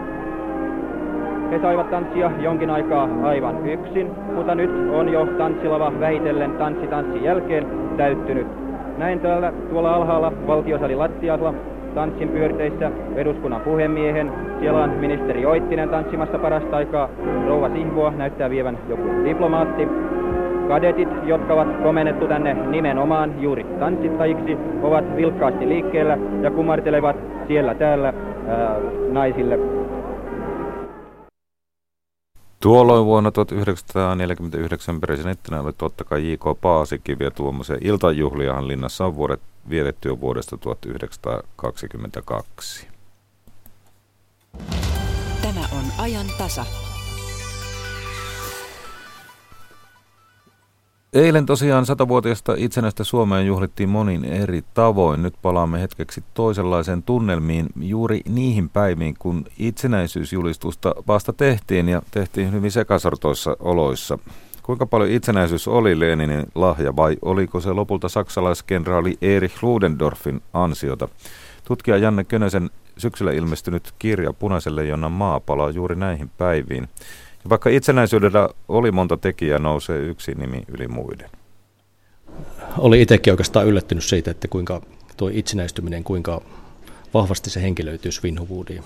He 1.50 1.58
saivat 1.58 1.90
tanssia 1.90 2.30
jonkin 2.40 2.70
aikaa 2.70 3.08
aivan 3.22 3.68
yksin, 3.68 4.10
mutta 4.34 4.54
nyt 4.54 4.70
on 4.92 5.08
jo 5.08 5.26
tanssilava 5.38 5.92
väitellen 6.00 6.50
tanssi 6.50 6.86
tanssin 6.86 7.24
jälkeen 7.24 7.66
täyttynyt. 7.96 8.46
Näin 8.98 9.20
täällä 9.20 9.52
tuolla 9.70 9.94
alhaalla 9.94 10.32
valtiosalin 10.46 10.98
lattialla 10.98 11.54
tanssin 11.94 12.28
pyörteissä 12.28 12.90
eduskunnan 13.14 13.60
puhemiehen. 13.60 14.32
Siellä 14.60 14.84
on 14.84 14.90
ministeri 14.90 15.46
Oittinen 15.46 15.88
tanssimassa 15.88 16.38
parasta 16.38 16.76
aikaa. 16.76 17.08
Rouva 17.48 17.68
Sihvoa 17.68 18.10
näyttää 18.10 18.50
vievän 18.50 18.78
joku 18.88 19.08
diplomaatti. 19.24 19.88
Kadetit, 20.68 21.08
jotka 21.24 21.54
ovat 21.54 21.68
komennettu 21.82 22.28
tänne 22.28 22.54
nimenomaan 22.54 23.42
juuri 23.42 23.66
tanssittajiksi, 23.78 24.58
ovat 24.82 25.16
vilkkaasti 25.16 25.68
liikkeellä 25.68 26.18
ja 26.42 26.50
kumartelevat 26.50 27.16
siellä 27.48 27.74
täällä 27.74 28.12
ää, 28.48 28.76
naisille 29.12 29.58
Tuolloin 32.60 33.04
vuonna 33.04 33.30
1949 33.30 35.00
presidenttinä 35.00 35.60
oli 35.60 35.72
totta 35.72 36.04
kai 36.04 36.30
J.K. 36.30 36.42
Paasikivi 36.60 37.24
ja 37.24 37.30
tuommoisia 37.30 37.76
iltajuhliahan 37.80 38.68
linnassa 38.68 39.06
on 39.06 39.16
vuodet 39.16 39.40
vietetty 39.70 40.08
jo 40.08 40.20
vuodesta 40.20 40.58
1922. 40.58 42.88
Tämä 45.42 45.60
on 45.60 45.84
ajan 45.98 46.26
tasa. 46.38 46.66
Eilen 51.16 51.46
tosiaan 51.46 51.86
satavuotiaista 51.86 52.54
itsenäistä 52.56 53.04
Suomeen 53.04 53.46
juhlittiin 53.46 53.88
monin 53.88 54.24
eri 54.24 54.62
tavoin. 54.74 55.22
Nyt 55.22 55.34
palaamme 55.42 55.80
hetkeksi 55.80 56.24
toisenlaiseen 56.34 57.02
tunnelmiin 57.02 57.66
juuri 57.80 58.20
niihin 58.28 58.68
päiviin, 58.68 59.14
kun 59.18 59.44
itsenäisyysjulistusta 59.58 60.94
vasta 61.08 61.32
tehtiin 61.32 61.88
ja 61.88 62.02
tehtiin 62.10 62.52
hyvin 62.52 62.70
sekasortoissa 62.70 63.56
oloissa. 63.60 64.18
Kuinka 64.62 64.86
paljon 64.86 65.10
itsenäisyys 65.10 65.68
oli 65.68 66.00
Leninin 66.00 66.46
lahja 66.54 66.96
vai 66.96 67.16
oliko 67.22 67.60
se 67.60 67.72
lopulta 67.72 68.08
saksalaiskenraali 68.08 69.18
Erich 69.22 69.62
Ludendorffin 69.62 70.42
ansiota? 70.52 71.08
Tutkija 71.64 71.96
Janne 71.96 72.24
Könösen 72.24 72.70
syksyllä 72.98 73.32
ilmestynyt 73.32 73.94
kirja 73.98 74.32
Punaiselle 74.32 74.84
Jonnan 74.84 75.12
maa 75.12 75.40
palaa 75.40 75.70
juuri 75.70 75.96
näihin 75.96 76.30
päiviin. 76.38 76.88
Vaikka 77.48 77.70
itsenäisyydellä 77.70 78.48
oli 78.68 78.92
monta 78.92 79.16
tekijää, 79.16 79.58
nousee 79.58 79.98
yksi 79.98 80.34
nimi 80.34 80.62
yli 80.68 80.88
muiden. 80.88 81.30
Oli 82.78 83.02
itsekin 83.02 83.32
oikeastaan 83.32 83.66
yllättynyt 83.66 84.04
siitä, 84.04 84.30
että 84.30 84.48
kuinka 84.48 84.82
tuo 85.16 85.30
itsenäistyminen, 85.32 86.04
kuinka 86.04 86.42
vahvasti 87.14 87.50
se 87.50 87.62
henkilöityy 87.62 88.12
Svinhuvuudiin. 88.12 88.84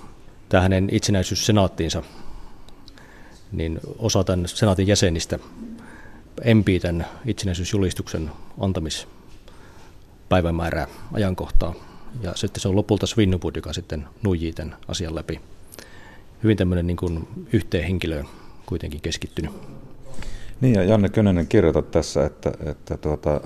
Tämä 0.48 0.60
hänen 0.60 0.88
itsenäisyyssenaattiinsa, 0.92 2.02
niin 3.52 3.80
osa 3.98 4.24
tämän 4.24 4.48
senaatin 4.48 4.86
jäsenistä 4.86 5.38
empii 6.42 6.80
tämän 6.80 7.06
itsenäisyysjulistuksen 7.26 8.30
antamispäivämäärää 8.60 10.86
ajankohtaa. 11.12 11.74
Ja 12.22 12.32
sitten 12.34 12.60
se 12.60 12.68
on 12.68 12.76
lopulta 12.76 13.06
Svinhuvud, 13.06 13.56
joka 13.56 13.72
sitten 13.72 14.04
nuijii 14.22 14.52
tämän 14.52 14.76
asian 14.88 15.14
läpi. 15.14 15.40
Hyvin 16.42 16.56
tämmöinen 16.56 16.86
niin 16.86 16.96
kuin 16.96 17.28
yhteen 17.52 17.84
henkilöön 17.84 18.26
kuitenkin 18.70 19.00
keskittynyt. 19.00 19.52
Niin 20.60 20.74
ja 20.74 20.84
Janne 20.84 21.08
Könönen 21.08 21.46
kirjoitat 21.46 21.90
tässä, 21.90 22.26
että, 22.26 22.52
että 22.66 22.96
tuota, 22.96 23.40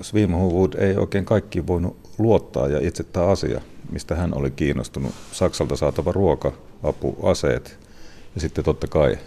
Svinhuvud 0.00 0.72
ei 0.74 0.96
oikein 0.96 1.24
kaikki 1.24 1.66
voinut 1.66 1.96
luottaa 2.18 2.68
ja 2.68 2.78
itse 2.82 3.04
tämä 3.04 3.26
asia, 3.26 3.60
mistä 3.90 4.14
hän 4.14 4.34
oli 4.34 4.50
kiinnostunut, 4.50 5.12
Saksalta 5.32 5.76
saatava 5.76 6.12
ruoka, 6.12 6.52
apu, 6.82 7.16
aseet 7.22 7.78
ja 8.34 8.40
sitten 8.40 8.64
totta 8.64 8.86
kai 8.86 9.18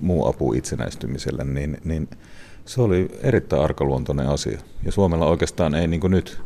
muu 0.00 0.26
apu 0.26 0.52
itsenäistymiselle, 0.52 1.44
niin, 1.44 1.78
niin 1.84 2.08
se 2.64 2.82
oli 2.82 3.08
erittäin 3.22 3.62
arkaluontoinen 3.62 4.26
asia. 4.26 4.58
Ja 4.84 4.92
Suomella 4.92 5.26
oikeastaan 5.26 5.74
ei 5.74 5.86
niin 5.86 6.00
nyt 6.08 6.40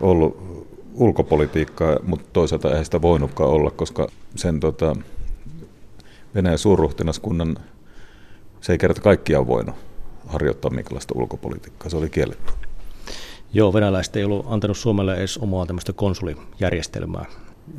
ollut 0.00 0.66
ulkopolitiikkaa, 0.94 1.96
mutta 2.02 2.26
toisaalta 2.32 2.78
ei 2.78 2.84
sitä 2.84 3.02
voinutkaan 3.02 3.50
olla, 3.50 3.70
koska 3.70 4.08
sen 4.34 4.60
tota, 4.60 4.96
Venäjän 6.36 6.58
suurruhtinaskunnan, 6.58 7.56
se 8.60 8.72
ei 8.72 8.78
kerta 8.78 9.00
kaikkiaan 9.00 9.46
voinut 9.46 9.74
harjoittaa 10.26 10.70
minkälaista 10.70 11.14
ulkopolitiikkaa, 11.16 11.90
se 11.90 11.96
oli 11.96 12.10
kielletty. 12.10 12.52
Joo, 13.52 13.72
venäläiset 13.72 14.16
ei 14.16 14.24
ollut 14.24 14.46
antanut 14.48 14.76
Suomelle 14.76 15.14
edes 15.14 15.38
omaa 15.38 15.66
tämmöistä 15.66 15.92
konsulijärjestelmää. 15.92 17.24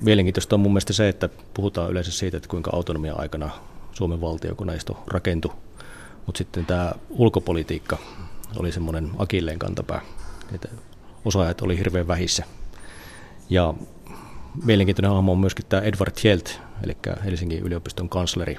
Mielenkiintoista 0.01 0.55
on 0.55 0.59
mun 0.59 0.71
mielestä 0.71 0.93
se, 0.93 1.09
että 1.09 1.29
puhutaan 1.53 1.91
yleensä 1.91 2.11
siitä, 2.11 2.37
että 2.37 2.49
kuinka 2.49 2.71
autonomia 2.73 3.13
aikana 3.13 3.49
Suomen 3.91 4.21
valtiokoneisto 4.21 5.03
rakentui, 5.07 5.53
mutta 6.25 6.37
sitten 6.37 6.65
tämä 6.65 6.91
ulkopolitiikka 7.09 7.97
oli 8.59 8.71
semmoinen 8.71 9.11
akilleen 9.17 9.59
kantapää, 9.59 10.01
että 10.55 10.67
osaajat 11.25 11.61
oli 11.61 11.77
hirveän 11.77 12.07
vähissä. 12.07 12.43
Ja 13.49 13.73
mielenkiintoinen 14.63 15.11
hahmo 15.11 15.31
on 15.31 15.39
myöskin 15.39 15.65
tämä 15.69 15.81
Edward 15.81 16.13
Hjelt, 16.23 16.59
eli 16.83 16.97
Helsingin 17.25 17.63
yliopiston 17.63 18.09
kansleri, 18.09 18.57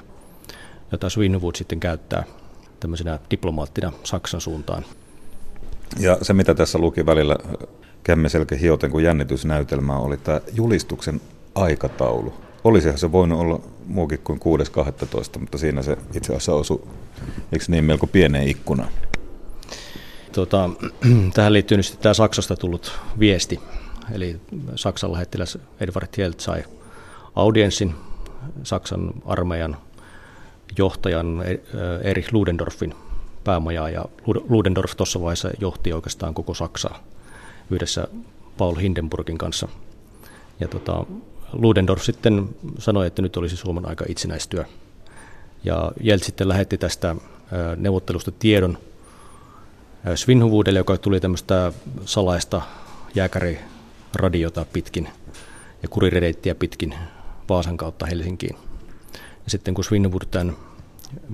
jota 0.91 1.09
Svinhuvud 1.09 1.55
sitten 1.55 1.79
käyttää 1.79 2.23
tämmöisenä 2.79 3.19
diplomaattina 3.31 3.91
Saksan 4.03 4.41
suuntaan. 4.41 4.85
Ja 5.99 6.17
se, 6.21 6.33
mitä 6.33 6.55
tässä 6.55 6.79
luki 6.79 7.05
välillä 7.05 7.35
kämmeselkä 8.03 8.55
hioten 8.55 8.91
kuin 8.91 9.05
jännitysnäytelmä, 9.05 9.97
oli 9.97 10.17
tämä 10.17 10.41
julistuksen 10.53 11.21
aikataulu. 11.55 12.33
Olisihan 12.63 12.97
se 12.97 13.11
voinut 13.11 13.39
olla 13.39 13.59
muukin 13.85 14.19
kuin 14.19 14.39
6.12, 14.39 15.39
mutta 15.39 15.57
siinä 15.57 15.81
se 15.81 15.97
itse 16.13 16.33
asiassa 16.33 16.53
osui, 16.53 16.81
eikö 17.51 17.65
niin, 17.67 17.83
melko 17.83 18.07
pieneen 18.07 18.47
ikkunaan. 18.47 18.89
Tota, 20.31 20.69
tähän 21.33 21.53
liittyy 21.53 21.77
nyt 21.77 21.97
tämä 22.01 22.13
Saksasta 22.13 22.55
tullut 22.55 22.99
viesti. 23.19 23.59
Eli 24.11 24.41
Saksan 24.75 25.11
lähettiläs 25.11 25.57
Edward 25.79 26.07
Hjelt 26.17 26.39
sai 26.39 26.63
audienssin 27.35 27.95
Saksan 28.63 29.13
armeijan 29.25 29.77
johtajan 30.77 31.43
Erich 32.03 32.33
Ludendorffin 32.33 32.95
päämajaa 33.43 33.89
ja 33.89 34.05
Ludendorff 34.49 34.95
tuossa 34.95 35.21
vaiheessa 35.21 35.49
johti 35.59 35.93
oikeastaan 35.93 36.33
koko 36.33 36.53
Saksaa 36.53 37.03
yhdessä 37.69 38.07
Paul 38.57 38.75
Hindenburgin 38.75 39.37
kanssa. 39.37 39.67
Ja 40.59 40.67
tota, 40.67 41.05
Ludendorff 41.53 42.05
sitten 42.05 42.49
sanoi, 42.79 43.07
että 43.07 43.21
nyt 43.21 43.37
olisi 43.37 43.57
Suomen 43.57 43.87
aika 43.87 44.05
itsenäistyä. 44.07 44.65
Ja 45.63 45.91
Jelt 46.01 46.23
sitten 46.23 46.47
lähetti 46.47 46.77
tästä 46.77 47.15
neuvottelusta 47.77 48.31
tiedon 48.31 48.77
Svinhuvudelle, 50.15 50.79
joka 50.79 50.97
tuli 50.97 51.19
tämmöistä 51.19 51.73
salaista 52.05 52.61
jääkäriradiota 54.09 54.65
pitkin 54.73 55.09
ja 55.83 55.89
kuriredeittiä 55.89 56.55
pitkin 56.55 56.95
Vaasan 57.49 57.77
kautta 57.77 58.05
Helsinkiin. 58.05 58.55
Ja 59.13 59.51
sitten 59.51 59.73
kun 59.73 59.83
Svinhuvud 59.83 60.21
tämän 60.31 60.55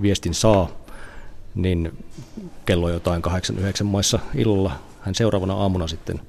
viestin 0.02 0.34
saa, 0.34 0.68
niin 1.54 2.04
kello 2.66 2.90
jotain 2.90 3.22
8-9 3.24 3.84
maissa 3.84 4.18
illalla 4.34 4.72
hän 5.00 5.14
seuraavana 5.14 5.54
aamuna 5.54 5.88
sitten 5.88 6.20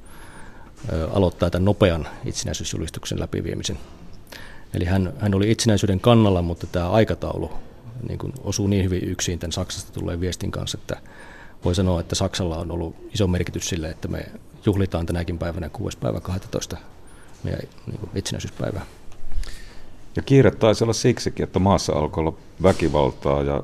aloittaa 1.14 1.50
tämän 1.50 1.66
nopean 1.66 2.08
itsenäisyysjulistuksen 2.26 3.20
läpiviemisen. 3.20 3.78
Eli 4.74 4.86
hän, 4.86 5.14
hän 5.20 5.36
oli 5.36 5.52
itsenäisyyden 5.52 6.00
kannalla, 6.00 6.42
mutta 6.42 6.68
tämä 6.68 6.90
aikataulu 6.90 7.52
niin 8.08 8.20
kuin 8.20 8.34
osuu 8.44 8.68
niin 8.68 8.84
hyvin 8.84 9.04
yksin 9.04 9.40
tämän 9.40 9.52
Saksasta 9.52 9.92
tulee 9.92 10.20
viestin 10.20 10.52
kanssa, 10.52 10.78
että 10.82 10.98
voi 11.66 11.76
sanoa, 11.76 12.00
että 12.00 12.16
Saksalla 12.16 12.58
on 12.58 12.72
ollut 12.72 12.96
iso 13.14 13.28
merkitys 13.28 13.70
sille, 13.70 13.90
että 13.90 14.08
me 14.08 14.26
juhlitaan 14.68 15.06
tänäkin 15.06 15.38
päivänä 15.38 15.70
6. 15.70 15.98
päivä 15.98 16.20
12. 16.20 16.78
meidän 17.44 17.62
niin 17.88 18.00
kuin 18.00 18.10
itsenäisyyspäivää. 18.16 18.86
Ja 20.16 20.22
kiire 20.22 20.52
taisi 20.52 20.84
olla 20.84 20.94
siksikin, 20.94 21.44
että 21.44 21.60
maassa 21.60 21.94
alkoi 21.94 22.22
olla 22.22 22.34
väkivaltaa 22.64 23.44
ja 23.44 23.64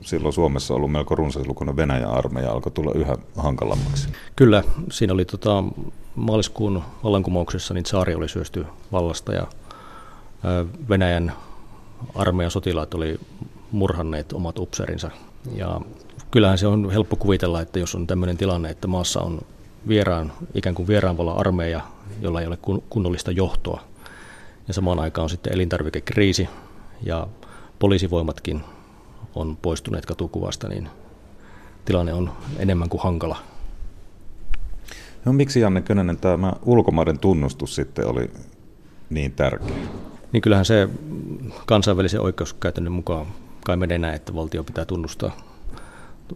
silloin 0.00 0.32
Suomessa 0.32 0.74
ollut 0.74 0.92
melko 0.92 1.14
runsaslukuinen 1.14 1.76
Venäjän 1.76 2.10
armeija 2.10 2.52
alkoi 2.52 2.72
tulla 2.72 2.92
yhä 2.94 3.16
hankalammaksi. 3.36 4.08
Kyllä, 4.36 4.64
siinä 4.90 5.12
oli 5.12 5.24
tota, 5.24 5.64
maaliskuun 6.14 6.82
vallankumouksessa 7.04 7.74
niin 7.74 7.86
saari 7.86 8.14
oli 8.14 8.28
syösty 8.28 8.66
vallasta 8.92 9.32
ja 9.32 9.46
Venäjän 10.88 11.32
armeijan 12.14 12.50
sotilaat 12.50 12.94
oli 12.94 13.20
murhanneet 13.72 14.32
omat 14.32 14.58
upseerinsa. 14.58 15.10
Ja 15.54 15.80
kyllähän 16.30 16.58
se 16.58 16.66
on 16.66 16.90
helppo 16.90 17.16
kuvitella, 17.16 17.60
että 17.60 17.78
jos 17.78 17.94
on 17.94 18.06
tämmöinen 18.06 18.36
tilanne, 18.36 18.70
että 18.70 18.88
maassa 18.88 19.20
on 19.20 19.40
vieraan, 19.88 20.32
ikään 20.54 20.74
kuin 20.74 20.88
vieraanvalla 20.88 21.32
armeija, 21.32 21.80
jolla 22.20 22.40
ei 22.40 22.46
ole 22.46 22.58
kunnollista 22.90 23.30
johtoa, 23.30 23.82
ja 24.68 24.74
samaan 24.74 24.98
aikaan 24.98 25.22
on 25.22 25.30
sitten 25.30 25.52
elintarvikekriisi 25.52 26.48
ja 27.02 27.26
poliisivoimatkin 27.78 28.60
on 29.34 29.56
poistuneet 29.56 30.06
katukuvasta, 30.06 30.68
niin 30.68 30.88
tilanne 31.84 32.12
on 32.12 32.32
enemmän 32.58 32.88
kuin 32.88 33.02
hankala. 33.02 33.36
No, 35.24 35.32
miksi 35.32 35.60
Janne 35.60 35.82
Könönen 35.82 36.16
tämä 36.16 36.52
ulkomaiden 36.62 37.18
tunnustus 37.18 37.74
sitten 37.74 38.06
oli 38.06 38.30
niin 39.10 39.32
tärkeä? 39.32 39.76
Niin 40.32 40.42
kyllähän 40.42 40.64
se 40.64 40.88
kansainvälisen 41.66 42.20
oikeuskäytännön 42.20 42.92
mukaan 42.92 43.26
kai 43.64 43.76
menee 43.76 43.98
näin, 43.98 44.14
että 44.14 44.34
valtio 44.34 44.64
pitää 44.64 44.84
tunnustaa 44.84 45.36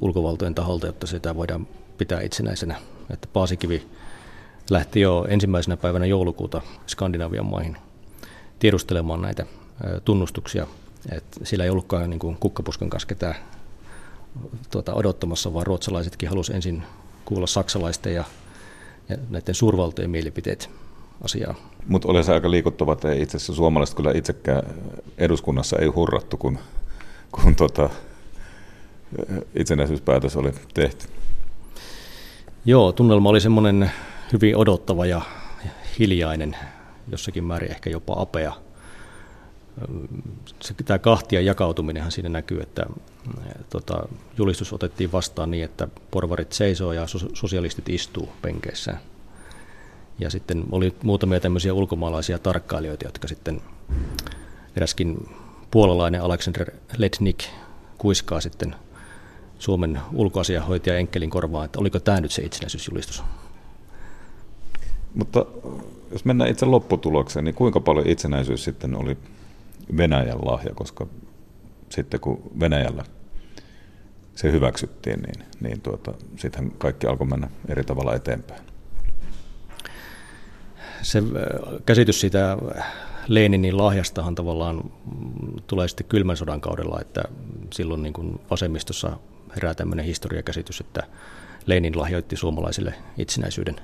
ulkovaltojen 0.01 0.55
taholta, 0.55 0.87
jotta 0.87 1.07
sitä 1.07 1.37
voidaan 1.37 1.67
pitää 1.99 2.21
itsenäisenä. 2.21 2.77
Että 3.11 3.29
Paasikivi 3.33 3.87
lähti 4.71 5.01
jo 5.01 5.27
ensimmäisenä 5.29 5.77
päivänä 5.77 6.07
joulukuuta 6.07 6.63
Skandinavian 6.87 7.47
maihin 7.47 7.77
tiedustelemaan 8.59 9.23
näitä 9.23 9.47
tunnustuksia. 10.05 10.67
Et 11.13 11.25
sillä 11.43 11.65
ei 11.65 11.71
ollutkaan 11.71 12.11
niin 12.11 12.21
kuin 12.21 12.37
kukkapuskan 12.37 12.91
kanssa 12.91 13.09
ketään 13.09 13.35
tuota, 14.71 14.95
odottamassa, 14.95 15.55
vaan 15.55 15.67
ruotsalaisetkin 15.67 16.29
halusivat 16.29 16.57
ensin 16.57 16.83
kuulla 17.25 17.47
saksalaisten 17.47 18.15
ja, 18.15 18.25
ja 19.09 19.17
näiden 19.31 19.55
suurvaltojen 19.55 20.11
mielipiteet 20.11 20.71
asiaa. 21.23 21.55
Mutta 21.87 22.09
oli 22.09 22.25
se 22.25 22.35
aika 22.35 22.51
liikuttava, 22.51 22.93
että 22.93 23.13
itse 23.13 23.37
asiassa 23.37 23.55
suomalaiset 23.55 23.97
kyllä 23.97 24.13
itsekään 24.15 24.63
eduskunnassa 25.19 25.77
ei 25.79 25.87
hurrattu, 25.87 26.37
kun, 26.37 26.59
kun 27.33 27.57
tota, 27.57 27.91
itsenäisyyspäätös 29.55 30.37
oli 30.37 30.53
tehty. 30.75 31.07
Joo, 32.69 32.93
tunnelma 32.93 33.29
oli 33.29 33.41
semmoinen 33.41 33.91
hyvin 34.33 34.57
odottava 34.57 35.07
ja 35.07 35.23
hiljainen, 35.99 36.57
jossakin 37.09 37.45
määrin 37.45 37.71
ehkä 37.71 37.91
jopa 37.91 38.15
apea. 38.21 38.53
Se, 40.63 40.75
tämä 40.85 40.99
kahtia 40.99 41.41
jakautuminenhan 41.41 42.13
siinä 42.13 42.29
näkyy, 42.29 42.61
että 42.61 42.87
tota, 43.71 44.09
julistus 44.39 44.73
otettiin 44.73 45.13
vastaan 45.13 45.51
niin, 45.51 45.65
että 45.65 45.89
porvarit 46.11 46.53
seisoo 46.53 46.93
ja 46.93 47.07
sosialistit 47.35 47.89
istuu 47.89 48.29
penkeissään. 48.43 49.01
Ja 50.19 50.31
sitten 50.31 50.65
oli 50.73 50.95
muutamia 51.03 51.41
tämmöisiä 51.41 51.75
ulkomaalaisia 51.75 52.39
tarkkailijoita, 52.39 53.07
jotka 53.07 53.29
sitten 53.29 53.61
eräskin 54.77 55.29
puolalainen 55.71 56.23
Alexander 56.23 56.71
Letnik 56.97 57.45
kuiskaa 57.99 58.41
sitten 58.41 58.75
Suomen 59.59 60.01
ulkoasiahoitaja 60.13 60.99
Enkelin 60.99 61.31
korvaan, 61.31 61.65
että 61.65 61.79
oliko 61.79 62.01
tämä 62.01 62.21
nyt 62.21 62.31
se 62.31 62.43
itsenäisyysjulistus. 62.43 63.23
Mutta 65.15 65.47
jos 66.13 66.25
mennään 66.25 66.51
itse 66.51 66.67
lopputulokseen, 66.67 67.45
niin 67.45 67.55
kuinka 67.55 67.81
paljon 67.81 68.07
itsenäisyys 68.07 68.65
sitten 68.65 68.95
oli 68.95 69.17
Venäjän 69.97 70.39
lahja, 70.45 70.75
koska 70.75 71.07
sitten 71.89 72.21
kun 72.21 72.43
Venäjällä 72.61 73.05
se 74.35 74.53
hyväksyttiin, 74.53 75.21
niin, 75.23 75.47
niin 75.61 75.81
tuota, 75.81 76.15
sitten 76.37 76.71
kaikki 76.71 77.07
alkoi 77.07 77.27
mennä 77.27 77.51
eri 77.69 77.85
tavalla 77.85 78.15
eteenpäin. 78.15 78.63
Se 81.03 81.23
käsitys 81.87 82.21
siitä 82.21 82.57
Leninin 83.29 83.77
lahjastahan 83.77 84.35
tavallaan 84.35 84.91
tulee 85.67 85.89
sitten 85.89 86.07
kylmän 86.07 86.37
sodan 86.37 86.61
kaudella, 86.61 87.01
että 87.01 87.25
silloin 87.73 88.03
niin 88.03 88.13
kuin 88.13 88.41
vasemmistossa 88.51 89.17
herää 89.57 89.75
tämmöinen 89.75 90.05
historiakäsitys, 90.05 90.81
että 90.81 91.03
Lenin 91.67 91.99
lahjoitti 91.99 92.37
suomalaisille 92.37 92.95
itsenäisyyden. 93.19 93.77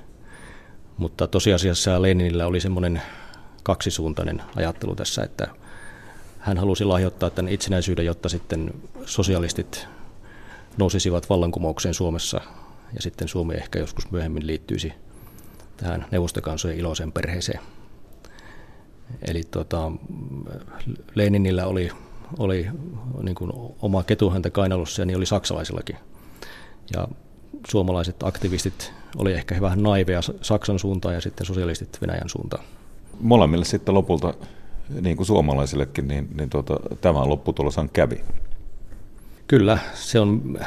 Mutta 0.97 1.27
tosiasiassa 1.27 2.01
Leninillä 2.01 2.47
oli 2.47 2.59
semmoinen 2.59 3.01
kaksisuuntainen 3.63 4.41
ajattelu 4.55 4.95
tässä, 4.95 5.23
että 5.23 5.47
hän 6.39 6.57
halusi 6.57 6.85
lahjoittaa 6.85 7.29
tämän 7.29 7.51
itsenäisyyden, 7.51 8.05
jotta 8.05 8.29
sitten 8.29 8.73
sosialistit 9.05 9.87
nousisivat 10.77 11.29
vallankumoukseen 11.29 11.93
Suomessa 11.93 12.41
ja 12.95 13.01
sitten 13.01 13.27
Suomi 13.27 13.53
ehkä 13.53 13.79
joskus 13.79 14.11
myöhemmin 14.11 14.47
liittyisi 14.47 14.93
tähän 15.77 16.05
neuvostokansojen 16.11 16.79
iloiseen 16.79 17.11
perheeseen. 17.11 17.59
Eli 19.27 19.43
tota, 19.43 19.91
Leninillä 21.15 21.65
oli 21.65 21.91
oli 22.39 22.67
niin 23.23 23.35
kuin 23.35 23.51
oma 23.81 24.03
ketuhäntä 24.03 24.49
kainalossa 24.49 25.01
ja 25.01 25.05
niin 25.05 25.17
oli 25.17 25.25
saksalaisillakin. 25.25 25.95
Ja 26.93 27.07
suomalaiset 27.69 28.23
aktivistit 28.23 28.93
oli 29.17 29.33
ehkä 29.33 29.61
vähän 29.61 29.83
naiveja 29.83 30.21
Saksan 30.41 30.79
suuntaan 30.79 31.15
ja 31.15 31.21
sitten 31.21 31.45
sosialistit 31.45 32.01
Venäjän 32.01 32.29
suuntaan. 32.29 32.63
Molemmille 33.19 33.65
sitten 33.65 33.93
lopulta, 33.93 34.33
niin 35.01 35.17
kuin 35.17 35.27
suomalaisillekin, 35.27 36.07
niin, 36.07 36.29
niin 36.37 36.49
tuota, 36.49 36.79
tämä 37.01 37.29
lopputuloshan 37.29 37.89
kävi. 37.89 38.23
Kyllä, 39.47 39.77
se 39.93 40.19
on 40.19 40.59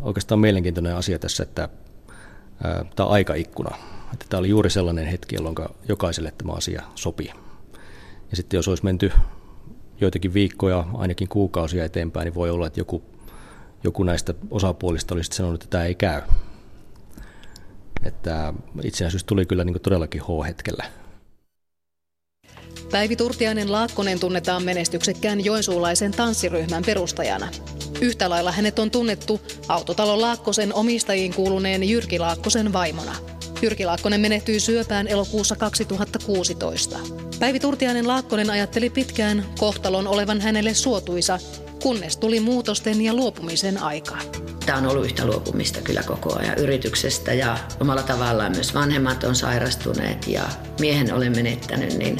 oikeastaan 0.00 0.40
mielenkiintoinen 0.40 0.96
asia 0.96 1.18
tässä, 1.18 1.42
että 1.42 1.68
tämä 2.96 3.08
aikaikkuna. 3.08 3.76
Että 4.12 4.26
tämä 4.28 4.38
oli 4.38 4.48
juuri 4.48 4.70
sellainen 4.70 5.06
hetki, 5.06 5.34
jolloin 5.34 5.56
jokaiselle 5.88 6.32
tämä 6.38 6.52
asia 6.52 6.82
sopii. 6.94 7.32
Ja 8.30 8.36
sitten 8.36 8.58
jos 8.58 8.68
olisi 8.68 8.84
menty 8.84 9.12
joitakin 10.04 10.34
viikkoja, 10.34 10.84
ainakin 10.94 11.28
kuukausia 11.28 11.84
eteenpäin, 11.84 12.24
niin 12.24 12.34
voi 12.34 12.50
olla, 12.50 12.66
että 12.66 12.80
joku, 12.80 13.02
joku 13.84 14.02
näistä 14.02 14.34
osapuolista 14.50 15.14
olisi 15.14 15.30
sanonut, 15.32 15.62
että 15.62 15.70
tämä 15.70 15.84
ei 15.84 15.94
käy. 15.94 16.22
Että 18.04 18.54
itsenäisyys 18.82 19.24
tuli 19.24 19.46
kyllä 19.46 19.64
niin 19.64 19.80
todellakin 19.80 20.22
H-hetkellä. 20.22 20.84
Päivi 22.90 23.16
Turtiainen 23.16 23.72
Laakkonen 23.72 24.20
tunnetaan 24.20 24.62
menestyksekkään 24.62 25.44
joensuulaisen 25.44 26.12
tanssiryhmän 26.12 26.82
perustajana. 26.86 27.48
Yhtä 28.00 28.30
lailla 28.30 28.52
hänet 28.52 28.78
on 28.78 28.90
tunnettu 28.90 29.40
autotalon 29.68 30.20
Laakkosen 30.20 30.74
omistajiin 30.74 31.34
kuuluneen 31.34 31.88
Jyrki 31.88 32.18
Laakkosen 32.18 32.72
vaimona. 32.72 33.31
Jyrki 33.62 33.84
Laakkonen 33.84 34.20
menehtyi 34.20 34.60
syöpään 34.60 35.08
elokuussa 35.08 35.56
2016. 35.56 36.98
Päivi 37.40 37.60
Turtiainen 37.60 38.08
Laakkonen 38.08 38.50
ajatteli 38.50 38.90
pitkään 38.90 39.44
kohtalon 39.58 40.06
olevan 40.06 40.40
hänelle 40.40 40.74
suotuisa, 40.74 41.38
kunnes 41.82 42.16
tuli 42.16 42.40
muutosten 42.40 43.02
ja 43.02 43.14
luopumisen 43.14 43.82
aika. 43.82 44.18
Tämä 44.66 44.78
on 44.78 44.86
ollut 44.86 45.04
yhtä 45.04 45.26
luopumista 45.26 45.80
kyllä 45.80 46.02
koko 46.02 46.38
ajan 46.38 46.58
yrityksestä 46.58 47.32
ja 47.32 47.58
omalla 47.80 48.02
tavallaan 48.02 48.52
myös 48.52 48.74
vanhemmat 48.74 49.24
on 49.24 49.34
sairastuneet 49.36 50.26
ja 50.26 50.42
miehen 50.80 51.14
olen 51.14 51.36
menettänyt, 51.36 51.98
niin 51.98 52.18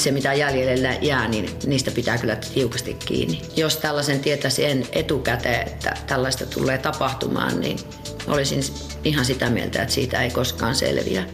se 0.00 0.10
mitä 0.10 0.34
jäljellä 0.34 0.92
jää, 1.00 1.28
niin 1.28 1.50
niistä 1.66 1.90
pitää 1.90 2.18
kyllä 2.18 2.36
tiukasti 2.36 2.94
kiinni. 2.94 3.42
Jos 3.56 3.76
tällaisen 3.76 4.20
tietäisi 4.20 4.64
en 4.64 4.86
etukäteen, 4.92 5.68
että 5.68 5.96
tällaista 6.06 6.46
tulee 6.46 6.78
tapahtumaan, 6.78 7.60
niin 7.60 7.78
olisin 8.26 8.62
ihan 9.04 9.24
sitä 9.24 9.50
mieltä, 9.50 9.82
että 9.82 9.94
siitä 9.94 10.22
ei 10.22 10.30
koskaan 10.30 10.74
selviä. 10.74 11.24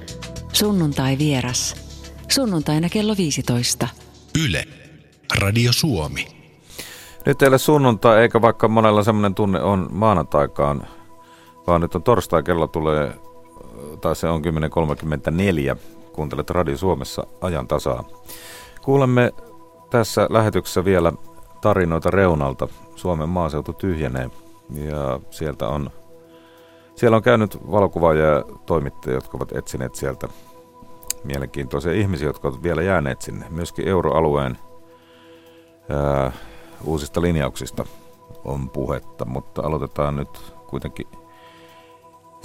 Sunnuntai 0.52 1.18
vieras. 1.18 1.74
Sunnuntaina 2.28 2.88
kello 2.88 3.16
15. 3.16 3.88
Yle. 4.44 4.64
Radio 5.40 5.72
Suomi. 5.72 6.26
Nyt 7.26 7.42
ei 7.42 7.48
ole 7.48 7.58
sunnuntai, 7.58 8.22
eikä 8.22 8.42
vaikka 8.42 8.68
monella 8.68 9.04
semmoinen 9.04 9.34
tunne 9.34 9.60
on 9.60 9.88
maanantaikaan, 9.90 10.86
vaan 11.66 11.80
nyt 11.80 11.94
on 11.94 12.02
torstai, 12.02 12.42
kello 12.42 12.66
tulee, 12.66 13.12
tai 14.00 14.16
se 14.16 14.26
on 14.26 14.42
10.34. 15.74 15.95
Kuuntelet 16.16 16.50
Radio 16.50 16.76
Suomessa 16.76 17.26
ajan 17.40 17.68
tasaa. 17.68 18.04
Kuulemme 18.82 19.32
tässä 19.90 20.26
lähetyksessä 20.30 20.84
vielä 20.84 21.12
tarinoita 21.60 22.10
reunalta. 22.10 22.68
Suomen 22.94 23.28
maaseutu 23.28 23.72
tyhjenee 23.72 24.30
ja 24.74 25.20
sieltä 25.30 25.68
on, 25.68 25.90
siellä 26.94 27.16
on 27.16 27.22
käynyt 27.22 27.58
valokuvaajia 27.70 28.24
ja 28.24 28.44
toimittajia, 28.66 29.16
jotka 29.16 29.36
ovat 29.36 29.52
etsineet 29.52 29.94
sieltä 29.94 30.28
mielenkiintoisia 31.24 31.92
ihmisiä, 31.92 32.28
jotka 32.28 32.48
ovat 32.48 32.62
vielä 32.62 32.82
jääneet 32.82 33.22
sinne. 33.22 33.46
Myöskin 33.50 33.88
euroalueen 33.88 34.58
ää, 35.88 36.32
uusista 36.84 37.22
linjauksista 37.22 37.84
on 38.44 38.70
puhetta, 38.70 39.24
mutta 39.24 39.62
aloitetaan 39.62 40.16
nyt 40.16 40.54
kuitenkin 40.66 41.06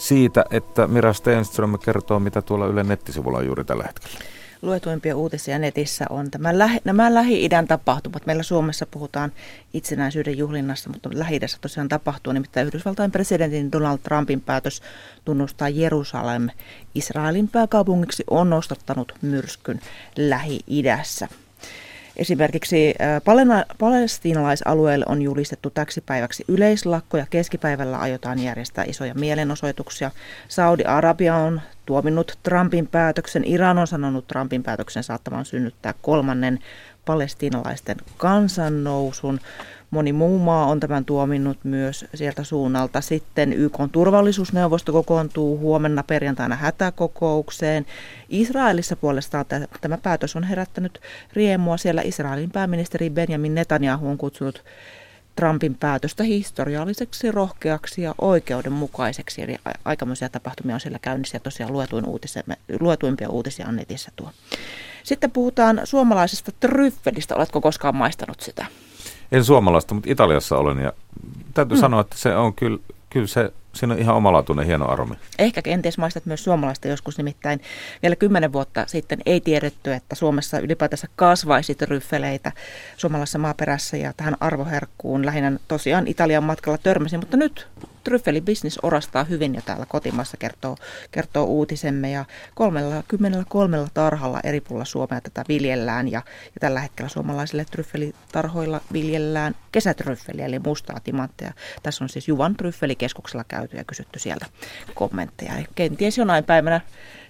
siitä, 0.02 0.46
että 0.52 0.88
Mira 0.88 1.14
Stenström 1.14 1.80
kertoo, 1.80 2.20
mitä 2.20 2.42
tuolla 2.42 2.68
Yle 2.68 2.84
nettisivulla 2.84 3.38
on 3.38 3.46
juuri 3.46 3.66
tällä 3.66 3.84
hetkellä 3.84 4.20
luetuimpia 4.62 5.16
uutisia 5.16 5.60
netissä 5.60 6.06
on 6.10 6.32
tämä 6.32 6.58
lähi, 6.58 6.80
nämä 6.84 7.14
Lähi-idän 7.14 7.68
tapahtumat. 7.68 8.26
Meillä 8.26 8.44
Suomessa 8.44 8.86
puhutaan 8.86 9.32
itsenäisyyden 9.74 10.38
juhlinnasta, 10.38 10.90
mutta 10.90 11.10
Lähi-idässä 11.14 11.58
tosiaan 11.62 11.90
tapahtuu. 11.90 12.34
Nimittäin 12.34 12.68
Yhdysvaltain 12.68 13.12
presidentin 13.12 13.72
Donald 13.72 13.98
Trumpin 14.04 14.42
päätös 14.42 14.82
tunnustaa 15.26 15.70
Jerusalem 15.70 16.50
Israelin 16.96 17.48
pääkaupungiksi 17.48 18.24
on 18.30 18.50
nostattanut 18.50 19.14
myrskyn 19.22 19.80
Lähi-idässä. 20.18 21.28
Esimerkiksi 22.16 22.96
palestiinalaisalueelle 23.80 25.06
on 25.08 25.22
julistettu 25.22 25.70
täksi 25.70 26.02
päiväksi 26.02 26.46
yleislakko 26.48 27.18
ja 27.18 27.26
keskipäivällä 27.30 27.98
aiotaan 27.98 28.40
järjestää 28.40 28.84
isoja 28.84 29.14
mielenosoituksia. 29.14 30.12
Saudi-Arabia 30.48 31.36
on 31.36 31.62
tuominnut 31.86 32.40
Trumpin 32.44 32.88
päätöksen. 32.88 33.44
Iran 33.46 33.78
on 33.78 33.88
sanonut 33.88 34.28
Trumpin 34.28 34.64
päätöksen 34.64 35.04
saattavan 35.04 35.46
synnyttää 35.46 35.94
kolmannen 36.02 36.60
palestiinalaisten 37.06 37.98
kansannousun. 38.18 39.40
Moni 39.92 40.14
muu 40.14 40.40
maa 40.40 40.66
on 40.66 40.80
tämän 40.80 41.06
tuominnut 41.06 41.58
myös 41.64 42.06
sieltä 42.14 42.44
suunnalta. 42.44 43.02
Sitten 43.02 43.54
YK 43.54 43.78
turvallisuusneuvosto 43.92 44.92
kokoontuu 44.92 45.58
huomenna 45.58 46.04
perjantaina 46.04 46.56
hätäkokoukseen. 46.56 47.86
Israelissa 48.30 48.96
puolestaan 48.96 49.46
tämä 49.82 49.98
päätös 49.98 50.36
on 50.36 50.44
herättänyt 50.44 51.02
riemua. 51.34 51.78
Siellä 51.78 52.02
Israelin 52.02 52.52
pääministeri 52.52 53.10
Benjamin 53.10 53.56
Netanyahu 53.56 54.08
on 54.08 54.18
kutsunut 54.18 54.64
Trumpin 55.36 55.76
päätöstä 55.76 56.24
historialliseksi, 56.24 57.32
rohkeaksi 57.32 58.02
ja 58.02 58.16
oikeudenmukaiseksi. 58.22 59.42
Eli 59.42 59.58
aikamoisia 59.86 60.30
tapahtumia 60.30 60.76
on 60.76 60.82
siellä 60.82 61.00
käynnissä 61.02 61.36
ja 61.36 61.40
tosiaan 61.40 61.74
luetuin 61.74 62.06
luetuimpia 62.80 63.30
uutisia 63.30 63.68
on 63.68 63.76
netissä 63.76 64.12
tuo. 64.16 64.32
Sitten 65.04 65.32
puhutaan 65.32 65.82
suomalaisesta 65.84 66.52
tryffelistä. 66.60 67.36
Oletko 67.36 67.62
koskaan 67.62 67.96
maistanut 67.96 68.42
sitä? 68.42 68.66
En 69.32 69.44
suomalaista, 69.44 69.94
mutta 69.94 70.12
Italiassa 70.12 70.58
olen 70.58 70.80
ja 70.80 70.94
täytyy 71.54 71.78
mm. 71.78 71.82
sanoa, 71.82 72.02
että 72.02 72.18
se 72.18 72.36
on 72.36 72.54
kyllä, 72.54 72.80
kyllä 73.10 73.28
se, 73.28 73.54
siinä 73.74 73.94
on 73.94 74.00
ihan 74.00 74.16
omalaatuinen 74.16 74.66
hieno 74.66 74.92
aromi. 74.92 75.16
Ehkä 75.40 75.62
kenties 75.62 75.98
maistat 75.98 76.26
myös 76.26 76.44
suomalaista 76.44 76.88
joskus, 76.88 77.18
nimittäin 77.18 77.62
vielä 78.02 78.16
kymmenen 78.16 78.54
vuotta 78.54 78.84
sitten 78.88 79.20
ei 79.26 79.42
tiedetty, 79.42 79.94
että 79.94 80.16
Suomessa 80.16 80.60
ylipäätänsä 80.60 81.08
kasvaisi 81.16 81.78
ryffeleitä 81.82 82.52
suomalaisessa 82.98 83.40
maaperässä 83.40 83.98
ja 83.98 84.14
tähän 84.18 84.38
arvoherkkuun 84.40 85.26
lähinnä 85.26 85.52
tosiaan 85.68 86.08
Italian 86.08 86.44
matkalla 86.44 86.78
törmäsin, 86.78 87.20
mutta 87.20 87.38
nyt 87.38 87.68
tryffelibisnis 88.04 88.80
orastaa 88.84 89.24
hyvin 89.24 89.56
ja 89.56 89.62
täällä 89.62 89.86
kotimaassa 89.86 90.38
kertoo, 90.38 90.78
kertoo 91.12 91.46
uutisemme 91.46 92.12
ja 92.12 92.26
33 92.56 93.78
tarhalla 93.94 94.40
eri 94.44 94.62
puolilla 94.62 94.86
Suomea 94.86 95.22
tätä 95.22 95.44
viljellään 95.48 96.12
ja, 96.12 96.22
ja 96.46 96.60
tällä 96.60 96.80
hetkellä 96.80 97.10
suomalaisille 97.10 97.66
tryffelitarhoilla 97.72 98.82
viljellään 98.94 99.56
kesätryffeliä 99.72 100.46
eli 100.46 100.60
mustaa 100.60 101.00
timanttia. 101.04 101.54
Tässä 101.84 102.04
on 102.04 102.10
siis 102.10 102.28
Juvan 102.28 102.56
tryffelikeskuksella 102.56 103.44
käyty 103.48 103.78
ja 103.78 103.84
kysytty 103.84 104.20
sieltä 104.20 104.46
kommentteja. 104.94 105.58
Eli 105.58 105.66
kenties 105.76 106.18
jonain 106.18 106.44
päivänä 106.44 106.82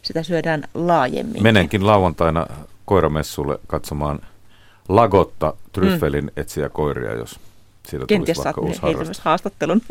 sitä 0.02 0.24
syödään 0.24 0.64
laajemmin. 0.74 1.44
Menenkin 1.44 1.88
lauantaina 1.88 2.48
koiramessulle 2.86 3.60
katsomaan 3.68 4.20
Lagotta 4.90 5.54
tryffelin 5.72 6.26
mm. 6.26 6.32
etsiä 6.38 6.70
koiria, 6.70 7.14
jos 7.14 7.40
siitä 7.88 8.06
Kenties 8.08 8.38
saat 8.38 8.56
heitä 8.84 9.12
haastattelun. 9.22 9.82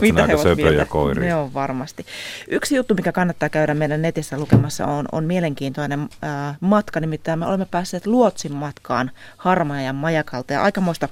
Mitä 0.00 0.26
he 0.26 0.34
ovat 0.34 0.88
koiria. 0.88 1.28
Ne 1.28 1.34
on 1.34 1.54
varmasti. 1.54 2.06
Yksi 2.48 2.76
juttu, 2.76 2.94
mikä 2.94 3.12
kannattaa 3.12 3.48
käydä 3.48 3.74
meidän 3.74 4.02
netissä 4.02 4.38
lukemassa, 4.38 4.86
on, 4.86 5.08
on 5.12 5.24
mielenkiintoinen 5.24 6.00
äh, 6.00 6.56
matka. 6.60 7.00
Nimittäin 7.00 7.38
me 7.38 7.46
olemme 7.46 7.66
päässeet 7.70 8.06
Luotsin 8.06 8.52
matkaan 8.52 9.10
Harmaajan 9.36 9.96
majakalta 9.96 10.52
ja 10.52 10.62
aikamoista 10.62 11.08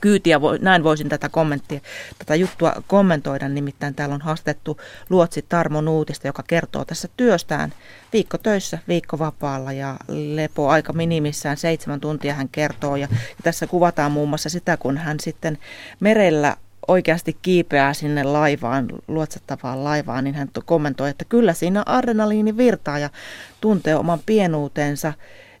kyytiä, 0.00 0.40
näin 0.60 0.84
voisin 0.84 1.08
tätä 1.08 1.28
kommenttia, 1.28 1.80
tätä 2.18 2.34
juttua 2.34 2.72
kommentoida, 2.86 3.48
nimittäin 3.48 3.94
täällä 3.94 4.14
on 4.14 4.20
haastettu 4.20 4.80
Luotsi 5.10 5.44
Tarmo 5.48 5.80
Nuutista, 5.80 6.26
joka 6.26 6.42
kertoo 6.46 6.84
tässä 6.84 7.08
työstään. 7.16 7.72
Viikko 8.12 8.38
töissä, 8.38 8.78
viikko 8.88 9.18
vapaalla 9.18 9.72
ja 9.72 9.96
lepo 10.08 10.68
aika 10.68 10.92
minimissään. 10.92 11.56
Seitsemän 11.56 12.00
tuntia 12.00 12.34
hän 12.34 12.48
kertoo 12.48 12.96
ja, 12.96 13.08
ja 13.12 13.42
tässä 13.42 13.66
kuvataan 13.66 14.12
muun 14.12 14.28
muassa 14.28 14.48
sitä, 14.48 14.76
kun 14.76 14.98
hän 14.98 15.20
sitten 15.20 15.58
merellä 16.00 16.56
oikeasti 16.88 17.36
kiipeää 17.42 17.94
sinne 17.94 18.22
laivaan, 18.24 18.88
luotsattavaan 19.08 19.84
laivaan, 19.84 20.24
niin 20.24 20.34
hän 20.34 20.48
kommentoi, 20.64 21.10
että 21.10 21.24
kyllä 21.24 21.52
siinä 21.52 21.82
adrenaliini 21.86 22.56
virtaa 22.56 22.98
ja 22.98 23.10
tuntee 23.60 23.96
oman 23.96 24.20
pienuutensa 24.26 25.12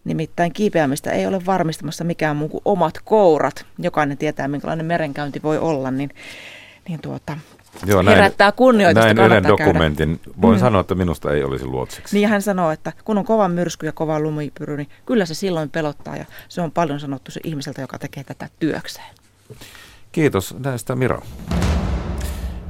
Nimittäin 0.04 0.52
kiipeämistä 0.52 1.10
ei 1.10 1.26
ole 1.26 1.46
varmistamassa 1.46 2.04
mikään 2.04 2.36
muu 2.36 2.48
kuin 2.48 2.62
omat 2.64 2.94
kourat. 3.04 3.66
Jokainen 3.78 4.18
tietää, 4.18 4.48
minkälainen 4.48 4.86
merenkäynti 4.86 5.42
voi 5.42 5.58
olla, 5.58 5.90
niin, 5.90 6.10
niin 6.88 7.00
tuota, 7.00 7.36
Joo, 7.86 8.02
näin, 8.02 8.16
herättää 8.16 8.52
kunnioitusta. 8.52 9.14
Näin 9.14 9.32
yhden 9.32 9.48
dokumentin. 9.48 10.20
Voin 10.42 10.56
mm. 10.56 10.60
sanoa, 10.60 10.80
että 10.80 10.94
minusta 10.94 11.32
ei 11.32 11.44
olisi 11.44 11.66
luotsiksi. 11.66 12.16
Niin 12.16 12.28
hän 12.28 12.42
sanoo, 12.42 12.70
että 12.70 12.92
kun 13.04 13.18
on 13.18 13.24
kova 13.24 13.48
myrsky 13.48 13.86
ja 13.86 13.92
kova 13.92 14.20
lumipyry, 14.20 14.76
niin 14.76 14.88
kyllä 15.06 15.26
se 15.26 15.34
silloin 15.34 15.70
pelottaa 15.70 16.16
ja 16.16 16.24
se 16.48 16.60
on 16.60 16.72
paljon 16.72 17.00
sanottu 17.00 17.30
se 17.30 17.40
ihmiseltä, 17.44 17.80
joka 17.80 17.98
tekee 17.98 18.24
tätä 18.24 18.48
työkseen. 18.58 19.14
Kiitos 20.12 20.54
näistä 20.58 20.96
Mira. 20.96 21.22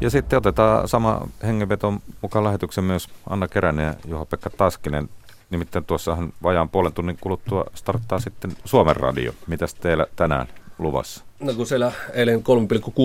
Ja 0.00 0.10
sitten 0.10 0.36
otetaan 0.36 0.88
sama 0.88 1.28
hengenveto 1.42 1.94
mukaan 2.22 2.44
lähetyksen 2.44 2.84
myös 2.84 3.08
Anna 3.30 3.48
Keränen 3.48 3.86
ja 3.86 3.94
Juha-Pekka 4.08 4.50
Taskinen. 4.50 5.08
Nimittäin 5.52 5.84
tuossahan 5.84 6.32
vajaan 6.42 6.68
puolen 6.68 6.92
tunnin 6.92 7.18
kuluttua 7.20 7.64
starttaa 7.74 8.18
sitten 8.20 8.52
Suomen 8.64 8.96
radio. 8.96 9.32
Mitäs 9.46 9.74
teillä 9.74 10.06
tänään 10.16 10.48
luvassa? 10.78 11.24
No 11.40 11.54
kun 11.54 11.66
siellä 11.66 11.92
eilen 12.12 12.42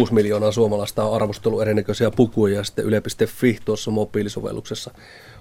3,6 0.05 0.11
miljoonaa 0.11 0.51
suomalaista 0.51 1.03
on 1.03 1.15
arvostellut 1.15 1.61
erinäköisiä 1.61 2.11
pukuja 2.11 2.55
ja 2.55 2.63
sitten 2.63 2.85
yle.fi 2.85 3.59
tuossa 3.65 3.91
mobiilisovelluksessa 3.91 4.91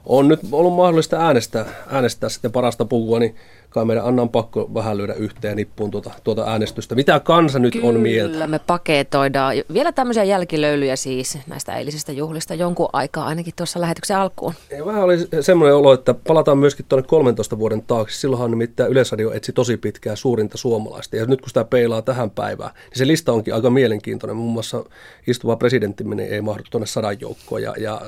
on 0.06 0.28
nyt 0.28 0.40
ollut 0.52 0.76
mahdollista 0.76 1.16
äänestää, 1.16 1.66
äänestää 1.90 2.28
sitten 2.28 2.52
parasta 2.52 2.84
pukua, 2.84 3.18
niin 3.18 3.36
kai 3.76 3.84
meidän 3.84 4.04
Annan 4.04 4.28
pakko 4.28 4.70
vähän 4.74 4.96
lyödä 4.96 5.14
yhteen 5.14 5.56
nippuun 5.56 5.90
tuota, 5.90 6.10
tuota 6.24 6.44
äänestystä. 6.50 6.94
Mitä 6.94 7.20
kansa 7.20 7.58
nyt 7.58 7.72
Kyllä, 7.72 7.88
on 7.88 8.00
mieltä? 8.00 8.32
Kyllä, 8.32 8.46
me 8.46 8.58
paketoidaan. 8.58 9.54
Vielä 9.72 9.92
tämmöisiä 9.92 10.24
jälkilöylyjä 10.24 10.96
siis 10.96 11.38
näistä 11.46 11.76
eilisistä 11.76 12.12
juhlista 12.12 12.54
jonkun 12.54 12.88
aikaa 12.92 13.26
ainakin 13.26 13.52
tuossa 13.56 13.80
lähetyksen 13.80 14.16
alkuun. 14.16 14.54
Ja 14.78 14.86
vähän 14.86 15.02
oli 15.04 15.18
semmoinen 15.40 15.76
olo, 15.76 15.92
että 15.92 16.14
palataan 16.14 16.58
myöskin 16.58 16.86
tuonne 16.88 17.08
13 17.08 17.58
vuoden 17.58 17.82
taakse. 17.82 18.16
Silloinhan 18.16 18.50
nimittäin 18.50 18.92
Yleisradio 18.92 19.32
etsi 19.32 19.52
tosi 19.52 19.76
pitkää 19.76 20.16
suurinta 20.16 20.58
suomalaista. 20.58 21.16
Ja 21.16 21.26
nyt 21.26 21.40
kun 21.40 21.48
sitä 21.48 21.64
peilaa 21.64 22.02
tähän 22.02 22.30
päivään, 22.30 22.70
niin 22.74 22.98
se 22.98 23.06
lista 23.06 23.32
onkin 23.32 23.54
aika 23.54 23.70
mielenkiintoinen. 23.70 24.36
Muun 24.36 24.52
muassa 24.52 24.84
istuva 25.26 25.56
presidentti 25.56 26.04
ei 26.28 26.40
mahdu 26.40 26.62
tuonne 26.70 26.86
sadan 26.86 27.20
joukkoon. 27.20 27.62
Ja, 27.62 27.74
ja 27.78 28.00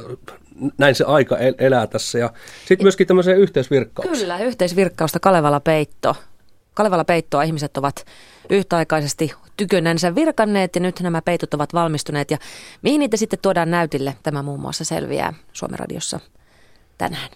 näin 0.78 0.94
se 0.94 1.04
aika 1.04 1.36
elää 1.58 1.86
tässä. 1.86 2.18
Ja 2.18 2.32
sitten 2.66 2.84
myöskin 2.84 3.06
tämmöiseen 3.06 3.38
yhteisvirkkaukseen. 3.38 4.18
Kyllä, 4.18 4.38
yhteisvirkkausta 4.38 5.20
Kalevala 5.20 5.57
Peitto. 5.60 6.16
Kalevala 6.74 7.04
Peittoa 7.04 7.42
ihmiset 7.42 7.76
ovat 7.76 8.04
yhtäaikaisesti 8.50 9.34
tykönänsä 9.56 10.14
virkanneet 10.14 10.74
ja 10.74 10.80
nyt 10.80 11.00
nämä 11.00 11.22
peitot 11.22 11.54
ovat 11.54 11.74
valmistuneet. 11.74 12.30
Ja 12.30 12.38
mihin 12.82 12.98
niitä 12.98 13.16
sitten 13.16 13.38
tuodaan 13.42 13.70
näytille, 13.70 14.16
tämä 14.22 14.42
muun 14.42 14.60
muassa 14.60 14.84
selviää 14.84 15.34
Suomen 15.52 15.78
radiossa 15.78 16.20
tänään. 16.98 17.30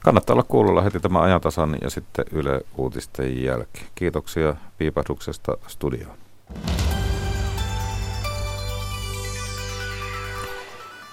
Kannattaa 0.00 0.34
olla 0.34 0.42
kuulolla 0.42 0.82
heti 0.82 1.00
tämän 1.00 1.22
ajantasan 1.22 1.76
ja 1.82 1.90
sitten 1.90 2.24
Yle 2.32 2.60
Uutisten 2.76 3.44
jälkeen. 3.44 3.86
Kiitoksia 3.94 4.54
piipahduksesta 4.78 5.56
studioon. 5.66 6.18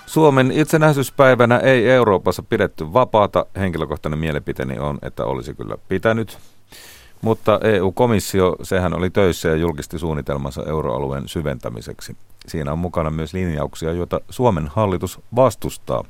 Suomen 0.07 0.51
itsenäisyyspäivänä 0.51 1.57
ei 1.57 1.89
Euroopassa 1.89 2.43
pidetty 2.43 2.93
vapaata. 2.93 3.45
Henkilökohtainen 3.57 4.19
mielipiteeni 4.19 4.79
on, 4.79 4.97
että 5.01 5.25
olisi 5.25 5.53
kyllä 5.53 5.77
pitänyt. 5.87 6.37
Mutta 7.21 7.59
EU-komissio, 7.63 8.55
sehän 8.63 8.93
oli 8.93 9.09
töissä 9.09 9.49
ja 9.49 9.55
julkisti 9.55 9.99
suunnitelmansa 9.99 10.63
euroalueen 10.67 11.27
syventämiseksi. 11.27 12.17
Siinä 12.47 12.71
on 12.71 12.79
mukana 12.79 13.09
myös 13.09 13.33
linjauksia, 13.33 13.93
joita 13.93 14.21
Suomen 14.29 14.67
hallitus 14.67 15.19
vastustaa. 15.35 16.03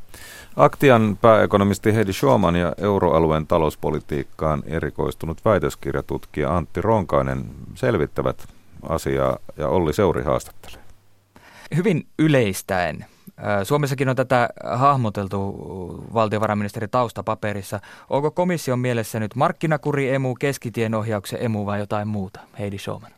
Aktian 0.55 1.17
pääekonomisti 1.21 1.95
Heidi 1.95 2.13
Schumann 2.13 2.55
ja 2.55 2.73
euroalueen 2.77 3.47
talouspolitiikkaan 3.47 4.63
erikoistunut 4.65 5.45
väitöskirjatutkija 5.45 6.57
Antti 6.57 6.81
Ronkainen 6.81 7.45
selvittävät 7.75 8.47
asiaa 8.89 9.37
ja 9.57 9.67
Olli 9.67 9.93
Seuri 9.93 10.23
haastattelee. 10.23 10.79
Hyvin 11.75 12.07
yleistäen 12.19 13.05
Suomessakin 13.63 14.09
on 14.09 14.15
tätä 14.15 14.49
hahmoteltu 14.63 15.55
valtiovarainministeri 16.13 16.87
taustapaperissa. 16.87 17.79
Onko 18.09 18.31
komission 18.31 18.79
mielessä 18.79 19.19
nyt 19.19 19.35
markkinakuri 19.35 20.13
emu, 20.13 20.35
keskitien 20.35 20.95
ohjauksen 20.95 21.43
emu 21.45 21.65
vai 21.65 21.79
jotain 21.79 22.07
muuta? 22.07 22.39
Heidi 22.59 22.77
Schoman. 22.77 23.11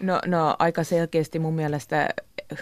No, 0.00 0.20
no 0.26 0.56
aika 0.58 0.84
selkeästi 0.84 1.38
mun 1.38 1.54
mielestä 1.54 2.08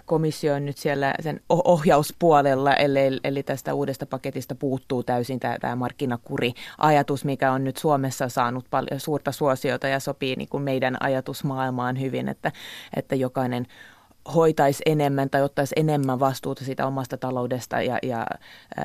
komissio 0.04 0.54
on 0.54 0.66
nyt 0.66 0.76
siellä 0.76 1.14
sen 1.20 1.40
ohjauspuolella, 1.48 2.74
eli, 2.74 3.20
eli 3.24 3.42
tästä 3.42 3.74
uudesta 3.74 4.06
paketista 4.06 4.54
puuttuu 4.54 5.02
täysin 5.02 5.40
tämä, 5.40 5.58
tämä 5.60 5.76
markkinakuri-ajatus, 5.76 7.24
mikä 7.24 7.52
on 7.52 7.64
nyt 7.64 7.76
Suomessa 7.76 8.28
saanut 8.28 8.66
paljon 8.70 9.00
suurta 9.00 9.32
suosiota 9.32 9.88
ja 9.88 10.00
sopii 10.00 10.36
niin 10.36 10.48
kuin 10.48 10.62
meidän 10.62 10.96
ajatusmaailmaan 11.00 12.00
hyvin, 12.00 12.28
että, 12.28 12.52
että 12.96 13.14
jokainen 13.14 13.66
hoitaisi 14.34 14.82
enemmän 14.86 15.30
tai 15.30 15.42
ottaisi 15.42 15.74
enemmän 15.76 16.20
vastuuta 16.20 16.64
siitä 16.64 16.86
omasta 16.86 17.16
taloudesta 17.16 17.82
ja, 17.82 17.98
ja 18.02 18.26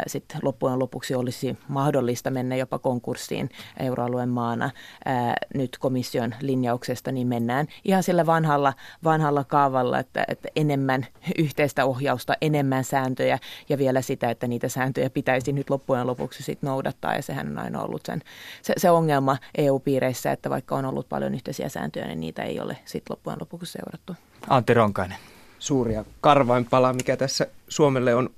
sitten 0.07 0.39
loppujen 0.41 0.79
lopuksi 0.79 1.15
olisi 1.15 1.57
mahdollista 1.67 2.31
mennä 2.31 2.55
jopa 2.55 2.79
konkurssiin 2.79 3.49
euroalueen 3.79 4.29
maana. 4.29 4.69
Ää, 5.05 5.35
nyt 5.53 5.77
komission 5.77 6.35
linjauksesta 6.41 7.11
niin 7.11 7.27
mennään 7.27 7.67
ihan 7.83 8.03
sillä 8.03 8.25
vanhalla, 8.25 8.73
vanhalla 9.03 9.43
kaavalla, 9.43 9.99
että, 9.99 10.25
että 10.27 10.49
enemmän 10.55 11.05
yhteistä 11.37 11.85
ohjausta, 11.85 12.33
enemmän 12.41 12.83
sääntöjä 12.83 13.39
ja 13.69 13.77
vielä 13.77 14.01
sitä, 14.01 14.29
että 14.29 14.47
niitä 14.47 14.69
sääntöjä 14.69 15.09
pitäisi 15.09 15.51
nyt 15.51 15.69
loppujen 15.69 16.07
lopuksi 16.07 16.43
sit 16.43 16.61
noudattaa 16.61 17.15
ja 17.15 17.21
sehän 17.21 17.47
on 17.47 17.57
aina 17.57 17.81
ollut 17.81 18.05
sen, 18.05 18.21
se, 18.61 18.73
se 18.77 18.91
ongelma 18.91 19.37
EU-piireissä, 19.57 20.31
että 20.31 20.49
vaikka 20.49 20.75
on 20.75 20.85
ollut 20.85 21.09
paljon 21.09 21.33
yhteisiä 21.33 21.69
sääntöjä, 21.69 22.07
niin 22.07 22.19
niitä 22.19 22.43
ei 22.43 22.59
ole 22.59 22.77
sitten 22.85 23.13
loppujen 23.13 23.39
lopuksi 23.39 23.71
seurattu. 23.71 24.15
Antti 24.49 24.73
Ronkainen 24.73 25.17
suuria 25.63 26.05
karvainpala, 26.21 26.93
mikä 26.93 27.17
tässä 27.17 27.47
Suomelle 27.67 28.15
on 28.15 28.29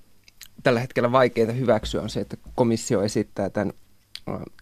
tällä 0.63 0.79
hetkellä 0.79 1.11
vaikeaa 1.11 1.51
hyväksyä, 1.51 2.01
on 2.01 2.09
se, 2.09 2.19
että 2.19 2.37
komissio 2.55 3.01
esittää 3.01 3.49
tämän 3.49 3.73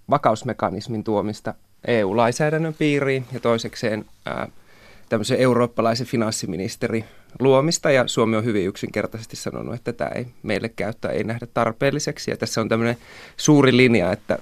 vakausmekanismin 0.09 1.03
tuomista 1.03 1.53
EU-lainsäädännön 1.87 2.73
piiriin 2.73 3.25
ja 3.33 3.39
toisekseen 3.39 4.05
ää, 4.25 4.47
tämmöisen 5.09 5.39
eurooppalaisen 5.39 6.07
finanssiministeri 6.07 7.05
luomista 7.39 7.91
ja 7.91 8.07
Suomi 8.07 8.35
on 8.35 8.45
hyvin 8.45 8.67
yksinkertaisesti 8.67 9.35
sanonut, 9.35 9.75
että 9.75 9.93
tämä 9.93 10.09
ei 10.15 10.27
meille 10.43 10.69
käyttää, 10.69 11.11
ei 11.11 11.23
nähdä 11.23 11.47
tarpeelliseksi. 11.53 12.31
Ja 12.31 12.37
tässä 12.37 12.61
on 12.61 12.69
tämmöinen 12.69 12.97
suuri 13.37 13.77
linja, 13.77 14.11
että 14.11 14.39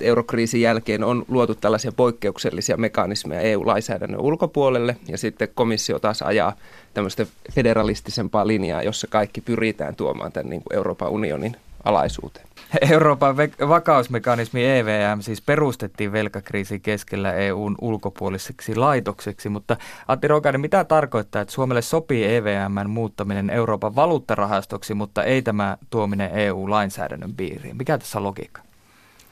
eurokriisin 0.00 0.60
jälkeen 0.60 1.04
on 1.04 1.24
luotu 1.28 1.54
tällaisia 1.54 1.92
poikkeuksellisia 1.92 2.76
mekanismeja 2.76 3.40
EU-lainsäädännön 3.40 4.20
ulkopuolelle 4.20 4.96
ja 5.08 5.18
sitten 5.18 5.48
komissio 5.54 5.98
taas 5.98 6.22
ajaa 6.22 6.56
tämmöistä 6.94 7.26
federalistisempaa 7.52 8.46
linjaa, 8.46 8.82
jossa 8.82 9.06
kaikki 9.06 9.40
pyritään 9.40 9.96
tuomaan 9.96 10.32
tämän 10.32 10.50
niin 10.50 10.62
kuin 10.62 10.76
Euroopan 10.76 11.10
unionin 11.10 11.56
alaisuuteen. 11.84 12.48
Euroopan 12.92 13.36
vakausmekanismi 13.68 14.78
EVM 14.78 15.20
siis 15.20 15.42
perustettiin 15.42 16.12
velkakriisin 16.12 16.80
keskellä 16.80 17.32
EUn 17.32 17.74
ulkopuoliseksi 17.80 18.74
laitokseksi, 18.74 19.48
mutta 19.48 19.76
Antti 20.08 20.28
Rokainen, 20.28 20.60
mitä 20.60 20.84
tarkoittaa, 20.84 21.42
että 21.42 21.54
Suomelle 21.54 21.82
sopii 21.82 22.34
EVMn 22.34 22.90
muuttaminen 22.90 23.50
Euroopan 23.50 23.96
valuuttarahastoksi, 23.96 24.94
mutta 24.94 25.24
ei 25.24 25.42
tämä 25.42 25.76
tuominen 25.90 26.30
EU-lainsäädännön 26.30 27.34
piiriin? 27.34 27.76
Mikä 27.76 27.98
tässä 27.98 28.18
on 28.18 28.24
logiikka? 28.24 28.62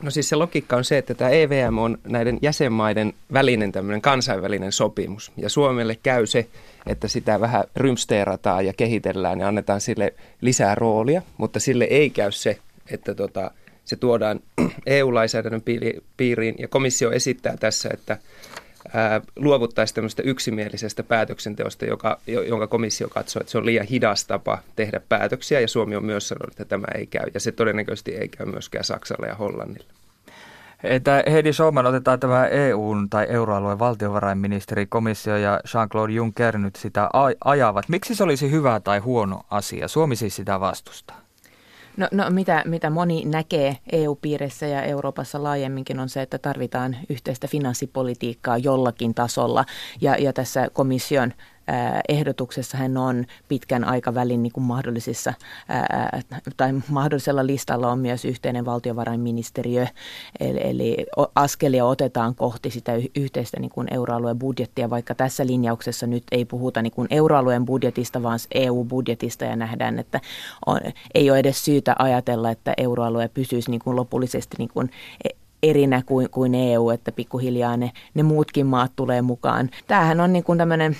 No 0.03 0.11
siis 0.11 0.29
se 0.29 0.37
logiikka 0.37 0.77
on 0.77 0.85
se, 0.85 0.99
että 0.99 1.15
tämä 1.15 1.31
EVM 1.31 1.79
on 1.79 1.99
näiden 2.09 2.39
jäsenmaiden 2.43 3.13
välinen 3.33 3.73
tämmöinen 3.73 4.03
kansainvälinen 4.03 4.73
sopimus. 4.73 5.33
Ja 5.37 5.49
Suomelle 5.49 5.97
käy 6.03 6.27
se, 6.27 6.49
että 6.87 7.09
sitä 7.09 7.41
vähän 7.41 7.65
rymsteerataan 7.77 8.67
ja 8.67 8.73
kehitellään 8.73 9.41
ja 9.41 9.49
annetaan 9.49 9.81
sille 9.81 10.15
lisää 10.41 10.75
roolia, 10.75 11.23
mutta 11.39 11.61
sille 11.61 11.85
ei 11.85 12.11
käy 12.11 12.33
se, 12.33 12.59
että 12.91 13.15
tota, 13.15 13.51
se 13.85 13.97
tuodaan 13.97 14.41
EU-lainsäädännön 14.87 15.63
piiriin. 16.17 16.55
Ja 16.59 16.69
komissio 16.69 17.11
esittää 17.11 17.57
tässä, 17.57 17.89
että 17.93 18.19
ää, 18.95 19.21
luovuttaisi 19.37 19.95
tämmöistä 19.95 20.23
yksimielisestä 20.23 21.03
päätöksenteosta, 21.03 21.85
joka, 21.85 22.21
jonka 22.27 22.67
komissio 22.67 23.09
katsoo, 23.09 23.41
että 23.41 23.51
se 23.51 23.59
on 23.59 23.67
liian 23.67 23.87
hidas 23.87 24.25
tapa 24.25 24.59
tehdä 24.77 25.01
päätöksiä. 25.09 25.61
Ja 25.61 25.69
Suomi 25.69 25.97
on 25.97 26.05
myös 26.05 26.29
sanonut, 26.29 26.51
että 26.51 26.65
tämä 26.65 26.87
ei 26.95 27.07
käy. 27.07 27.27
Ja 27.35 27.41
se 27.41 27.53
todennäköisesti 27.53 28.15
ei 28.15 28.29
käy 28.29 28.47
myöskään 28.47 28.85
Saksalle 28.85 29.27
ja 29.27 29.35
Hollannille. 29.35 30.06
Että 30.83 31.23
Heidi 31.33 31.53
Schoman 31.53 31.87
otetaan 31.87 32.21
tämä 32.21 32.47
EUn 32.47 33.11
tai 33.11 33.27
euroalueen 33.29 33.79
valtiovarainministeri, 33.79 34.87
komissio 34.87 35.37
ja 35.37 35.61
Jean-Claude 35.65 36.13
Juncker 36.13 36.59
nyt 36.59 36.77
sitä 36.77 37.09
ajavat. 37.45 37.89
Miksi 37.89 38.15
se 38.15 38.25
olisi 38.25 38.51
hyvä 38.51 38.81
tai 38.81 38.99
huono 38.99 39.41
asia? 39.51 39.89
Suomi 39.89 40.17
siis 40.17 40.37
sitä 40.37 40.61
vastustaa. 40.61 41.27
No, 41.97 42.09
no 42.13 42.31
mitä, 42.31 42.63
mitä 42.67 42.91
moni 42.91 43.25
näkee 43.25 43.77
EU-piirissä 43.93 44.67
ja 44.67 44.83
Euroopassa 44.83 45.43
laajemminkin 45.43 46.01
on 46.01 46.09
se, 46.09 46.23
että 46.23 46.39
tarvitaan 46.39 46.97
yhteistä 47.09 47.49
finanssipolitiikkaa 47.49 48.59
jollakin 48.59 49.15
tasolla. 49.15 49.65
Ja, 50.01 50.17
ja 50.17 50.33
tässä 50.33 50.69
komission 50.73 51.33
ehdotuksessa 52.09 52.77
hän 52.79 52.97
on 52.97 53.25
pitkän 53.49 53.85
aikavälin 53.85 54.43
niin 54.43 54.53
kuin 54.53 54.65
mahdollisissa, 54.65 55.35
tai 56.57 56.73
mahdollisella 56.89 57.47
listalla 57.47 57.93
on 57.93 57.99
myös 57.99 58.25
yhteinen 58.25 58.65
valtiovarainministeriö, 58.65 59.87
eli, 60.41 60.61
eli 60.63 61.07
askelia 61.35 61.85
otetaan 61.85 62.35
kohti 62.35 62.71
sitä 62.71 62.93
yhteistä 63.17 63.61
niin 63.61 63.71
kuin 63.71 63.89
euroalueen 63.91 64.39
budjettia, 64.39 64.91
vaikka 64.91 65.15
tässä 65.15 65.47
linjauksessa 65.47 66.07
nyt 66.07 66.25
ei 66.33 66.45
puhuta 66.45 66.83
niin 66.83 66.93
kuin 66.93 67.09
euroalueen 67.11 67.65
budjetista, 67.65 68.23
vaan 68.23 68.39
EU-budjetista 68.55 69.45
ja 69.45 69.57
nähdään, 69.57 69.99
että 69.99 70.21
on, 70.67 70.81
ei 71.15 71.31
ole 71.31 71.39
edes 71.39 71.65
syytä 71.65 71.97
ajatella, 71.99 72.51
että 72.51 72.75
euroalue 72.77 73.29
pysyisi 73.29 73.71
niin 73.71 73.81
kuin 73.81 73.97
lopullisesti 73.97 74.57
niin 74.59 74.71
kuin 74.75 74.91
e, 75.25 75.29
erinä 75.63 76.03
kuin, 76.07 76.31
kuin 76.31 76.55
EU, 76.55 76.91
että 76.91 77.13
pikkuhiljaa 77.13 77.77
ne, 77.77 77.93
ne 78.15 78.23
muutkin 78.23 78.67
maat 78.67 78.93
tulee 78.97 79.23
mukaan. 79.23 79.71
Tämähän 79.87 80.21
on 80.21 80.33
niin 80.33 80.45
kuin 80.45 80.59
tämmöinen 80.59 80.97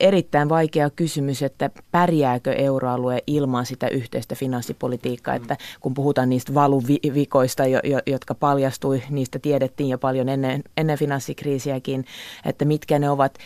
erittäin 0.00 0.48
vaikea 0.48 0.90
kysymys, 0.90 1.42
että 1.42 1.70
pärjääkö 1.90 2.52
euroalue 2.52 3.22
ilman 3.26 3.66
sitä 3.66 3.88
yhteistä 3.88 4.34
finanssipolitiikkaa, 4.34 5.34
että 5.34 5.56
kun 5.80 5.94
puhutaan 5.94 6.28
niistä 6.28 6.54
valuvikoista, 6.54 7.62
jotka 8.06 8.34
paljastui, 8.34 9.02
niistä 9.10 9.38
tiedettiin 9.38 9.88
jo 9.88 9.98
paljon 9.98 10.28
ennen, 10.28 10.62
ennen 10.76 10.98
finanssikriisiäkin, 10.98 12.04
että 12.44 12.64
mitkä 12.64 12.98
ne 12.98 13.10
ovat, 13.10 13.38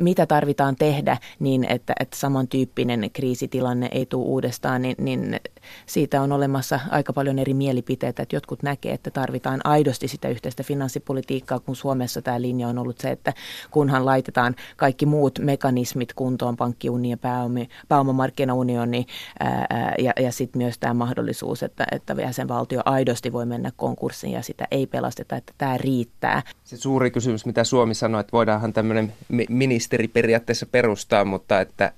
mitä 0.00 0.26
tarvitaan 0.26 0.76
tehdä 0.76 1.18
niin, 1.38 1.64
että, 1.64 1.92
että 2.00 2.16
samantyyppinen 2.16 3.10
kriisitilanne 3.12 3.88
ei 3.92 4.06
tule 4.06 4.26
uudestaan, 4.26 4.82
niin, 4.82 4.96
niin 4.98 5.40
siitä 5.86 6.22
on 6.22 6.32
olemassa 6.32 6.80
aika 6.90 7.12
paljon 7.12 7.38
eri 7.38 7.54
mielipiteitä, 7.54 8.22
että 8.22 8.36
jotkut 8.36 8.62
näkee, 8.62 8.92
että 8.92 9.10
tarvitaan 9.10 9.60
aidosti 9.64 10.08
sitä 10.08 10.28
yhteistä 10.28 10.62
finanssipolitiikkaa, 10.62 11.60
kun 11.60 11.76
Suomessa 11.76 12.22
tämä 12.22 12.40
linja 12.40 12.68
on 12.68 12.78
ollut 12.78 12.98
se, 12.98 13.10
että 13.10 13.32
kunhan 13.70 14.06
laitetaan 14.06 14.54
kaikki 14.76 15.06
muut 15.06 15.38
mekanismit 15.38 16.12
kuntoon, 16.12 16.56
pankkiuni 16.56 17.10
ja 17.10 17.16
pääomi, 17.16 17.68
pääomamarkkinaunioni 17.88 19.06
ää, 19.40 19.94
ja, 19.98 20.12
ja 20.20 20.32
sitten 20.32 20.62
myös 20.62 20.78
tämä 20.78 20.94
mahdollisuus, 20.94 21.62
että, 21.62 21.86
että 21.92 22.16
jäsenvaltio 22.20 22.82
aidosti 22.84 23.32
voi 23.32 23.46
mennä 23.46 23.72
konkurssiin 23.76 24.32
ja 24.32 24.42
sitä 24.42 24.68
ei 24.70 24.86
pelasteta, 24.86 25.36
että 25.36 25.52
tämä 25.58 25.78
riittää. 25.78 26.42
Se 26.64 26.76
suuri 26.76 27.10
kysymys, 27.10 27.46
mitä 27.46 27.64
Suomi 27.64 27.94
sanoi, 27.94 28.20
että 28.20 28.32
voidaanhan 28.32 28.72
tämmöinen 28.72 29.12
ministeri 29.48 30.08
periaatteessa 30.08 30.66
perustaa, 30.66 31.24
mutta 31.24 31.60
että 31.60 31.92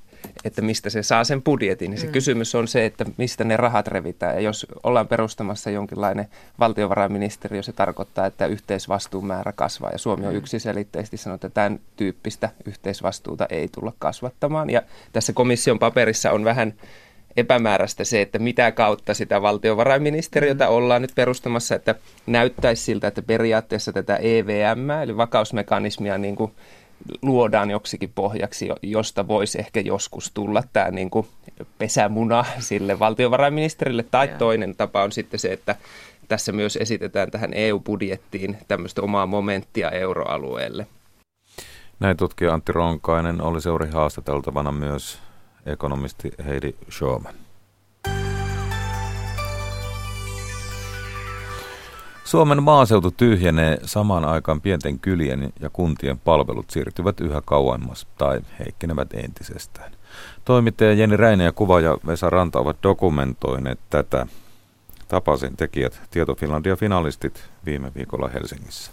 että 0.45 0.63
mistä 0.63 0.91
se 0.91 1.03
saa 1.03 1.25
sen 1.25 1.43
budjetin. 1.43 1.91
Niin 1.91 2.01
se 2.01 2.07
mm. 2.07 2.13
kysymys 2.13 2.55
on 2.55 2.69
se, 2.69 2.85
että 2.85 3.05
mistä 3.17 3.45
ne 3.45 3.57
rahat 3.57 3.89
revitään. 3.89 4.35
Ja 4.35 4.41
jos 4.41 4.67
ollaan 4.83 5.09
perustamassa 5.09 5.71
jonkinlainen 5.71 6.29
valtiovarainministeriö, 6.59 7.63
se 7.63 7.73
tarkoittaa, 7.73 8.27
että 8.27 8.47
yhteisvastuun 8.47 9.27
määrä 9.27 9.53
kasvaa. 9.53 9.91
Ja 9.91 9.99
Suomi 9.99 10.27
on 10.27 10.33
mm. 10.33 10.39
yksiselitteisesti 10.39 11.17
sanonut, 11.17 11.45
että 11.45 11.55
tämän 11.55 11.81
tyyppistä 11.97 12.49
yhteisvastuuta 12.65 13.47
ei 13.51 13.69
tulla 13.69 13.93
kasvattamaan. 13.99 14.71
Ja 14.71 14.83
tässä 15.13 15.33
komission 15.33 15.79
paperissa 15.79 16.33
on 16.33 16.45
vähän 16.45 16.75
epämääräistä 17.37 18.05
se, 18.05 18.21
että 18.23 18.39
mitä 18.39 18.73
kautta 18.73 19.15
sitä 19.15 19.43
valtiovarainministeriötä 19.43 20.65
mm. 20.67 20.73
ollaan 20.73 21.03
nyt 21.03 21.13
perustamassa, 21.15 21.75
että 21.75 21.95
näyttäisi 22.27 22.83
siltä, 22.83 23.09
että 23.09 23.23
periaatteessa 23.23 23.93
tätä 23.93 24.17
EVM, 24.17 24.91
eli 25.03 25.17
vakausmekanismia, 25.17 26.19
niin 26.19 26.37
kuin 26.37 26.53
luodaan 27.23 27.71
joksikin 27.71 28.13
pohjaksi, 28.15 28.69
josta 28.83 29.29
voisi 29.29 29.59
ehkä 29.59 29.81
joskus 29.81 30.31
tulla 30.35 30.63
tämä 30.73 30.91
niin 30.91 31.11
kuin 31.11 31.27
pesämuna 31.79 32.45
sille 32.59 32.99
valtiovarainministerille. 32.99 34.05
Tai 34.11 34.29
toinen 34.29 34.75
tapa 34.77 35.03
on 35.03 35.13
sitten 35.13 35.41
se, 35.41 35.53
että 35.53 35.77
tässä 36.29 36.53
myös 36.53 36.77
esitetään 36.77 37.31
tähän 37.31 37.55
EU-budjettiin 37.55 38.59
tämmöistä 38.69 39.03
omaa 39.03 39.27
momenttia 39.27 39.91
euroalueelle. 39.91 40.87
Näin 42.01 42.17
tutkija 42.17 42.55
Antti 42.55 42.73
Ronkainen 42.73 43.41
oli 43.41 43.61
seuri 43.61 43.91
haastateltavana 43.91 44.73
myös 44.73 45.19
ekonomisti 45.67 46.31
Heidi 46.47 46.75
Schauman. 46.91 47.35
Suomen 52.29 52.63
maaseutu 52.63 53.11
tyhjenee 53.11 53.79
samaan 53.85 54.25
aikaan 54.25 54.61
pienten 54.61 54.99
kylien 54.99 55.53
ja 55.61 55.71
kuntien 55.71 56.19
palvelut 56.19 56.71
siirtyvät 56.71 57.21
yhä 57.21 57.43
kauemmas 57.45 58.07
tai 58.19 58.41
heikkenevät 58.59 59.15
entisestään. 59.15 59.93
Toimittaja 60.45 60.93
Jenni 60.93 61.17
Räinen 61.17 61.45
ja 61.45 61.53
kuvaaja 61.53 61.99
Vesa 62.07 62.31
Ranta 62.31 62.59
ovat 62.59 62.77
dokumentoineet 62.83 63.79
tätä. 63.91 64.27
Tapasin 65.09 65.57
tekijät 65.57 66.01
Tieto 66.11 66.35
Finlandia 66.35 66.77
finalistit 66.77 67.45
viime 67.67 67.93
viikolla 67.95 68.29
Helsingissä. 68.29 68.93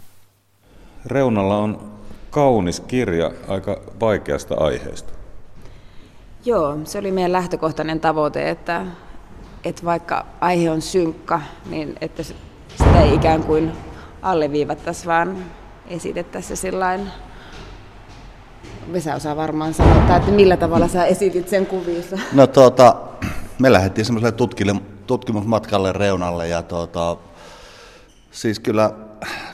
Reunalla 1.06 1.58
on 1.58 1.92
kaunis 2.30 2.80
kirja 2.80 3.32
aika 3.48 3.82
vaikeasta 4.00 4.56
aiheesta. 4.56 5.14
Joo, 6.46 6.78
se 6.84 7.00
oli 7.00 7.12
meidän 7.12 7.32
lähtökohtainen 7.32 8.00
tavoite, 8.00 8.50
että, 8.50 8.86
että 9.64 9.86
vaikka 9.86 10.26
aihe 10.42 10.72
on 10.72 10.82
synkkä, 10.82 11.42
niin 11.70 11.96
että 12.02 12.24
sitä 12.78 13.02
ei 13.02 13.14
ikään 13.14 13.44
kuin 13.44 13.72
alleviivattaisi, 14.22 15.06
vaan 15.06 15.38
esitettäisiin 15.88 16.58
se 16.58 16.62
sillain 16.62 17.12
Vesa 18.94 19.16
osaa 19.16 19.36
varmaan 19.36 19.74
sanoa, 19.74 20.18
että 20.18 20.32
millä 20.32 20.58
tavalla 20.58 20.88
sä 20.88 21.06
esitit 21.06 21.50
sen 21.50 21.66
kuvissa. 21.66 22.20
No 22.34 22.48
tuota, 22.48 22.96
me 23.60 23.74
lähdettiin 23.74 24.06
semmoiselle 24.06 24.36
tutkimusmatkalle 25.08 25.94
reunalle 25.94 26.48
ja 26.48 26.64
tuota, 26.64 27.18
siis 28.32 28.60
kyllä 28.60 28.92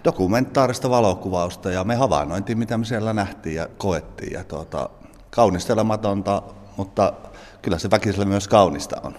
dokumentaarista 0.03 0.89
valokuvausta 0.89 1.71
ja 1.71 1.83
me 1.83 1.95
havainnointiin, 1.95 2.57
mitä 2.57 2.77
me 2.77 2.85
siellä 2.85 3.13
nähtiin 3.13 3.55
ja 3.55 3.67
koettiin. 3.77 4.33
Ja 4.33 4.43
tuota, 4.43 4.89
kaunistelematonta, 5.29 6.41
mutta 6.77 7.13
kyllä 7.61 7.79
se 7.79 7.91
väkisellä 7.91 8.25
myös 8.25 8.47
kaunista 8.47 9.01
on. 9.03 9.15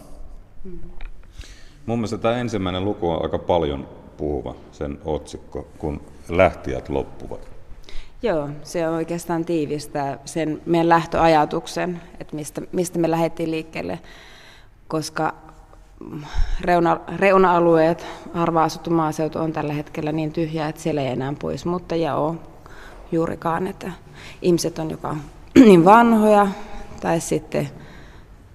Mm. 0.64 0.78
Mun 1.87 1.99
mielestä 1.99 2.18
tämä 2.18 2.37
ensimmäinen 2.37 2.85
luku 2.85 3.11
on 3.11 3.22
aika 3.22 3.39
paljon 3.39 3.89
puhuva, 4.16 4.55
sen 4.72 4.99
otsikko, 5.05 5.66
kun 5.78 6.01
lähtijät 6.28 6.89
loppuvat. 6.89 7.41
Joo, 8.22 8.49
se 8.62 8.89
on 8.89 8.95
oikeastaan 8.95 9.45
tiivistää 9.45 10.18
sen 10.24 10.62
meidän 10.66 10.89
lähtöajatuksen, 10.89 12.01
että 12.20 12.37
mistä, 12.37 12.62
mistä 12.72 12.99
me 12.99 13.11
lähdettiin 13.11 13.51
liikkeelle, 13.51 13.99
koska 14.89 15.35
reuna, 16.61 17.01
reuna-alueet, 17.16 18.07
harva-asuttu 18.35 18.91
maaseutu 18.91 19.39
on 19.39 19.53
tällä 19.53 19.72
hetkellä 19.72 20.12
niin 20.12 20.33
tyhjää, 20.33 20.68
että 20.68 20.83
siellä 20.83 21.01
ei 21.01 21.09
enää 21.09 21.35
pois, 21.39 21.64
mutta 21.64 21.97
joo, 21.97 22.37
juurikaan, 23.12 23.66
että 23.66 23.93
ihmiset 24.43 24.78
on 24.78 24.91
joko 24.91 25.16
niin 25.55 25.85
vanhoja 25.85 26.47
tai 27.01 27.20
sitten 27.20 27.70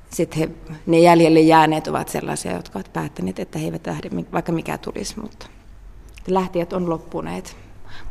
sit 0.10 0.38
he, 0.38 0.50
ne 0.86 1.00
jäljelle 1.00 1.40
jääneet 1.40 1.88
ovat 1.88 2.10
sellaisia, 2.10 2.54
jotka 2.54 2.80
ovat 2.80 2.94
päättäneet, 2.94 3.40
että 3.40 3.60
he 3.60 3.66
eivät 3.66 3.88
lähde, 3.88 4.10
vaikka 4.34 4.52
mikä 4.52 4.78
tulisi, 4.78 5.20
mutta 5.20 5.48
lähtijät 6.28 6.74
on 6.74 6.90
loppuneet. 6.90 7.56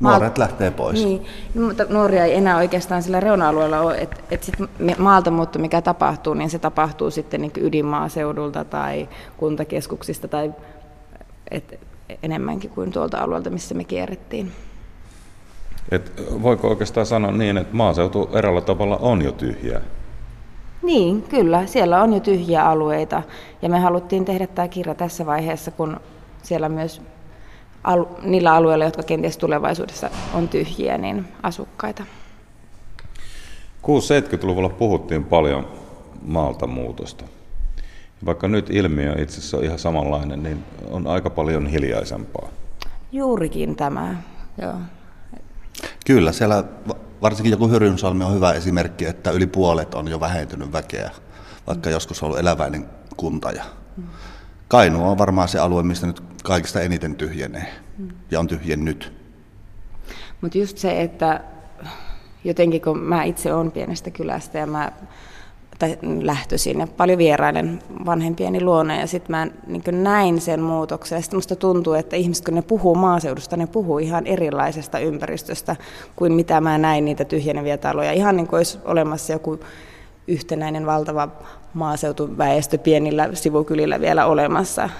Nuoret 0.00 0.38
lähtee 0.38 0.70
pois. 0.70 1.04
Niin, 1.04 1.26
no, 1.54 1.66
mutta 1.66 1.84
nuoria 1.88 2.24
ei 2.24 2.34
enää 2.34 2.56
oikeastaan 2.56 3.02
sillä 3.02 3.20
reuna-alueella 3.20 3.80
ole. 3.80 3.98
Että 3.98 4.16
et 4.30 4.42
sit 4.42 4.54
maalta 4.98 5.30
muutto, 5.30 5.58
mikä 5.58 5.82
tapahtuu, 5.82 6.34
niin 6.34 6.50
se 6.50 6.58
tapahtuu 6.58 7.10
sitten 7.10 7.40
niin 7.40 7.52
ydinmaaseudulta 7.60 8.64
tai 8.64 9.08
kuntakeskuksista 9.36 10.28
tai 10.28 10.52
et 11.50 11.80
enemmänkin 12.22 12.70
kuin 12.70 12.92
tuolta 12.92 13.18
alueelta, 13.18 13.50
missä 13.50 13.74
me 13.74 13.84
kierrettiin. 13.84 14.52
Et 15.90 16.12
voiko 16.42 16.68
oikeastaan 16.68 17.06
sanoa 17.06 17.32
niin, 17.32 17.58
että 17.58 17.76
maaseutu 17.76 18.30
erällä 18.32 18.60
tavalla 18.60 18.96
on 18.96 19.22
jo 19.22 19.32
tyhjää? 19.32 19.80
Niin, 20.86 21.22
kyllä. 21.22 21.66
Siellä 21.66 22.02
on 22.02 22.12
jo 22.12 22.20
tyhjiä 22.20 22.68
alueita. 22.68 23.22
Ja 23.62 23.68
me 23.68 23.78
haluttiin 23.78 24.24
tehdä 24.24 24.46
tämä 24.46 24.68
kirja 24.68 24.94
tässä 24.94 25.26
vaiheessa, 25.26 25.70
kun 25.70 26.00
siellä 26.42 26.68
myös 26.68 27.02
alu, 27.84 28.08
niillä 28.22 28.54
alueilla, 28.54 28.84
jotka 28.84 29.02
kenties 29.02 29.38
tulevaisuudessa 29.38 30.10
on 30.34 30.48
tyhjiä, 30.48 30.98
niin 30.98 31.28
asukkaita. 31.42 32.04
60-70-luvulla 33.82 34.68
puhuttiin 34.68 35.24
paljon 35.24 35.68
maalta 36.22 36.66
muutosta. 36.66 37.24
Vaikka 38.26 38.48
nyt 38.48 38.70
ilmiö 38.70 39.22
itse 39.22 39.38
asiassa 39.38 39.56
on 39.56 39.64
ihan 39.64 39.78
samanlainen, 39.78 40.42
niin 40.42 40.64
on 40.90 41.06
aika 41.06 41.30
paljon 41.30 41.66
hiljaisempaa. 41.66 42.48
Juurikin 43.12 43.76
tämä, 43.76 44.16
joo. 44.62 44.74
Kyllä, 46.06 46.32
siellä 46.32 46.64
varsinkin 47.22 47.50
joku 47.50 47.68
Hyrynsalmi 47.68 48.24
on 48.24 48.34
hyvä 48.34 48.52
esimerkki, 48.52 49.06
että 49.06 49.30
yli 49.30 49.46
puolet 49.46 49.94
on 49.94 50.08
jo 50.08 50.20
vähentynyt 50.20 50.72
väkeä, 50.72 51.10
vaikka 51.66 51.88
mm. 51.88 51.92
joskus 51.92 52.22
on 52.22 52.26
ollut 52.26 52.40
eläväinen 52.40 52.86
kunta. 53.16 53.50
Ja 53.50 53.64
mm. 53.96 54.04
Kainu 54.68 55.10
on 55.10 55.18
varmaan 55.18 55.48
se 55.48 55.58
alue, 55.58 55.82
mistä 55.82 56.06
nyt 56.06 56.22
kaikista 56.44 56.80
eniten 56.80 57.16
tyhjenee 57.16 57.74
mm. 57.98 58.08
ja 58.30 58.40
on 58.40 58.46
tyhjennyt. 58.46 59.12
Mutta 60.40 60.58
just 60.58 60.78
se, 60.78 61.02
että 61.02 61.40
jotenkin 62.44 62.82
kun 62.82 62.98
mä 62.98 63.24
itse 63.24 63.54
olen 63.54 63.72
pienestä 63.72 64.10
kylästä 64.10 64.58
ja 64.58 64.66
mä 64.66 64.92
tai 65.78 65.98
lähtöisin 66.22 66.80
ja 66.80 66.86
paljon 66.86 67.18
vierailen 67.18 67.78
vanhempieni 68.06 68.60
luona 68.60 68.96
ja 69.00 69.06
sitten 69.06 69.36
mä 69.36 69.46
niin 69.66 69.82
näin 70.02 70.40
sen 70.40 70.60
muutoksen. 70.60 71.22
Sitten 71.22 71.36
musta 71.36 71.56
tuntuu, 71.56 71.92
että 71.92 72.16
ihmiset 72.16 72.44
kun 72.44 72.54
ne 72.54 72.62
puhuu 72.62 72.94
maaseudusta, 72.94 73.56
ne 73.56 73.66
puhuu 73.66 73.98
ihan 73.98 74.26
erilaisesta 74.26 74.98
ympäristöstä 74.98 75.76
kuin 76.16 76.32
mitä 76.32 76.60
mä 76.60 76.78
näin 76.78 77.04
niitä 77.04 77.24
tyhjeneviä 77.24 77.78
taloja. 77.78 78.12
Ihan 78.12 78.36
niin 78.36 78.46
kuin 78.46 78.56
olisi 78.58 78.78
olemassa 78.84 79.32
joku 79.32 79.60
yhtenäinen 80.28 80.86
valtava 80.86 81.28
maaseutuväestö 81.74 82.78
pienillä 82.78 83.28
sivukylillä 83.34 84.00
vielä 84.00 84.26
olemassa. 84.26 84.90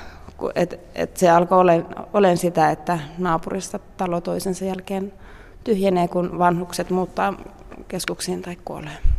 Et, 0.54 0.80
et 0.94 1.16
se 1.16 1.30
alkoi 1.30 1.58
olen, 1.58 1.86
olen 2.12 2.36
sitä, 2.36 2.70
että 2.70 2.98
naapurista 3.18 3.78
talo 3.96 4.20
toisensa 4.20 4.64
jälkeen 4.64 5.12
tyhjenee, 5.64 6.08
kun 6.08 6.38
vanhukset 6.38 6.90
muuttaa 6.90 7.34
keskuksiin 7.88 8.42
tai 8.42 8.56
kuolee. 8.64 9.15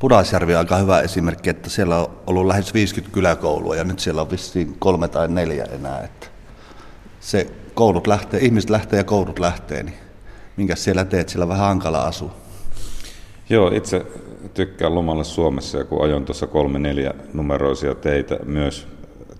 Pudasjärvi 0.00 0.54
on 0.54 0.58
aika 0.58 0.76
hyvä 0.76 1.00
esimerkki, 1.00 1.50
että 1.50 1.70
siellä 1.70 1.98
on 1.98 2.10
ollut 2.26 2.46
lähes 2.46 2.74
50 2.74 3.14
kyläkoulua 3.14 3.76
ja 3.76 3.84
nyt 3.84 4.00
siellä 4.00 4.22
on 4.22 4.30
vissiin 4.30 4.76
kolme 4.78 5.08
tai 5.08 5.28
neljä 5.28 5.64
enää. 5.64 6.00
Että 6.00 6.26
se 7.20 7.46
koulut 7.74 8.06
lähtee, 8.06 8.40
ihmiset 8.40 8.70
lähtee 8.70 8.98
ja 8.98 9.04
koulut 9.04 9.38
lähtee, 9.38 9.82
niin 9.82 9.96
minkä 10.56 10.76
siellä 10.76 11.04
teet, 11.04 11.28
siellä 11.28 11.48
vähän 11.48 11.66
hankala 11.66 12.02
asua. 12.02 12.34
Joo, 13.50 13.70
itse 13.74 14.06
tykkään 14.54 14.94
lomalle 14.94 15.24
Suomessa 15.24 15.78
ja 15.78 15.84
kun 15.84 16.04
ajoin 16.04 16.24
tuossa 16.24 16.46
kolme 16.46 16.78
neljä 16.78 17.14
numeroisia 17.32 17.94
teitä 17.94 18.38
myös 18.44 18.88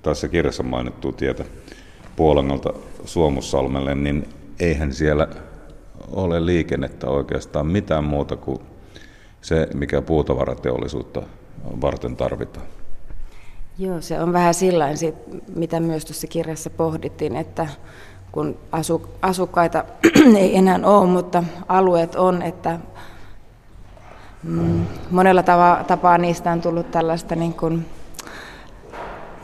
tässä 0.03 0.29
kirjassa 0.29 0.63
mainittua 0.63 1.13
tietä 1.13 1.45
Puolangolta 2.17 2.73
Suomussalmelle, 3.05 3.95
niin 3.95 4.29
eihän 4.61 4.93
siellä 4.93 5.29
ole 6.11 6.47
liikennettä 6.47 7.07
oikeastaan 7.07 7.67
mitään 7.67 8.05
muuta 8.05 8.37
kuin 8.37 8.61
se, 9.41 9.69
mikä 9.75 10.03
puutavarateollisuutta 10.03 11.23
varten 11.81 12.17
tarvitaan. 12.17 12.67
Joo, 13.79 14.01
se 14.01 14.21
on 14.21 14.33
vähän 14.33 14.55
sillä 14.55 14.87
mitä 15.55 15.81
myös 15.81 16.05
tuossa 16.05 16.27
kirjassa 16.27 16.71
pohdittiin, 16.71 17.37
että 17.37 17.67
kun 18.33 18.57
asukkaita 19.23 19.85
ei 20.39 20.57
enää 20.57 20.81
ole, 20.85 21.07
mutta 21.07 21.45
alueet 21.69 22.15
on, 22.15 22.43
että 22.43 22.79
mm, 24.43 24.87
monella 25.11 25.43
tava, 25.43 25.85
tapaa 25.87 26.19
niistä 26.19 26.53
on 26.53 26.61
tullut 26.61 26.91
tällaista 26.91 27.37
niin 27.37 27.55
kuin 27.55 27.87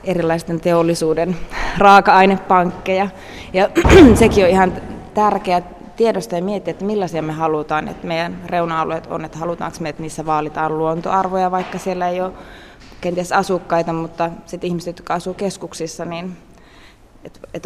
erilaisten 0.05 0.61
teollisuuden 0.61 1.37
raaka-ainepankkeja. 1.79 3.09
Ja 3.53 3.71
sekin 4.15 4.45
on 4.45 4.51
ihan 4.51 4.73
tärkeä 5.15 5.63
tiedosta 5.97 6.37
ja 6.37 6.43
miettiä, 6.43 6.71
että 6.71 6.85
millaisia 6.85 7.23
me 7.23 7.33
halutaan, 7.33 7.89
että 7.89 8.07
meidän 8.07 8.43
reuna-alueet 8.47 9.07
on, 9.07 9.25
että 9.25 9.39
halutaanko 9.39 9.79
me, 9.81 9.89
että 9.89 10.03
niissä 10.03 10.27
vaalitaan 10.27 10.79
luontoarvoja, 10.79 11.51
vaikka 11.51 11.79
siellä 11.79 12.09
ei 12.09 12.21
ole 12.21 12.33
kenties 13.01 13.33
asukkaita, 13.33 13.93
mutta 13.93 14.31
sitten 14.47 14.69
ihmiset, 14.69 14.99
jotka 14.99 15.15
asuu 15.15 15.35
keskuksissa, 15.35 16.05
niin 16.05 16.37
että 17.25 17.41
et 17.55 17.65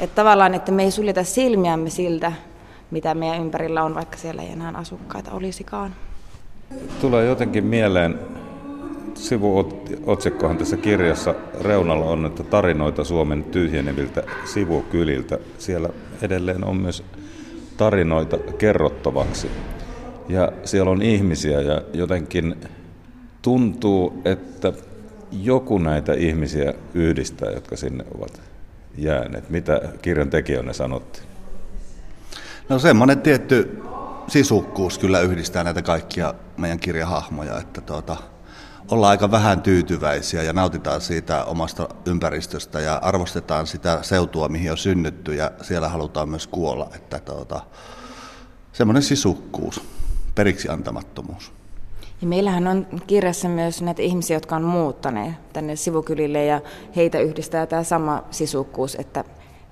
et 0.00 0.14
tavallaan, 0.14 0.54
että 0.54 0.72
me 0.72 0.82
ei 0.82 0.90
suljeta 0.90 1.24
silmiämme 1.24 1.90
siltä, 1.90 2.32
mitä 2.90 3.14
meidän 3.14 3.40
ympärillä 3.40 3.82
on, 3.82 3.94
vaikka 3.94 4.16
siellä 4.16 4.42
ei 4.42 4.52
enää 4.52 4.72
asukkaita 4.74 5.30
olisikaan. 5.32 5.94
Tulee 7.00 7.26
jotenkin 7.26 7.64
mieleen, 7.64 8.18
sivuotsikkohan 9.14 10.58
tässä 10.58 10.76
kirjassa 10.76 11.34
reunalla 11.60 12.04
on, 12.04 12.26
että 12.26 12.42
tarinoita 12.42 13.04
Suomen 13.04 13.44
tyhjeneviltä 13.44 14.22
sivukyliltä. 14.44 15.38
Siellä 15.58 15.88
edelleen 16.22 16.64
on 16.64 16.76
myös 16.76 17.04
tarinoita 17.76 18.38
kerrottavaksi. 18.38 19.50
Ja 20.28 20.52
siellä 20.64 20.90
on 20.90 21.02
ihmisiä 21.02 21.60
ja 21.60 21.82
jotenkin 21.92 22.56
tuntuu, 23.42 24.22
että 24.24 24.72
joku 25.32 25.78
näitä 25.78 26.12
ihmisiä 26.12 26.74
yhdistää, 26.94 27.50
jotka 27.50 27.76
sinne 27.76 28.04
ovat 28.14 28.40
jääneet. 28.98 29.50
Mitä 29.50 29.80
kirjan 30.02 30.30
tekijöille 30.30 30.72
sanotti? 30.72 31.20
No 32.68 32.78
semmoinen 32.78 33.20
tietty 33.20 33.82
sisukkuus 34.28 34.98
kyllä 34.98 35.20
yhdistää 35.20 35.64
näitä 35.64 35.82
kaikkia 35.82 36.34
meidän 36.56 36.78
kirjahahmoja, 36.78 37.58
että 37.58 37.80
tuota, 37.80 38.16
ollaan 38.90 39.10
aika 39.10 39.30
vähän 39.30 39.62
tyytyväisiä 39.62 40.42
ja 40.42 40.52
nautitaan 40.52 41.00
siitä 41.00 41.44
omasta 41.44 41.88
ympäristöstä 42.06 42.80
ja 42.80 42.96
arvostetaan 42.96 43.66
sitä 43.66 43.98
seutua, 44.02 44.48
mihin 44.48 44.70
on 44.70 44.78
synnytty 44.78 45.34
ja 45.34 45.50
siellä 45.62 45.88
halutaan 45.88 46.28
myös 46.28 46.46
kuolla. 46.46 46.90
Että 46.94 47.18
tuota, 47.18 47.60
semmoinen 48.72 49.02
sisukkuus, 49.02 49.80
periksi 50.34 50.68
antamattomuus. 50.68 51.52
Ja 52.20 52.28
meillähän 52.28 52.66
on 52.66 52.86
kirjassa 53.06 53.48
myös 53.48 53.82
näitä 53.82 54.02
ihmisiä, 54.02 54.36
jotka 54.36 54.56
on 54.56 54.64
muuttaneet 54.64 55.52
tänne 55.52 55.76
sivukylille 55.76 56.44
ja 56.44 56.60
heitä 56.96 57.18
yhdistää 57.18 57.66
tämä 57.66 57.82
sama 57.82 58.24
sisukkuus, 58.30 58.94
että 58.94 59.24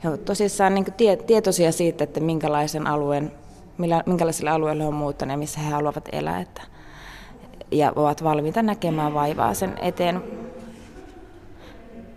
he 0.05 0.09
ovat 0.09 0.25
tosissaan 0.25 0.75
niin 0.75 0.93
tie, 0.97 1.17
tietoisia 1.17 1.73
siitä, 1.73 2.05
että 2.05 2.21
minkälaisen 2.21 2.87
alueen, 2.87 3.33
millä, 3.79 4.03
minkälaisille 4.07 4.51
alueille 4.51 4.83
he 4.83 4.89
ovat 4.89 4.99
muuttaneet, 4.99 5.39
missä 5.39 5.61
he 5.61 5.71
haluavat 5.71 6.09
elää. 6.13 6.41
Että, 6.41 6.63
ja 7.71 7.93
ovat 7.97 8.25
valmiita 8.25 8.63
näkemään 8.63 9.15
vaivaa 9.15 9.55
sen 9.55 9.79
eteen. 9.83 10.23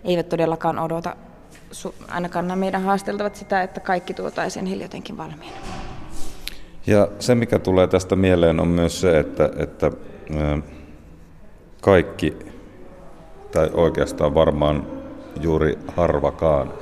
Eivät 0.04 0.28
todellakaan 0.28 0.78
odota, 0.78 1.16
ainakaan 2.08 2.48
nämä 2.48 2.56
meidän 2.56 2.82
haasteltavat 2.82 3.34
sitä, 3.36 3.62
että 3.62 3.80
kaikki 3.80 4.14
tuotaisiin 4.14 4.66
heille 4.66 4.84
jotenkin 4.84 5.16
valmiina. 5.16 5.56
Ja 6.86 7.08
se, 7.18 7.34
mikä 7.34 7.58
tulee 7.58 7.86
tästä 7.86 8.16
mieleen, 8.16 8.60
on 8.60 8.68
myös 8.68 9.00
se, 9.00 9.18
että, 9.18 9.50
että 9.56 9.90
kaikki, 11.80 12.36
tai 13.52 13.70
oikeastaan 13.74 14.34
varmaan 14.34 14.86
juuri 15.40 15.78
harvakaan 15.96 16.72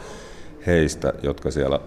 heistä, 0.67 1.13
jotka 1.23 1.51
siellä 1.51 1.81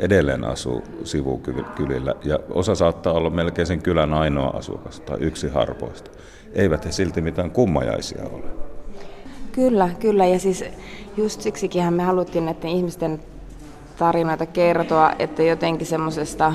edelleen 0.00 0.44
asuu 0.44 0.82
sivukylillä, 1.04 2.14
ja 2.24 2.38
osa 2.50 2.74
saattaa 2.74 3.12
olla 3.12 3.30
melkein 3.30 3.66
sen 3.66 3.82
kylän 3.82 4.14
ainoa 4.14 4.50
asukas 4.50 5.00
tai 5.00 5.16
yksi 5.20 5.48
harvoista. 5.48 6.10
Eivät 6.52 6.84
he 6.84 6.92
silti 6.92 7.20
mitään 7.20 7.50
kummajaisia 7.50 8.22
ole. 8.32 8.44
Kyllä, 9.52 9.90
kyllä, 10.00 10.26
ja 10.26 10.38
siis 10.38 10.64
just 11.16 11.40
siksikin 11.40 11.94
me 11.94 12.02
haluttiin 12.02 12.44
näiden 12.44 12.70
ihmisten 12.70 13.20
tarinoita 13.98 14.46
kertoa, 14.46 15.12
että 15.18 15.42
jotenkin 15.42 15.86
semmoisesta 15.86 16.52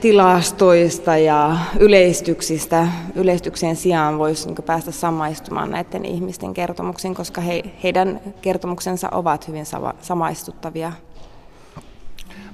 tilastoista 0.00 1.16
ja 1.16 1.56
yleistyksistä 1.80 2.88
yleistyksien 3.14 3.76
sijaan 3.76 4.18
voisi 4.18 4.46
niin 4.46 4.64
päästä 4.66 4.90
samaistumaan 4.90 5.70
näiden 5.70 6.04
ihmisten 6.04 6.54
kertomuksiin, 6.54 7.14
koska 7.14 7.40
he, 7.40 7.62
heidän 7.82 8.20
kertomuksensa 8.42 9.08
ovat 9.12 9.48
hyvin 9.48 9.66
sama, 9.66 9.94
samaistuttavia. 10.00 10.92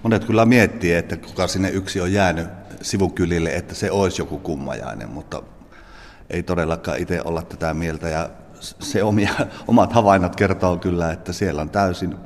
Monet 0.03 0.25
kyllä 0.25 0.45
miettii, 0.45 0.93
että 0.93 1.17
kuka 1.17 1.47
sinne 1.47 1.71
yksi 1.71 2.01
on 2.01 2.13
jäänyt 2.13 2.49
sivukylille, 2.83 3.51
että 3.51 3.75
se 3.75 3.91
olisi 3.91 4.23
joku 4.23 4.39
kummajainen, 4.39 5.11
mutta 5.11 5.43
ei 6.31 6.43
todellakaan 6.43 6.99
itse 6.99 7.21
olla 7.25 7.43
tätä 7.43 7.75
mieltä. 7.75 8.09
Ja 8.09 8.31
se 8.61 9.03
omia, 9.03 9.35
omat 9.69 9.93
havainnot 9.93 10.37
kertoo 10.37 10.77
kyllä, 10.77 11.13
että 11.13 11.33
siellä 11.33 11.63
on 11.63 11.71
täysin 11.71 12.17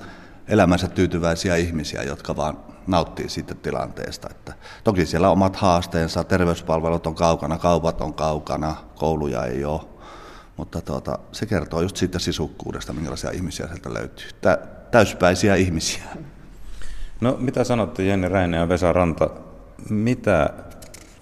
elämänsä 0.49 0.89
tyytyväisiä 0.89 1.57
ihmisiä, 1.57 2.03
jotka 2.03 2.37
vaan 2.37 2.59
nauttii 2.87 3.29
siitä 3.29 3.55
tilanteesta. 3.55 4.29
Että 4.31 4.53
toki 4.85 5.07
siellä 5.07 5.29
on 5.29 5.33
omat 5.33 5.57
haasteensa, 5.57 6.25
terveyspalvelut 6.25 7.07
on 7.07 7.15
kaukana, 7.15 7.59
kaupat 7.59 8.01
on 8.01 8.15
kaukana, 8.15 8.77
kouluja 8.95 9.45
ei 9.45 9.65
ole. 9.65 9.81
Mutta 10.57 10.81
tuota, 10.81 11.19
se 11.33 11.47
kertoo 11.47 11.81
just 11.81 11.97
siitä 11.97 12.19
sisukkuudesta, 12.19 12.93
minkälaisia 12.93 13.31
ihmisiä 13.31 13.67
sieltä 13.67 13.95
löytyy. 13.95 14.29
Tä, 14.41 14.59
täyspäisiä 14.91 15.55
ihmisiä. 15.55 16.03
No 17.25 17.37
mitä 17.41 17.65
sanotte 17.65 18.05
Jenni 18.05 18.29
Räinen 18.29 18.61
ja 18.61 18.69
Vesa 18.69 18.93
Ranta, 18.93 19.31
mitä 19.91 20.51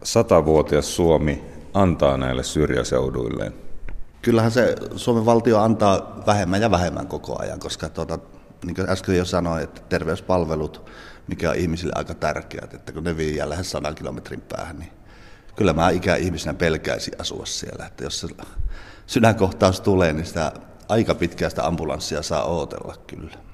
satavuotias 0.03 0.97
Suomi 0.97 1.45
antaa 1.75 2.17
näille 2.17 2.43
syrjäseuduilleen? 2.43 3.55
Kyllähän 4.23 4.51
se 4.51 4.77
Suomen 4.97 5.27
valtio 5.27 5.61
antaa 5.61 6.23
vähemmän 6.27 6.63
ja 6.63 6.71
vähemmän 6.71 7.07
koko 7.07 7.43
ajan, 7.43 7.59
koska 7.59 7.89
tuota, 7.89 8.19
niin 8.65 8.75
kuin 8.75 8.91
äsken 8.91 9.17
jo 9.17 9.25
sanoin, 9.25 9.63
että 9.63 9.81
terveyspalvelut 9.89 10.91
mikä 11.27 11.51
on 11.51 11.57
ihmisille 11.57 11.93
aika 11.97 12.15
tärkeää, 12.15 12.69
että 12.75 12.93
kun 12.93 13.05
ne 13.05 13.17
viiää 13.17 13.49
lähes 13.49 13.71
100 13.71 13.95
kilometrin 13.95 14.41
päähän, 14.41 14.79
niin 14.79 14.93
kyllä 15.57 15.73
mä 15.73 15.91
ikäihmisenä 15.91 16.55
pelkäisin 16.55 17.21
asua 17.21 17.47
siellä, 17.47 17.87
että 17.87 18.05
jos 18.05 18.21
se 18.21 18.29
sydänkohtaus 19.07 19.81
tulee, 19.81 20.13
niin 20.13 20.27
sitä 20.27 20.53
aika 20.89 21.15
pitkästä 21.15 21.67
ambulanssia 21.67 22.23
saa 22.23 22.45
odotella 22.45 22.95
kyllä. 23.07 23.52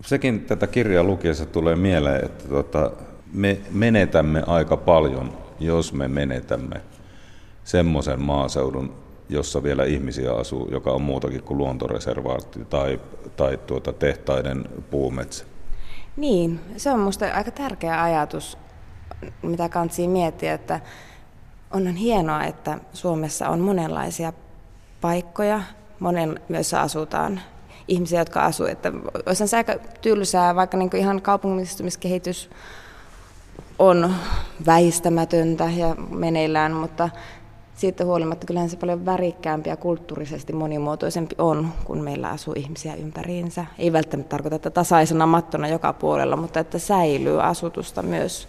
Sekin 0.00 0.40
tätä 0.40 0.66
kirjaa 0.66 1.04
lukiessa 1.04 1.46
tulee 1.46 1.76
mieleen, 1.76 2.24
että 2.24 2.48
tuota, 2.48 2.90
me 3.32 3.60
menetämme 3.70 4.42
aika 4.46 4.76
paljon, 4.76 5.38
jos 5.60 5.92
me 5.92 6.08
menetämme 6.08 6.80
semmoisen 7.64 8.22
maaseudun, 8.22 8.94
jossa 9.28 9.62
vielä 9.62 9.84
ihmisiä 9.84 10.32
asuu, 10.32 10.68
joka 10.70 10.90
on 10.90 11.02
muutakin 11.02 11.42
kuin 11.42 11.58
luontoreservaatti 11.58 12.64
tai, 12.64 13.00
tai 13.36 13.58
tuota 13.66 13.92
tehtaiden 13.92 14.64
puumetsä. 14.90 15.44
Niin, 16.16 16.60
se 16.76 16.90
on 16.90 16.98
minusta 16.98 17.34
aika 17.34 17.50
tärkeä 17.50 18.02
ajatus, 18.02 18.58
mitä 19.42 19.68
kansi 19.68 20.08
miettiä, 20.08 20.54
että 20.54 20.80
onhan 21.70 21.94
hienoa, 21.94 22.44
että 22.44 22.78
Suomessa 22.92 23.48
on 23.48 23.60
monenlaisia 23.60 24.32
paikkoja, 25.00 25.62
monen 26.00 26.40
myös 26.48 26.74
asutaan 26.74 27.40
ihmisiä, 27.90 28.20
jotka 28.20 28.44
asuu. 28.44 28.66
Että 28.66 28.92
olisi 29.26 29.48
se 29.48 29.56
aika 29.56 29.74
tylsää, 30.00 30.54
vaikka 30.54 30.76
niin 30.76 30.96
ihan 30.96 31.22
kaupungistumiskehitys 31.22 32.50
on 33.78 34.14
väistämätöntä 34.66 35.70
ja 35.76 35.94
meneillään, 36.10 36.72
mutta 36.72 37.08
siitä 37.74 38.04
huolimatta 38.04 38.46
kyllähän 38.46 38.70
se 38.70 38.76
paljon 38.76 39.06
värikkäämpi 39.06 39.68
ja 39.68 39.76
kulttuurisesti 39.76 40.52
monimuotoisempi 40.52 41.34
on, 41.38 41.68
kun 41.84 42.00
meillä 42.00 42.28
asuu 42.28 42.54
ihmisiä 42.56 42.94
ympäriinsä. 42.94 43.66
Ei 43.78 43.92
välttämättä 43.92 44.30
tarkoita, 44.30 44.56
että 44.56 44.70
tasaisena 44.70 45.26
mattona 45.26 45.68
joka 45.68 45.92
puolella, 45.92 46.36
mutta 46.36 46.60
että 46.60 46.78
säilyy 46.78 47.42
asutusta 47.42 48.02
myös 48.02 48.48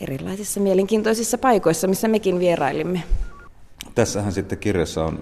erilaisissa 0.00 0.60
mielenkiintoisissa 0.60 1.38
paikoissa, 1.38 1.88
missä 1.88 2.08
mekin 2.08 2.38
vierailimme. 2.38 3.02
Tässähän 3.94 4.32
sitten 4.32 4.58
kirjassa 4.58 5.04
on 5.04 5.18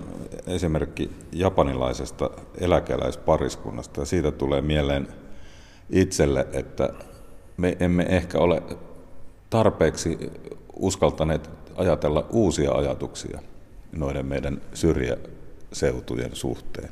esimerkki 0.47 1.11
japanilaisesta 1.33 2.31
eläkeläispariskunnasta 2.59 4.01
ja 4.01 4.05
siitä 4.05 4.31
tulee 4.31 4.61
mieleen 4.61 5.09
itselle, 5.91 6.47
että 6.53 6.89
me 7.57 7.77
emme 7.81 8.03
ehkä 8.03 8.39
ole 8.39 8.63
tarpeeksi 9.51 10.33
uskaltaneet 10.77 11.51
ajatella 11.77 12.27
uusia 12.31 12.73
ajatuksia 12.73 13.41
noiden 13.93 14.27
meidän 14.27 14.61
syrjäseutujen 14.75 16.37
suhteen. 16.37 16.89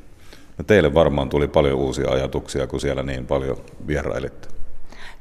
No 0.57 0.63
teille 0.63 0.93
varmaan 0.93 1.29
tuli 1.29 1.47
paljon 1.47 1.79
uusia 1.79 2.11
ajatuksia, 2.11 2.67
kun 2.67 2.81
siellä 2.81 3.03
niin 3.03 3.27
paljon 3.27 3.57
vierailitte. 3.87 4.47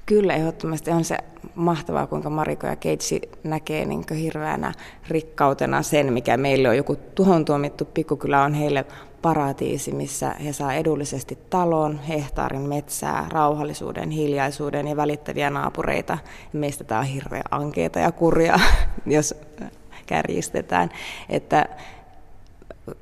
Kyllä, 0.06 0.34
ehdottomasti 0.34 0.90
on 0.90 1.04
se 1.04 1.18
mahtavaa, 1.54 2.06
kuinka 2.06 2.30
Mariko 2.30 2.66
ja 2.66 2.76
Keitsi 2.76 3.20
näkee 3.44 3.84
niin 3.84 4.04
hirveänä 4.14 4.72
rikkautena 5.08 5.82
sen, 5.82 6.12
mikä 6.12 6.36
meille 6.36 6.68
on 6.68 6.76
joku 6.76 6.96
tuhon 6.96 7.44
tuomittu 7.44 7.84
pikkukylä, 7.84 8.42
on 8.42 8.54
heille 8.54 8.84
paratiisi, 9.22 9.92
missä 9.92 10.34
he 10.44 10.52
saa 10.52 10.74
edullisesti 10.74 11.38
talon, 11.50 11.98
hehtaarin 11.98 12.60
metsää, 12.60 13.26
rauhallisuuden, 13.30 14.10
hiljaisuuden 14.10 14.88
ja 14.88 14.96
välittäviä 14.96 15.50
naapureita. 15.50 16.18
Meistä 16.52 16.84
tämä 16.84 17.00
on 17.00 17.06
hirveän 17.06 17.44
ankeita 17.50 17.98
ja 17.98 18.12
kurja, 18.12 18.60
jos 19.06 19.34
kärjistetään. 20.06 20.90
Että 21.28 21.66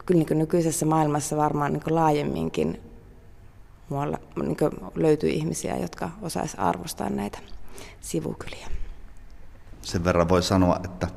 kyllä 0.06 0.24
niin 0.28 0.38
nykyisessä 0.38 0.86
maailmassa 0.86 1.36
varmaan 1.36 1.72
niin 1.72 1.94
laajemminkin 1.94 2.89
muualla 3.90 4.18
niin 4.42 4.56
löytyy 4.94 5.30
ihmisiä, 5.30 5.76
jotka 5.76 6.10
osaisi 6.22 6.56
arvostaa 6.56 7.10
näitä 7.10 7.38
sivukyliä. 8.00 8.66
Sen 9.82 10.04
verran 10.04 10.28
voi 10.28 10.42
sanoa, 10.42 10.80
että 10.84 11.08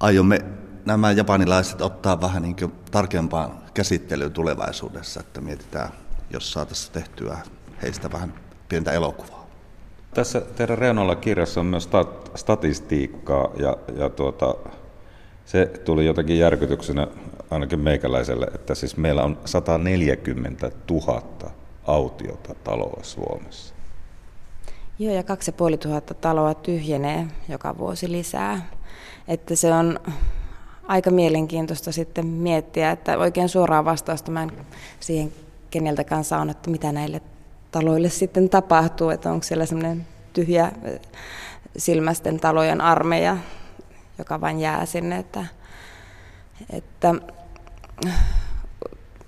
aiomme 0.00 0.44
nämä 0.84 1.12
japanilaiset 1.12 1.80
ottaa 1.80 2.20
vähän 2.20 2.42
niin 2.42 2.56
tarkempaan 2.90 3.50
käsittelyyn 3.74 4.32
tulevaisuudessa, 4.32 5.20
että 5.20 5.40
mietitään, 5.40 5.88
jos 6.30 6.52
saataisiin 6.52 6.92
tehtyä 6.92 7.38
heistä 7.82 8.12
vähän 8.12 8.34
pientä 8.68 8.92
elokuvaa. 8.92 9.46
Tässä 10.14 10.40
teidän 10.40 10.78
reunalla 10.78 11.16
kirjassa 11.16 11.60
on 11.60 11.66
myös 11.66 11.88
stat- 11.88 12.30
statistiikkaa 12.34 13.50
ja, 13.56 13.76
ja 13.96 14.10
tuota, 14.10 14.54
se 15.44 15.66
tuli 15.66 16.06
jotenkin 16.06 16.38
järkytyksenä 16.38 17.08
ainakin 17.50 17.80
meikäläiselle, 17.80 18.46
että 18.54 18.74
siis 18.74 18.96
meillä 18.96 19.22
on 19.22 19.38
140 19.44 20.70
000 20.90 21.53
autiota 21.86 22.54
taloa 22.54 23.00
Suomessa. 23.02 23.74
Joo, 24.98 25.14
ja 25.14 25.22
2500 25.22 26.14
taloa 26.20 26.54
tyhjenee 26.54 27.26
joka 27.48 27.78
vuosi 27.78 28.12
lisää. 28.12 28.68
Että 29.28 29.56
se 29.56 29.72
on 29.72 30.00
aika 30.86 31.10
mielenkiintoista 31.10 31.92
sitten 31.92 32.26
miettiä, 32.26 32.90
että 32.90 33.18
oikein 33.18 33.48
suoraa 33.48 33.84
vastausta 33.84 34.30
mä 34.30 34.42
en 34.42 34.52
siihen 35.00 35.32
keneltäkään 35.70 36.24
saanut, 36.24 36.56
että 36.56 36.70
mitä 36.70 36.92
näille 36.92 37.20
taloille 37.70 38.08
sitten 38.08 38.48
tapahtuu, 38.48 39.10
että 39.10 39.30
onko 39.30 39.42
siellä 39.42 39.66
semmoinen 39.66 40.06
tyhjä 40.32 40.72
silmästen 41.76 42.40
talojen 42.40 42.80
armeija, 42.80 43.36
joka 44.18 44.40
vain 44.40 44.60
jää 44.60 44.86
sinne, 44.86 45.18
että, 45.18 45.46
että 46.70 47.14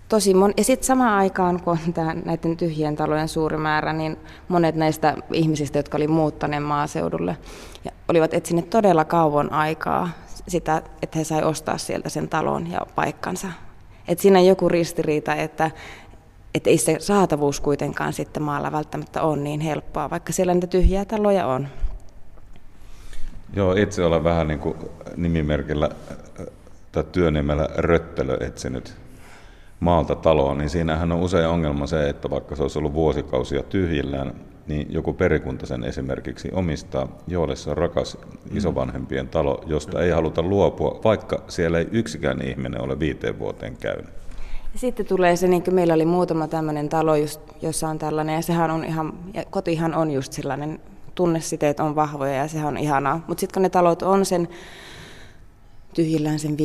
tosi 0.09 0.34
mon... 0.34 0.52
Ja 0.57 0.64
sitten 0.64 0.86
samaan 0.86 1.18
aikaan, 1.18 1.62
kun 1.62 1.78
on 1.86 1.92
tämä, 1.92 2.14
näiden 2.24 2.57
tyhjien 2.57 2.96
talojen 2.96 3.28
suuri 3.28 3.57
määrä, 3.57 3.92
niin 3.92 4.16
monet 4.48 4.74
näistä 4.74 5.16
ihmisistä, 5.32 5.78
jotka 5.78 5.96
oli 5.96 6.09
muuttaneet 6.09 6.64
maaseudulle, 6.64 7.36
ja 7.84 7.90
olivat 8.09 8.34
etsineet 8.34 8.70
todella 8.70 9.04
kauan 9.04 9.52
aikaa 9.52 10.09
sitä, 10.48 10.82
että 11.02 11.18
he 11.18 11.24
sai 11.24 11.42
ostaa 11.42 11.78
sieltä 11.78 12.09
sen 12.09 12.28
talon 12.28 12.70
ja 12.70 12.80
paikkansa. 12.94 13.48
Et 14.09 14.18
siinä 14.18 14.38
on 14.38 14.46
joku 14.46 14.68
ristiriita, 14.68 15.34
että, 15.34 15.70
että 16.54 16.70
ei 16.70 16.78
se 16.78 16.96
saatavuus 16.98 17.61
kuitenkaan 17.61 18.12
sitten 18.12 18.42
maalla 18.42 18.72
välttämättä 18.72 19.22
ole 19.22 19.36
niin 19.36 19.61
helppoa, 19.61 20.11
vaikka 20.11 20.32
siellä 20.32 20.54
niitä 20.54 20.66
tyhjiä 20.66 21.04
taloja 21.04 21.46
on. 21.46 21.68
Joo, 23.52 23.72
itse 23.72 24.04
olen 24.04 24.24
vähän 24.24 24.48
niin 24.48 24.59
kuin 24.59 24.76
nimimerkillä 25.16 25.90
tai 26.92 27.04
työnimellä 27.12 27.68
Röttelö 27.76 28.36
etsinyt 28.46 29.05
maalta 29.80 30.14
taloon, 30.14 30.58
niin 30.58 30.70
siinähän 30.70 31.12
on 31.12 31.20
usein 31.20 31.48
ongelma 31.48 31.86
se, 31.86 32.08
että 32.08 32.30
vaikka 32.30 32.56
se 32.56 32.62
olisi 32.62 32.78
ollut 32.78 32.94
vuosikausia 32.94 33.62
tyhjillään, 33.62 34.32
niin 34.66 34.86
joku 34.90 35.12
perikunta 35.12 35.66
sen 35.66 35.84
esimerkiksi 35.84 36.50
omistaa, 36.52 37.08
joille 37.28 37.56
se 37.56 37.70
on 37.70 37.76
rakas 37.76 38.18
isovanhempien 38.54 39.28
talo, 39.28 39.60
josta 39.66 40.02
ei 40.02 40.10
haluta 40.10 40.42
luopua, 40.42 41.00
vaikka 41.04 41.42
siellä 41.48 41.78
ei 41.78 41.88
yksikään 41.92 42.42
ihminen 42.42 42.80
ole 42.80 42.98
viiteen 42.98 43.38
vuoteen 43.38 43.76
käynyt. 43.76 44.10
Sitten 44.74 45.06
tulee 45.06 45.36
se, 45.36 45.48
niin 45.48 45.62
kuin 45.62 45.74
meillä 45.74 45.94
oli 45.94 46.04
muutama 46.04 46.48
tämmöinen 46.48 46.88
talo, 46.88 47.16
just, 47.16 47.40
jossa 47.62 47.88
on 47.88 47.98
tällainen, 47.98 48.34
ja 48.34 48.42
sehän 48.42 48.70
on 48.70 48.84
ihan, 48.84 49.12
ja 49.34 49.44
kotihan 49.44 49.94
on 49.94 50.10
just 50.10 50.32
sellainen, 50.32 50.80
tunnesiteet 51.14 51.80
on 51.80 51.94
vahvoja 51.94 52.34
ja 52.34 52.48
sehän 52.48 52.68
on 52.68 52.78
ihanaa. 52.78 53.24
Mutta 53.26 53.40
sitten 53.40 53.54
kun 53.54 53.62
ne 53.62 53.68
talot 53.68 54.02
on 54.02 54.24
sen 54.24 54.48
tyhjillään 55.94 56.38
sen 56.38 56.58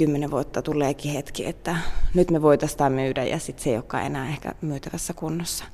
50 0.00 0.30
vuotta 0.30 0.62
tuleekin 0.62 1.12
hetki, 1.12 1.46
että 1.46 1.76
nyt 2.14 2.30
me 2.30 2.42
voitaisiin 2.42 2.78
tämä 2.78 2.90
myydä 2.90 3.24
ja 3.24 3.38
sitten 3.38 3.64
se 3.64 3.70
ei 3.70 3.76
olekaan 3.76 4.06
enää 4.06 4.28
ehkä 4.28 4.54
myytävässä 4.60 5.14
kunnossa. 5.14 5.64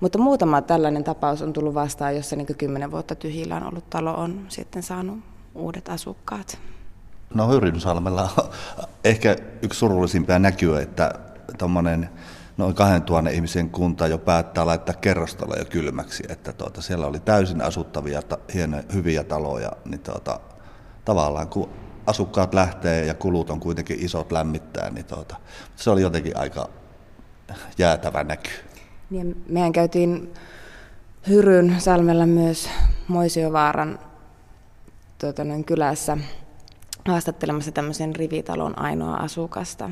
Mutta 0.00 0.18
muutama 0.18 0.62
tällainen 0.62 1.04
tapaus 1.04 1.42
on 1.42 1.52
tullut 1.52 1.74
vastaan, 1.74 2.16
jossa 2.16 2.36
niin 2.36 2.56
kymmenen 2.58 2.90
vuotta 2.90 3.14
tyhjillään 3.14 3.66
ollut 3.66 3.90
talo 3.90 4.14
on 4.14 4.46
sitten 4.48 4.82
saanut 4.82 5.18
uudet 5.54 5.88
asukkaat. 5.88 6.58
No 7.34 7.48
Hyrynsalmella 7.48 8.28
on 8.38 8.44
ehkä 9.04 9.36
yksi 9.62 9.78
surullisimpia 9.78 10.38
näkyä, 10.38 10.80
että 10.80 11.12
tuommoinen 11.58 12.10
noin 12.56 12.74
2000 12.74 13.30
ihmisen 13.30 13.70
kunta 13.70 14.06
jo 14.06 14.18
päättää 14.18 14.66
laittaa 14.66 14.94
kerrostaloja 14.94 15.60
jo 15.60 15.64
kylmäksi, 15.64 16.24
että 16.28 16.52
tuota, 16.52 16.82
siellä 16.82 17.06
oli 17.06 17.20
täysin 17.20 17.62
asuttavia, 17.62 18.22
hienoja, 18.54 18.82
hyviä 18.92 19.24
taloja, 19.24 19.72
niin 19.84 20.00
tuota, 20.00 20.40
tavallaan 21.04 21.48
kun 21.48 21.70
asukkaat 22.06 22.54
lähtee 22.54 23.06
ja 23.06 23.14
kulut 23.14 23.50
on 23.50 23.60
kuitenkin 23.60 24.04
isot 24.04 24.32
lämmittää, 24.32 24.90
niin 24.90 25.04
tuota, 25.04 25.36
se 25.76 25.90
oli 25.90 26.02
jotenkin 26.02 26.36
aika 26.36 26.68
jäätävä 27.78 28.24
näky. 28.24 28.50
Niin, 29.10 29.44
mehän 29.48 29.72
käytiin 29.72 30.34
Hyryn 31.28 31.76
salmella 31.78 32.26
myös 32.26 32.68
Moisiovaaran 33.08 33.98
tuota, 35.18 35.44
noin 35.44 35.64
kylässä 35.64 36.18
haastattelemassa 37.08 37.72
tämmöisen 37.72 38.16
rivitalon 38.16 38.78
ainoa 38.78 39.16
asukasta, 39.16 39.90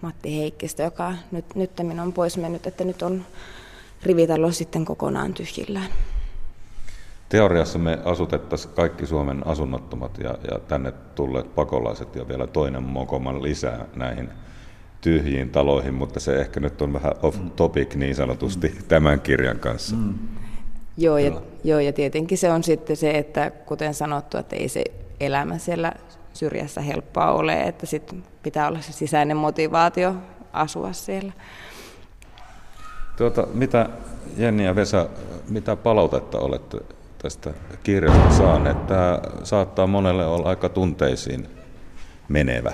Matti 0.00 0.38
Heikkistä, 0.38 0.82
joka 0.82 1.14
nyt, 1.30 1.54
nyt 1.54 1.70
on 2.02 2.12
pois 2.12 2.36
mennyt, 2.36 2.66
että 2.66 2.84
nyt 2.84 3.02
on 3.02 3.26
rivitalo 4.02 4.52
sitten 4.52 4.84
kokonaan 4.84 5.34
tyhjillään. 5.34 5.88
Teoriassa 7.30 7.78
me 7.78 7.98
asutettaisiin 8.04 8.74
kaikki 8.74 9.06
Suomen 9.06 9.46
asunnottomat 9.46 10.18
ja, 10.18 10.38
ja 10.50 10.58
tänne 10.58 10.92
tulleet 11.14 11.54
pakolaiset 11.54 12.16
ja 12.16 12.28
vielä 12.28 12.46
toinen 12.46 12.82
mokoman 12.82 13.42
lisää 13.42 13.86
näihin 13.96 14.28
tyhjiin 15.00 15.50
taloihin, 15.50 15.94
mutta 15.94 16.20
se 16.20 16.36
ehkä 16.40 16.60
nyt 16.60 16.82
on 16.82 16.92
vähän 16.92 17.12
off 17.22 17.38
topic 17.56 17.94
niin 17.94 18.14
sanotusti 18.14 18.68
mm. 18.68 18.84
tämän 18.88 19.20
kirjan 19.20 19.58
kanssa. 19.58 19.96
Mm. 19.96 20.14
Joo, 20.96 21.18
ja, 21.18 21.40
joo, 21.64 21.80
ja 21.80 21.92
tietenkin 21.92 22.38
se 22.38 22.52
on 22.52 22.62
sitten 22.62 22.96
se, 22.96 23.10
että 23.10 23.50
kuten 23.50 23.94
sanottu, 23.94 24.38
että 24.38 24.56
ei 24.56 24.68
se 24.68 24.84
elämä 25.20 25.58
siellä 25.58 25.92
syrjässä 26.32 26.80
helppoa 26.80 27.32
ole, 27.32 27.62
että 27.62 27.86
sit 27.86 28.16
pitää 28.42 28.68
olla 28.68 28.80
se 28.80 28.92
sisäinen 28.92 29.36
motivaatio 29.36 30.14
asua 30.52 30.92
siellä. 30.92 31.32
Tuota, 33.16 33.46
mitä 33.54 33.88
Jenni 34.36 34.64
ja 34.64 34.76
Vesa, 34.76 35.08
mitä 35.48 35.76
palautetta 35.76 36.38
olette 36.38 36.78
tästä 37.22 37.50
kirjasta 37.82 38.30
saaneet? 38.30 38.86
Tämä 38.86 39.20
saattaa 39.44 39.86
monelle 39.86 40.26
olla 40.26 40.48
aika 40.48 40.68
tunteisiin 40.68 41.48
menevä. 42.28 42.72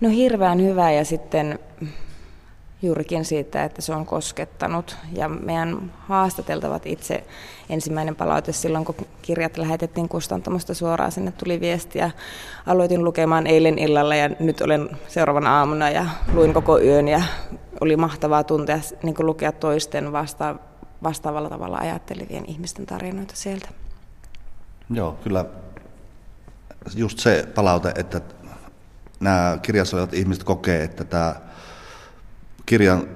No 0.00 0.08
hirveän 0.08 0.62
hyvä 0.62 0.92
ja 0.92 1.04
sitten 1.04 1.58
juurikin 2.82 3.24
siitä, 3.24 3.64
että 3.64 3.82
se 3.82 3.94
on 3.94 4.06
koskettanut. 4.06 4.96
Ja 5.12 5.28
meidän 5.28 5.92
haastateltavat 6.08 6.86
itse 6.86 7.24
ensimmäinen 7.70 8.16
palaute 8.16 8.52
silloin, 8.52 8.84
kun 8.84 8.94
kirjat 9.22 9.56
lähetettiin 9.56 10.08
kustantamosta 10.08 10.74
suoraan, 10.74 11.12
sinne 11.12 11.32
tuli 11.32 11.60
viestiä. 11.60 12.10
Aloitin 12.66 13.04
lukemaan 13.04 13.46
eilen 13.46 13.78
illalla 13.78 14.14
ja 14.14 14.30
nyt 14.40 14.60
olen 14.60 14.90
seuraavana 15.08 15.58
aamuna 15.58 15.90
ja 15.90 16.06
luin 16.32 16.54
koko 16.54 16.80
yön 16.80 17.08
ja 17.08 17.22
oli 17.80 17.96
mahtavaa 17.96 18.44
tuntea 18.44 18.78
niin 19.02 19.14
lukea 19.18 19.52
toisten 19.52 20.12
vasta, 20.12 20.56
vastaavalla 21.02 21.48
tavalla 21.48 21.78
ajattelevien 21.78 22.44
ihmisten 22.46 22.86
tarinoita 22.86 23.36
sieltä. 23.36 23.68
Joo, 24.90 25.12
kyllä 25.12 25.44
just 26.94 27.18
se 27.18 27.48
palaute, 27.54 27.92
että 27.96 28.20
nämä 29.20 29.58
kirjassa 29.62 29.96
olevat 29.96 30.14
ihmiset 30.14 30.44
kokee, 30.44 30.84
että 30.84 31.04
tämä 31.04 31.34
kirjan 32.66 33.08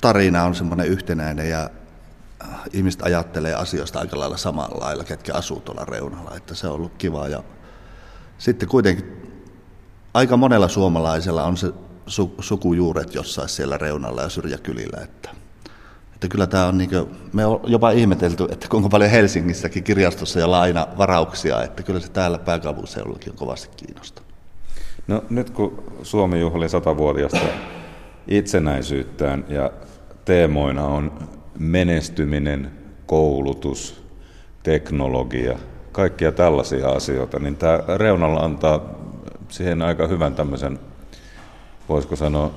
tarina 0.00 0.44
on 0.44 0.54
semmoinen 0.54 0.86
yhtenäinen 0.86 1.50
ja 1.50 1.70
ihmiset 2.72 3.02
ajattelee 3.02 3.54
asioista 3.54 3.98
aika 3.98 4.18
lailla 4.18 4.36
samalla 4.36 4.84
lailla, 4.86 5.04
ketkä 5.04 5.34
asuu 5.34 5.60
tuolla 5.60 5.84
reunalla, 5.84 6.36
että 6.36 6.54
se 6.54 6.66
on 6.66 6.74
ollut 6.74 6.92
kiva. 6.98 7.28
Ja 7.28 7.42
sitten 8.38 8.68
kuitenkin 8.68 9.32
aika 10.14 10.36
monella 10.36 10.68
suomalaisella 10.68 11.44
on 11.44 11.56
se 11.56 11.72
su- 12.06 12.34
sukujuuret 12.42 13.14
jossain 13.14 13.48
siellä 13.48 13.78
reunalla 13.78 14.22
ja 14.22 14.28
syrjäkylillä, 14.28 15.00
että 15.02 15.30
Että 16.18 16.28
kyllä 16.28 16.46
tämä 16.46 16.66
on, 16.66 16.78
niin 16.78 16.90
kuin, 16.90 17.08
me 17.32 17.46
on 17.46 17.60
jopa 17.66 17.90
ihmetelty, 17.90 18.44
että 18.50 18.68
kuinka 18.68 18.88
paljon 18.88 19.10
Helsingissäkin 19.10 19.84
kirjastossa 19.84 20.40
ja 20.40 20.50
laina 20.50 20.86
varauksia, 20.98 21.62
että 21.62 21.82
kyllä 21.82 22.00
se 22.00 22.08
täällä 22.10 22.38
pääkaupunkiseudullakin 22.38 23.32
on 23.32 23.38
kovasti 23.38 23.68
kiinnostunut. 23.76 24.32
No 25.06 25.24
nyt 25.30 25.50
kun 25.50 25.82
Suomi 26.02 26.40
juhli 26.40 26.68
satavuotiaasta 26.68 27.46
itsenäisyyttään 28.28 29.44
ja 29.48 29.70
teemoina 30.24 30.84
on 30.86 31.12
menestyminen, 31.58 32.70
koulutus, 33.06 34.04
teknologia, 34.62 35.58
kaikkia 35.92 36.32
tällaisia 36.32 36.88
asioita, 36.88 37.38
niin 37.38 37.56
tämä 37.56 37.80
reunalla 37.96 38.40
antaa 38.40 38.80
siihen 39.48 39.82
aika 39.82 40.06
hyvän 40.06 40.34
tämmöisen, 40.34 40.78
voisiko 41.88 42.16
sanoa, 42.16 42.50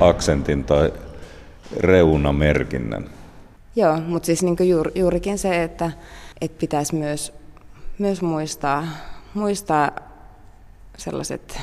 aksentin 0.00 0.64
tai 0.64 0.92
reunamerkinnän. 1.76 3.04
Joo, 3.76 4.00
mutta 4.00 4.26
siis 4.26 4.42
niin 4.42 4.68
juur, 4.68 4.90
juurikin 4.94 5.38
se, 5.38 5.62
että, 5.62 5.90
että 6.40 6.58
pitäisi 6.58 6.94
myös, 6.94 7.32
myös 7.98 8.22
muistaa, 8.22 8.84
muistaa 9.34 9.90
sellaiset, 10.96 11.60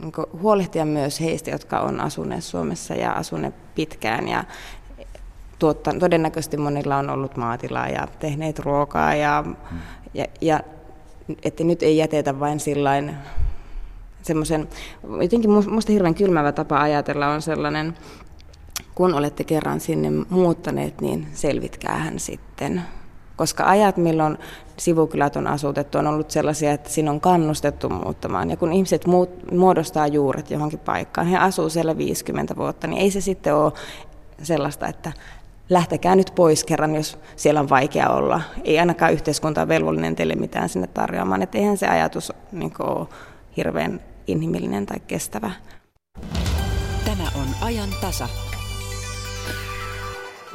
niin 0.00 0.12
huolehtia 0.42 0.84
myös 0.84 1.20
heistä, 1.20 1.50
jotka 1.50 1.80
on 1.80 2.00
asuneet 2.00 2.44
Suomessa 2.44 2.94
ja 2.94 3.12
asuneet 3.12 3.54
pitkään 3.74 4.28
ja 4.28 4.44
tuotta, 5.58 5.94
todennäköisesti 6.00 6.56
monilla 6.56 6.96
on 6.96 7.10
ollut 7.10 7.36
maatilaa 7.36 7.88
ja 7.88 8.08
tehneet 8.18 8.58
ruokaa 8.58 9.14
ja, 9.14 9.44
hmm. 9.46 9.78
ja, 10.14 10.24
ja 10.40 10.60
että 11.42 11.64
nyt 11.64 11.82
ei 11.82 11.96
jätetä 11.96 12.40
vain 12.40 12.60
sillain 12.60 13.14
semmoisen, 14.22 14.68
jotenkin 15.22 15.50
minusta 15.50 15.92
hirveän 15.92 16.14
kylmävä 16.14 16.52
tapa 16.52 16.80
ajatella 16.80 17.28
on 17.28 17.42
sellainen, 17.42 17.94
kun 18.94 19.14
olette 19.14 19.44
kerran 19.44 19.80
sinne 19.80 20.10
muuttaneet, 20.30 21.00
niin 21.00 21.26
selvitkäähän 21.32 22.18
sitten. 22.18 22.82
Koska 23.36 23.64
ajat, 23.64 23.96
milloin 23.96 24.38
sivukylät 24.76 25.36
on 25.36 25.46
asutettu, 25.46 25.98
on 25.98 26.06
ollut 26.06 26.30
sellaisia, 26.30 26.72
että 26.72 26.90
siinä 26.90 27.10
on 27.10 27.20
kannustettu 27.20 27.88
muuttamaan. 27.88 28.50
Ja 28.50 28.56
kun 28.56 28.72
ihmiset 28.72 29.06
muut, 29.06 29.52
muodostaa 29.52 30.06
juuret 30.06 30.50
johonkin 30.50 30.78
paikkaan, 30.78 31.26
he 31.26 31.36
asuu 31.36 31.70
siellä 31.70 31.98
50 31.98 32.56
vuotta, 32.56 32.86
niin 32.86 33.02
ei 33.02 33.10
se 33.10 33.20
sitten 33.20 33.54
ole 33.54 33.72
sellaista, 34.42 34.86
että 34.86 35.12
lähtekää 35.68 36.16
nyt 36.16 36.32
pois 36.34 36.64
kerran, 36.64 36.94
jos 36.94 37.18
siellä 37.36 37.60
on 37.60 37.68
vaikea 37.68 38.08
olla. 38.08 38.40
Ei 38.64 38.78
ainakaan 38.78 39.12
yhteiskunta 39.12 39.60
ole 39.60 39.68
velvollinen 39.68 40.16
teille 40.16 40.34
mitään 40.34 40.68
sinne 40.68 40.86
tarjoamaan. 40.86 41.42
Että 41.42 41.58
eihän 41.58 41.76
se 41.76 41.86
ajatus 41.86 42.32
niin 42.52 42.72
ole 42.78 43.06
hirveän 43.56 44.00
inhimillinen 44.26 44.86
tai 44.86 45.00
kestävä. 45.00 45.50
Tämä 47.04 47.24
on 47.34 47.46
ajan 47.60 47.88
tasa. 48.00 48.53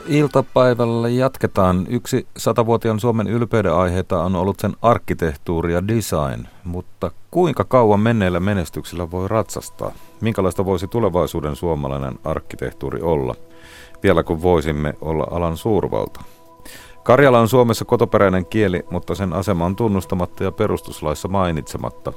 Iltapäivällä 0.10 1.10
jatketaan. 1.10 1.86
Yksi 1.90 2.28
satavuotiaan 2.38 3.00
Suomen 3.00 3.28
ylpeyden 3.28 3.74
aiheita 3.74 4.24
on 4.24 4.36
ollut 4.36 4.60
sen 4.60 4.76
arkkitehtuuri 4.82 5.74
ja 5.74 5.88
design, 5.88 6.48
mutta 6.64 7.12
kuinka 7.32 7.64
kauan 7.64 8.00
menneellä 8.00 8.40
menestyksellä 8.40 9.12
voi 9.12 9.28
ratsastaa? 9.28 9.92
Minkälaista 10.22 10.66
voisi 10.66 10.88
tulevaisuuden 10.88 11.56
suomalainen 11.56 12.20
arkkitehtuuri 12.24 13.02
olla? 13.02 13.36
Vielä 14.04 14.24
kun 14.24 14.42
voisimme 14.42 14.94
olla 15.02 15.28
alan 15.32 15.58
suurvalta. 15.58 16.22
Karjala 17.04 17.40
on 17.40 17.50
Suomessa 17.50 17.86
kotoperäinen 17.86 18.46
kieli, 18.46 18.86
mutta 18.92 19.16
sen 19.16 19.34
asema 19.34 19.66
on 19.66 19.76
tunnustamatta 19.76 20.44
ja 20.44 20.52
perustuslaissa 20.52 21.28
mainitsematta. 21.28 22.14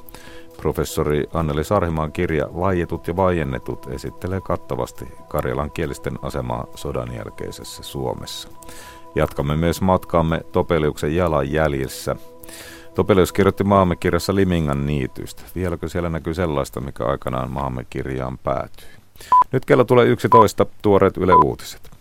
Professori 0.63 1.25
Anneli 1.33 1.65
Sarhimaan 1.65 2.13
kirja 2.13 2.49
Vaietut 2.61 3.09
ja 3.09 3.17
vaiennetut 3.17 3.87
esittelee 3.91 4.41
kattavasti 4.41 5.05
karjalan 5.29 5.71
kielisten 5.71 6.19
asemaa 6.23 6.67
sodan 6.75 7.15
jälkeisessä 7.15 7.83
Suomessa. 7.83 8.49
Jatkamme 9.15 9.57
myös 9.57 9.81
matkaamme 9.81 10.41
Topeliuksen 10.53 11.17
jalanjäljissä. 11.17 12.17
Topelius 12.95 13.33
kirjoitti 13.33 13.65
maamme 13.65 13.97
kirjassa 13.97 14.35
Limingan 14.35 14.87
niitystä. 14.87 15.43
Vieläkö 15.55 15.89
siellä 15.89 16.11
näkyy 16.11 16.35
sellaista, 16.35 16.81
mikä 16.81 17.05
aikanaan 17.05 17.51
maamme 17.51 17.87
kirjaan 17.91 18.39
päätyi? 18.39 18.89
Nyt 19.53 19.65
kello 19.65 19.85
tulee 19.85 20.07
11, 20.07 20.67
tuoreet 20.83 21.17
Yle 21.17 21.35
Uutiset. 21.35 21.92